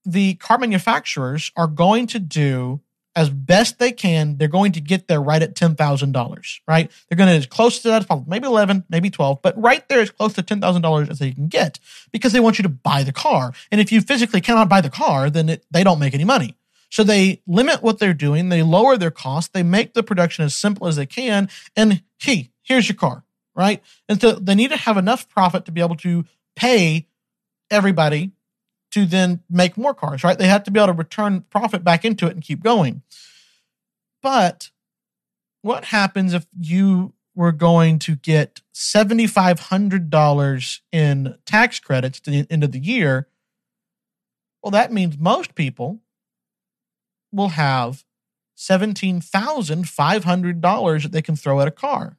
the 0.05 0.35
car 0.35 0.59
manufacturers 0.59 1.51
are 1.57 1.67
going 1.67 2.07
to 2.09 2.19
do 2.19 2.81
as 3.17 3.31
best 3.31 3.79
they 3.79 3.93
can. 3.93 4.37
They're 4.37 4.49
going 4.49 4.73
to 4.73 4.81
get 4.81 5.07
there 5.07 5.21
right 5.21 5.41
at 5.41 5.55
$10,000, 5.55 6.61
right? 6.67 6.91
They're 7.09 7.17
going 7.17 7.29
to 7.29 7.37
as 7.37 7.47
close 7.47 7.81
to 7.81 7.89
that 7.89 8.03
as 8.03 8.07
possible, 8.07 8.29
maybe 8.29 8.47
11, 8.47 8.85
maybe 8.89 9.11
12, 9.11 9.41
but 9.41 9.61
right 9.61 9.89
there 9.89 10.01
as 10.01 10.11
close 10.11 10.33
to 10.35 10.43
$10,000 10.43 11.11
as 11.11 11.19
they 11.19 11.31
can 11.31 11.49
get 11.49 11.79
because 12.11 12.33
they 12.33 12.41
want 12.41 12.59
you 12.59 12.65
to 12.65 12.69
buy 12.69 13.03
the 13.03 13.13
car. 13.13 13.53
And 13.71 13.81
if 13.81 13.93
you 13.93 14.01
physically 14.01 14.41
cannot 14.41 14.69
buy 14.69 14.81
the 14.81 14.91
car, 14.91 15.31
then 15.31 15.49
it, 15.49 15.65
they 15.71 15.85
don't 15.85 16.01
make 16.01 16.15
any 16.15 16.25
money. 16.25 16.57
So 16.91 17.03
they 17.03 17.43
limit 17.47 17.83
what 17.83 17.99
they're 17.99 18.15
doing. 18.15 18.49
They 18.49 18.63
lower 18.63 18.97
their 18.97 19.11
cost. 19.11 19.53
They 19.53 19.63
make 19.63 19.95
the 19.95 20.03
production 20.03 20.45
as 20.45 20.55
simple 20.55 20.87
as 20.87 20.97
they 20.97 21.07
can. 21.07 21.49
And 21.77 22.03
hey, 22.19 22.51
here's 22.63 22.89
your 22.89 22.97
car, 22.97 23.25
right? 23.55 23.83
And 24.09 24.21
so 24.21 24.33
they 24.33 24.55
need 24.55 24.71
to 24.71 24.77
have 24.77 24.97
enough 24.97 25.29
profit 25.29 25.65
to 25.65 25.73
be 25.73 25.81
able 25.81 25.97
to 25.97 26.25
pay 26.57 27.09
everybody 27.71 28.33
to 28.95 29.05
then 29.05 29.43
make 29.51 29.77
more 29.77 29.93
cars, 29.93 30.23
right? 30.23 30.39
They 30.39 30.47
have 30.47 30.63
to 30.65 30.71
be 30.71 30.79
able 30.79 30.93
to 30.93 30.99
return 30.99 31.41
profit 31.51 31.83
back 31.83 32.05
into 32.05 32.29
it 32.29 32.33
and 32.33 32.45
keep 32.45 32.63
going. 32.63 33.03
But 34.23 34.71
what 35.63 35.87
happens 35.87 36.33
if 36.33 36.47
you 36.61 37.13
were 37.35 37.51
going 37.51 37.99
to 37.99 38.15
get 38.15 38.61
$7,500 38.73 40.81
in 40.93 41.37
tax 41.45 41.81
credits 41.81 42.21
to 42.21 42.31
the 42.31 42.47
end 42.49 42.63
of 42.63 42.71
the 42.71 42.79
year? 42.79 43.27
Well, 44.63 44.71
that 44.71 44.93
means 44.93 45.19
most 45.19 45.57
people 45.57 45.99
will 47.33 47.49
have 47.49 48.05
$17,500 48.57 51.03
that 51.03 51.11
they 51.11 51.23
can 51.23 51.35
throw 51.35 51.61
at 51.61 51.67
a 51.67 51.73
car. 51.73 52.17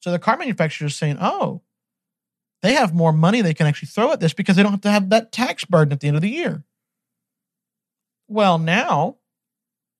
So 0.00 0.10
the 0.10 0.18
car 0.18 0.36
manufacturer 0.36 0.88
is 0.88 0.96
saying, 0.96 1.16
oh, 1.18 1.62
they 2.64 2.72
have 2.72 2.94
more 2.94 3.12
money 3.12 3.42
they 3.42 3.52
can 3.52 3.66
actually 3.66 3.88
throw 3.88 4.10
at 4.10 4.20
this 4.20 4.32
because 4.32 4.56
they 4.56 4.62
don't 4.62 4.72
have 4.72 4.80
to 4.80 4.90
have 4.90 5.10
that 5.10 5.32
tax 5.32 5.66
burden 5.66 5.92
at 5.92 6.00
the 6.00 6.08
end 6.08 6.16
of 6.16 6.22
the 6.22 6.30
year. 6.30 6.64
Well, 8.26 8.58
now, 8.58 9.16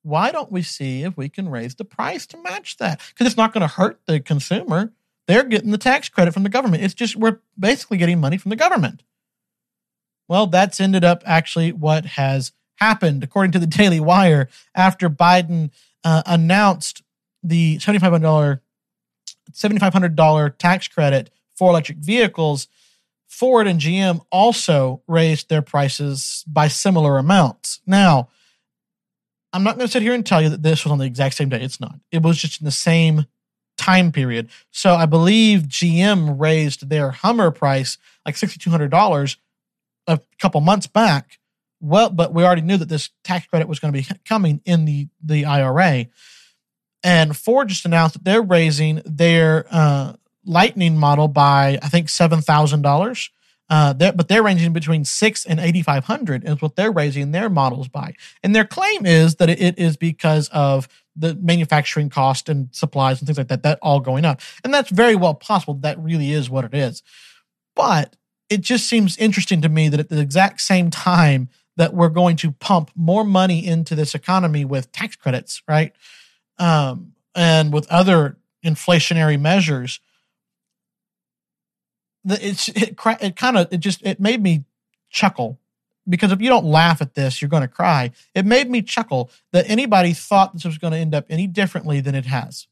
why 0.03 0.33
don't 0.33 0.51
we 0.51 0.63
see 0.63 1.03
if 1.03 1.15
we 1.15 1.29
can 1.29 1.51
raise 1.51 1.75
the 1.75 1.85
price 1.85 2.25
to 2.29 2.39
match 2.39 2.79
that? 2.79 3.03
Because 3.11 3.27
it's 3.27 3.37
not 3.37 3.53
going 3.53 3.61
to 3.61 3.75
hurt 3.75 4.01
the 4.07 4.19
consumer. 4.19 4.95
they're 5.29 5.45
getting 5.45 5.73
the 5.73 5.79
tax 5.79 6.09
credit 6.09 6.33
from 6.33 6.43
the 6.43 6.49
government. 6.49 6.83
It's 6.83 6.95
just 6.95 7.17
we're 7.17 7.41
basically 7.59 7.99
getting 7.99 8.19
money 8.19 8.39
from 8.39 8.49
the 8.49 8.57
government. 8.57 9.03
Well, 10.27 10.47
that's 10.47 10.81
ended 10.81 11.05
up 11.05 11.23
actually 11.27 11.71
what 11.73 12.07
has 12.07 12.53
happened, 12.77 13.23
according 13.23 13.53
to 13.53 13.59
the 13.59 13.67
Daily 13.67 14.01
Wire, 14.01 14.49
after 14.75 15.11
Biden 15.11 15.71
uh, 16.03 16.23
announced 16.25 17.03
the 17.43 17.77
$7,500 17.77 18.61
$7,500 19.53 20.57
tax 20.57 20.89
credit 20.89 21.31
for 21.55 21.71
electric 21.71 21.99
vehicles. 21.99 22.69
Ford 23.27 23.67
and 23.67 23.81
GM 23.81 24.25
also 24.31 25.03
raised 25.09 25.49
their 25.49 25.63
prices 25.63 26.45
by 26.47 26.69
similar 26.69 27.19
amounts. 27.19 27.81
Now, 27.87 28.29
I'm 29.53 29.63
not 29.63 29.77
going 29.77 29.87
to 29.87 29.93
sit 29.93 30.03
here 30.03 30.15
and 30.15 30.25
tell 30.25 30.43
you 30.43 30.49
that 30.51 30.63
this 30.63 30.85
was 30.85 30.93
on 30.93 30.99
the 30.99 31.05
exact 31.05 31.35
same 31.35 31.49
day. 31.49 31.63
It's 31.63 31.81
not. 31.81 31.97
It 32.11 32.23
was 32.23 32.39
just 32.39 32.61
in 32.61 32.65
the 32.65 32.71
same 32.71 33.27
time 33.77 34.13
period. 34.13 34.49
So 34.71 34.95
I 34.95 35.07
believe 35.07 35.63
GM 35.63 36.41
raised 36.41 36.89
their 36.89 37.11
Hummer 37.11 37.51
price 37.51 37.99
like 38.25 38.37
$6,200 38.37 39.37
a 40.07 40.21
couple 40.39 40.61
months 40.61 40.87
back. 40.87 41.39
Well, 41.81 42.11
but 42.11 42.33
we 42.33 42.45
already 42.45 42.63
knew 42.63 42.77
that 42.77 42.89
this 42.89 43.11
tax 43.25 43.47
credit 43.47 43.69
was 43.69 43.79
going 43.79 43.93
to 43.93 43.99
be 43.99 44.07
coming 44.25 44.61
in 44.65 44.85
the, 44.85 45.09
the 45.23 45.45
IRA. 45.45 46.07
And 47.03 47.37
Ford 47.37 47.69
just 47.69 47.85
announced 47.85 48.15
that 48.15 48.25
they're 48.25 48.43
raising 48.43 49.03
their 49.05 49.67
uh, 49.71 50.15
Lightning 50.45 50.97
model 50.97 51.29
by, 51.29 51.79
I 51.83 51.89
think, 51.89 52.09
$7,000. 52.09 53.31
Uh, 53.71 53.93
they're, 53.95 54.13
but 54.13 54.29
they're 54.29 54.43
ranging 54.43 54.73
between 54.73 55.05
six 55.05 55.47
and 55.47 55.59
8,500 55.59 56.45
is 56.45 56.61
what 56.61 56.77
they're 56.77 56.93
raising 56.93 57.31
their 57.31 57.49
models 57.49 57.89
by. 57.89 58.15
And 58.43 58.55
their 58.55 58.67
claim 58.67 59.07
is 59.07 59.37
that 59.37 59.49
it 59.49 59.79
is 59.79 59.97
because 59.97 60.49
of 60.51 60.87
the 61.17 61.35
manufacturing 61.37 62.11
cost 62.11 62.49
and 62.49 62.69
supplies 62.73 63.21
and 63.21 63.27
things 63.27 63.39
like 63.39 63.49
that, 63.49 63.63
that 63.63 63.79
all 63.81 64.01
going 64.01 64.25
up. 64.25 64.41
And 64.63 64.75
that's 64.75 64.91
very 64.91 65.17
well 65.17 65.35
possible. 65.35 65.75
That 65.75 65.99
really 65.99 66.33
is 66.33 66.51
what 66.51 66.65
it 66.65 66.75
is. 66.75 67.03
But 67.75 68.17
it 68.51 68.61
just 68.61 68.87
seems 68.87 69.17
interesting 69.17 69.63
to 69.63 69.69
me 69.69 69.89
that 69.89 70.01
at 70.01 70.09
the 70.11 70.21
exact 70.21 70.61
same 70.61 70.91
time 70.91 71.49
that 71.77 71.95
we're 71.95 72.09
going 72.09 72.37
to 72.37 72.53
pump 72.53 72.91
more 72.95 73.25
money 73.25 73.67
into 73.67 73.95
this 73.95 74.15
economy 74.15 74.65
with 74.65 74.93
tax 74.93 75.17
credits, 75.17 75.63
right? 75.67 75.93
Um, 76.59 77.15
and 77.35 77.73
with 77.73 77.91
other 77.91 78.37
inflationary 78.65 79.41
measures, 79.41 80.01
the, 82.25 82.47
it's 82.47 82.69
it, 82.69 82.97
it 83.21 83.37
kind 83.37 83.59
of 83.59 83.73
it 83.73 83.79
just 83.79 84.03
it 84.03 84.21
made 84.21 84.43
me 84.43 84.65
chuckle 85.11 85.61
because 86.09 86.33
if 86.33 86.41
you 86.41 86.49
don't 86.49 86.65
laugh 86.65 87.01
at 87.01 87.15
this, 87.15 87.41
you're 87.41 87.49
going 87.49 87.63
to 87.63 87.69
cry. 87.69 88.11
It 88.35 88.45
made 88.45 88.69
me 88.69 88.83
chuckle 88.83 89.31
that 89.53 89.69
anybody 89.69 90.13
thought 90.13 90.53
this 90.53 90.65
was 90.65 90.79
going 90.79 90.93
to 90.93 90.99
end 90.99 91.15
up 91.15 91.27
any 91.31 91.47
differently 91.47 92.01
than 92.01 92.15
it 92.15 92.27
has. 92.27 92.67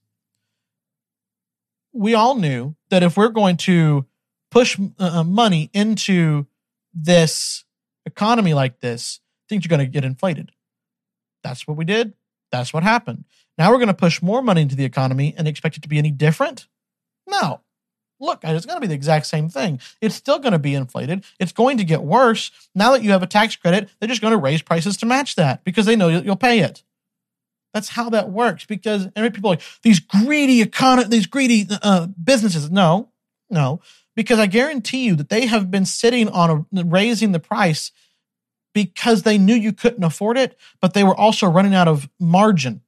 We 1.92 2.14
all 2.14 2.34
knew 2.34 2.74
that 2.90 3.03
if 3.03 3.16
we're 3.16 3.28
going 3.28 3.57
to 3.59 4.07
push 4.50 4.78
uh, 4.78 5.20
uh, 5.20 5.24
money 5.24 5.70
into 5.72 6.46
this 6.94 7.64
economy 8.05 8.55
like 8.55 8.80
this, 8.80 9.20
things 9.48 9.64
are 9.64 9.68
going 9.68 9.80
to 9.80 9.86
get 9.86 10.05
inflated. 10.05 10.53
That's 11.42 11.66
what 11.66 11.76
we 11.76 11.84
did. 11.84 12.14
That's 12.50 12.72
what 12.72 12.82
happened. 12.82 13.24
Now 13.59 13.70
we're 13.70 13.78
going 13.78 13.88
to 13.88 13.94
push 13.94 14.22
more 14.22 14.42
money 14.42 14.62
into 14.62 14.76
the 14.76 14.84
economy 14.84 15.34
and 15.36 15.48
expect 15.48 15.76
it 15.76 15.82
to 15.82 15.88
be 15.88 15.98
any 15.98 16.11
different? 16.11 16.68
No. 17.26 17.61
Look, 18.22 18.44
it's 18.44 18.66
going 18.66 18.76
to 18.76 18.80
be 18.80 18.86
the 18.86 18.94
exact 18.94 19.26
same 19.26 19.48
thing. 19.48 19.80
It's 20.00 20.14
still 20.14 20.38
going 20.38 20.52
to 20.52 20.58
be 20.60 20.74
inflated. 20.74 21.24
It's 21.40 21.50
going 21.50 21.78
to 21.78 21.84
get 21.84 22.04
worse. 22.04 22.52
Now 22.72 22.92
that 22.92 23.02
you 23.02 23.10
have 23.10 23.24
a 23.24 23.26
tax 23.26 23.56
credit, 23.56 23.90
they're 23.98 24.08
just 24.08 24.22
going 24.22 24.30
to 24.30 24.38
raise 24.38 24.62
prices 24.62 24.96
to 24.98 25.06
match 25.06 25.34
that 25.34 25.64
because 25.64 25.86
they 25.86 25.96
know 25.96 26.06
you'll 26.06 26.36
pay 26.36 26.60
it. 26.60 26.84
That's 27.74 27.88
how 27.88 28.10
that 28.10 28.30
works. 28.30 28.64
Because 28.64 29.08
people 29.08 29.50
like 29.50 29.62
these 29.82 29.98
greedy 29.98 30.62
economy, 30.62 31.08
these 31.08 31.26
greedy 31.26 31.66
uh, 31.82 32.06
businesses. 32.22 32.70
No, 32.70 33.08
no, 33.50 33.80
because 34.14 34.38
I 34.38 34.46
guarantee 34.46 35.04
you 35.04 35.16
that 35.16 35.28
they 35.28 35.46
have 35.46 35.70
been 35.70 35.84
sitting 35.84 36.28
on 36.28 36.66
a, 36.72 36.84
raising 36.84 37.32
the 37.32 37.40
price 37.40 37.90
because 38.72 39.24
they 39.24 39.36
knew 39.36 39.54
you 39.54 39.72
couldn't 39.72 40.04
afford 40.04 40.38
it, 40.38 40.56
but 40.80 40.94
they 40.94 41.02
were 41.02 41.16
also 41.16 41.48
running 41.48 41.74
out 41.74 41.88
of 41.88 42.08
margin. 42.20 42.82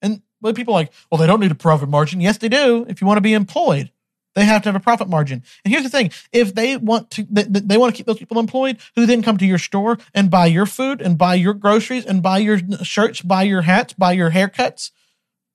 And 0.00 0.22
people 0.54 0.72
like, 0.72 0.92
well, 1.10 1.18
they 1.18 1.26
don't 1.26 1.40
need 1.40 1.50
a 1.50 1.56
profit 1.56 1.88
margin. 1.88 2.20
Yes, 2.20 2.38
they 2.38 2.48
do. 2.48 2.86
If 2.88 3.00
you 3.00 3.08
want 3.08 3.18
to 3.18 3.22
be 3.22 3.34
employed, 3.34 3.90
they 4.34 4.44
have 4.44 4.62
to 4.62 4.68
have 4.68 4.76
a 4.76 4.80
profit 4.80 5.08
margin. 5.08 5.42
And 5.64 5.72
here's 5.72 5.84
the 5.84 5.90
thing: 5.90 6.10
if 6.32 6.54
they 6.54 6.76
want 6.76 7.10
to, 7.12 7.26
they, 7.30 7.42
they 7.44 7.76
want 7.76 7.94
to 7.94 7.96
keep 7.96 8.06
those 8.06 8.18
people 8.18 8.38
employed, 8.38 8.78
who 8.96 9.06
then 9.06 9.22
come 9.22 9.36
to 9.38 9.46
your 9.46 9.58
store 9.58 9.98
and 10.14 10.30
buy 10.30 10.46
your 10.46 10.66
food 10.66 11.00
and 11.00 11.18
buy 11.18 11.34
your 11.34 11.54
groceries 11.54 12.06
and 12.06 12.22
buy 12.22 12.38
your 12.38 12.58
shirts, 12.82 13.20
buy 13.20 13.42
your 13.42 13.62
hats, 13.62 13.92
buy 13.92 14.12
your 14.12 14.30
haircuts. 14.30 14.90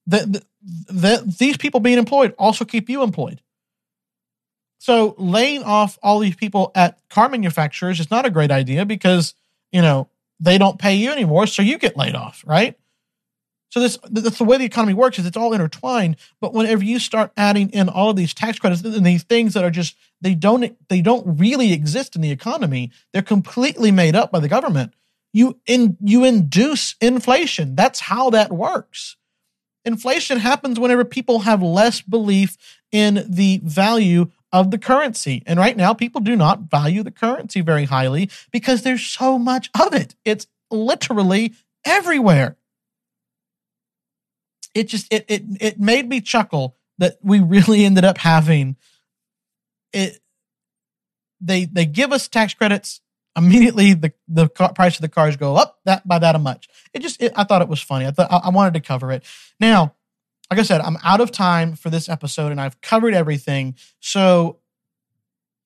That 0.06 0.44
the, 0.62 1.36
these 1.40 1.58
people 1.58 1.80
being 1.80 1.98
employed 1.98 2.34
also 2.38 2.66
keep 2.66 2.90
you 2.90 3.04
employed. 3.04 3.42
So 4.80 5.16
laying 5.18 5.64
off 5.64 5.98
all 6.04 6.20
these 6.20 6.36
people 6.36 6.72
at 6.76 7.00
car 7.10 7.30
manufacturers 7.30 8.00
is 8.00 8.12
not 8.12 8.26
a 8.26 8.30
great 8.30 8.52
idea 8.52 8.86
because 8.86 9.34
you 9.72 9.82
know 9.82 10.08
they 10.40 10.58
don't 10.58 10.80
pay 10.80 10.96
you 10.96 11.12
anymore, 11.12 11.48
so 11.48 11.62
you 11.62 11.78
get 11.78 11.98
laid 11.98 12.16
off, 12.16 12.44
right? 12.46 12.78
So 13.70 13.82
this 13.82 13.98
that's 14.10 14.38
the 14.38 14.46
way 14.46 14.58
the 14.58 14.66
economy 14.66 14.94
works 14.94 15.20
is 15.20 15.26
it's 15.26 15.38
all 15.38 15.54
intertwined. 15.54 16.16
But 16.40 16.54
whenever 16.54 16.84
you 16.84 17.00
start 17.00 17.32
adding 17.36 17.70
in 17.72 17.90
all 17.90 18.10
of 18.10 18.16
these 18.16 18.34
tax 18.34 18.60
credits 18.60 18.84
and 18.84 19.06
these 19.06 19.24
things 19.24 19.54
that 19.54 19.64
are 19.64 19.72
just 19.72 19.96
they 20.22 20.36
don't 20.36 20.78
they 20.90 21.02
don't 21.02 21.40
really 21.40 21.74
exist 21.74 22.16
in 22.16 22.22
the 22.22 22.32
economy, 22.32 22.92
they're 23.12 23.22
completely 23.22 23.92
made 23.92 24.16
up 24.16 24.32
by 24.32 24.40
the 24.40 24.48
government. 24.48 24.94
You 25.34 25.60
in 25.66 25.98
you 26.02 26.24
induce 26.24 26.96
inflation. 27.02 27.76
That's 27.76 28.00
how 28.00 28.30
that 28.30 28.52
works. 28.52 29.18
Inflation 29.84 30.40
happens 30.40 30.80
whenever 30.80 31.06
people 31.06 31.40
have 31.40 31.62
less 31.62 32.02
belief 32.02 32.58
in 32.92 33.26
the 33.28 33.62
value 33.64 34.30
of 34.52 34.72
the 34.72 34.78
currency. 34.78 35.44
And 35.46 35.60
right 35.60 35.78
now, 35.78 35.94
people 35.94 36.22
do 36.22 36.36
not 36.36 36.62
value 36.62 37.04
the 37.04 37.12
currency 37.12 37.62
very 37.62 37.86
highly 37.86 38.30
because 38.52 38.82
there's 38.82 39.06
so 39.06 39.38
much 39.38 39.70
of 39.80 39.94
it. 39.94 40.16
It's 40.26 40.48
literally 40.72 41.54
everywhere. 41.86 42.58
It 44.78 44.88
just 44.88 45.12
it 45.12 45.26
it 45.28 45.44
it 45.60 45.80
made 45.80 46.08
me 46.08 46.22
chuckle 46.22 46.76
that 46.98 47.18
we 47.22 47.40
really 47.40 47.86
ended 47.86 48.06
up 48.06 48.18
having 48.18 48.76
it. 49.94 50.20
They 51.40 51.66
they 51.66 51.86
give 51.86 52.12
us 52.12 52.28
tax 52.28 52.54
credits 52.54 53.02
immediately. 53.36 53.94
The 53.94 54.14
the 54.28 54.50
car, 54.50 54.74
price 54.74 54.96
of 54.96 55.02
the 55.02 55.10
cars 55.10 55.38
go 55.38 55.56
up 55.56 55.80
that 55.86 56.08
by 56.08 56.20
that 56.20 56.40
much. 56.42 56.68
It 56.94 57.00
just 57.00 57.22
it, 57.22 57.34
I 57.36 57.44
thought 57.44 57.62
it 57.62 57.68
was 57.68 57.82
funny. 57.82 58.08
I 58.08 58.12
thought 58.12 58.32
I, 58.32 58.38
I 58.38 58.50
wanted 58.50 58.74
to 58.74 58.82
cover 58.82 59.12
it 59.12 59.24
now 59.60 59.94
like 60.50 60.60
I 60.60 60.64
said, 60.64 60.82
I'm 60.82 60.98
out 61.04 61.22
of 61.22 61.32
time 61.32 61.76
for 61.76 61.90
this 61.90 62.08
episode 62.08 62.52
and 62.52 62.62
I've 62.62 62.80
covered 62.82 63.14
everything. 63.14 63.76
So 64.00 64.60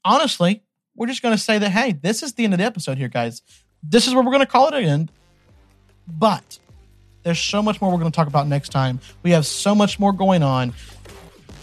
honestly, 0.03 0.64
we're 0.95 1.07
just 1.07 1.22
going 1.22 1.36
to 1.36 1.41
say 1.41 1.59
that, 1.59 1.70
hey, 1.70 1.91
this 1.93 2.24
is 2.24 2.34
the 2.34 2.43
end 2.43 2.53
of 2.53 2.59
the 2.59 2.66
episode 2.66 2.97
here, 2.97 3.07
guys. 3.07 3.41
This 3.84 4.07
is 4.07 4.14
where 4.14 4.24
we're 4.24 4.32
going 4.32 4.45
to 4.45 4.51
call 4.51 4.68
it 4.70 4.74
an 4.74 4.84
end. 4.84 5.12
But 6.07 6.59
there's 7.24 7.39
so 7.39 7.61
much 7.61 7.82
more 7.82 7.91
we're 7.91 7.99
going 7.99 8.11
to 8.11 8.15
talk 8.15 8.28
about 8.28 8.47
next 8.47 8.69
time. 8.69 8.99
We 9.24 9.32
have 9.32 9.45
so 9.45 9.76
much 9.76 9.99
more 9.99 10.13
going 10.13 10.43
on. 10.43 10.74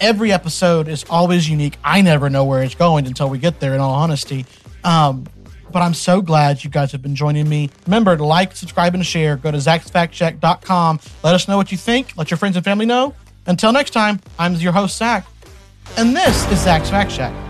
Every 0.00 0.32
episode 0.32 0.88
is 0.88 1.04
always 1.10 1.48
unique. 1.48 1.76
I 1.82 2.02
never 2.02 2.30
know 2.30 2.44
where 2.44 2.62
it's 2.62 2.74
going 2.74 3.06
until 3.06 3.28
we 3.28 3.38
get 3.38 3.58
there, 3.58 3.74
in 3.74 3.80
all 3.80 3.94
honesty. 3.94 4.46
Um, 4.84 5.26
but 5.72 5.80
I'm 5.80 5.94
so 5.94 6.22
glad 6.22 6.62
you 6.62 6.70
guys 6.70 6.92
have 6.92 7.02
been 7.02 7.16
joining 7.16 7.48
me. 7.48 7.70
Remember 7.86 8.16
to 8.16 8.24
like, 8.24 8.54
subscribe, 8.54 8.94
and 8.94 9.04
share. 9.04 9.36
Go 9.36 9.50
to 9.50 9.58
zachsfactshack.com. 9.58 11.00
Let 11.22 11.34
us 11.34 11.48
know 11.48 11.56
what 11.56 11.72
you 11.72 11.78
think. 11.78 12.16
Let 12.16 12.30
your 12.30 12.38
friends 12.38 12.56
and 12.56 12.64
family 12.64 12.86
know. 12.86 13.14
Until 13.46 13.72
next 13.72 13.90
time, 13.90 14.20
I'm 14.38 14.54
your 14.54 14.72
host, 14.72 14.96
Zach, 14.98 15.26
and 15.96 16.14
this 16.14 16.50
is 16.52 16.62
Zach's 16.62 16.90
Fact 16.90 17.10
Shack. 17.10 17.47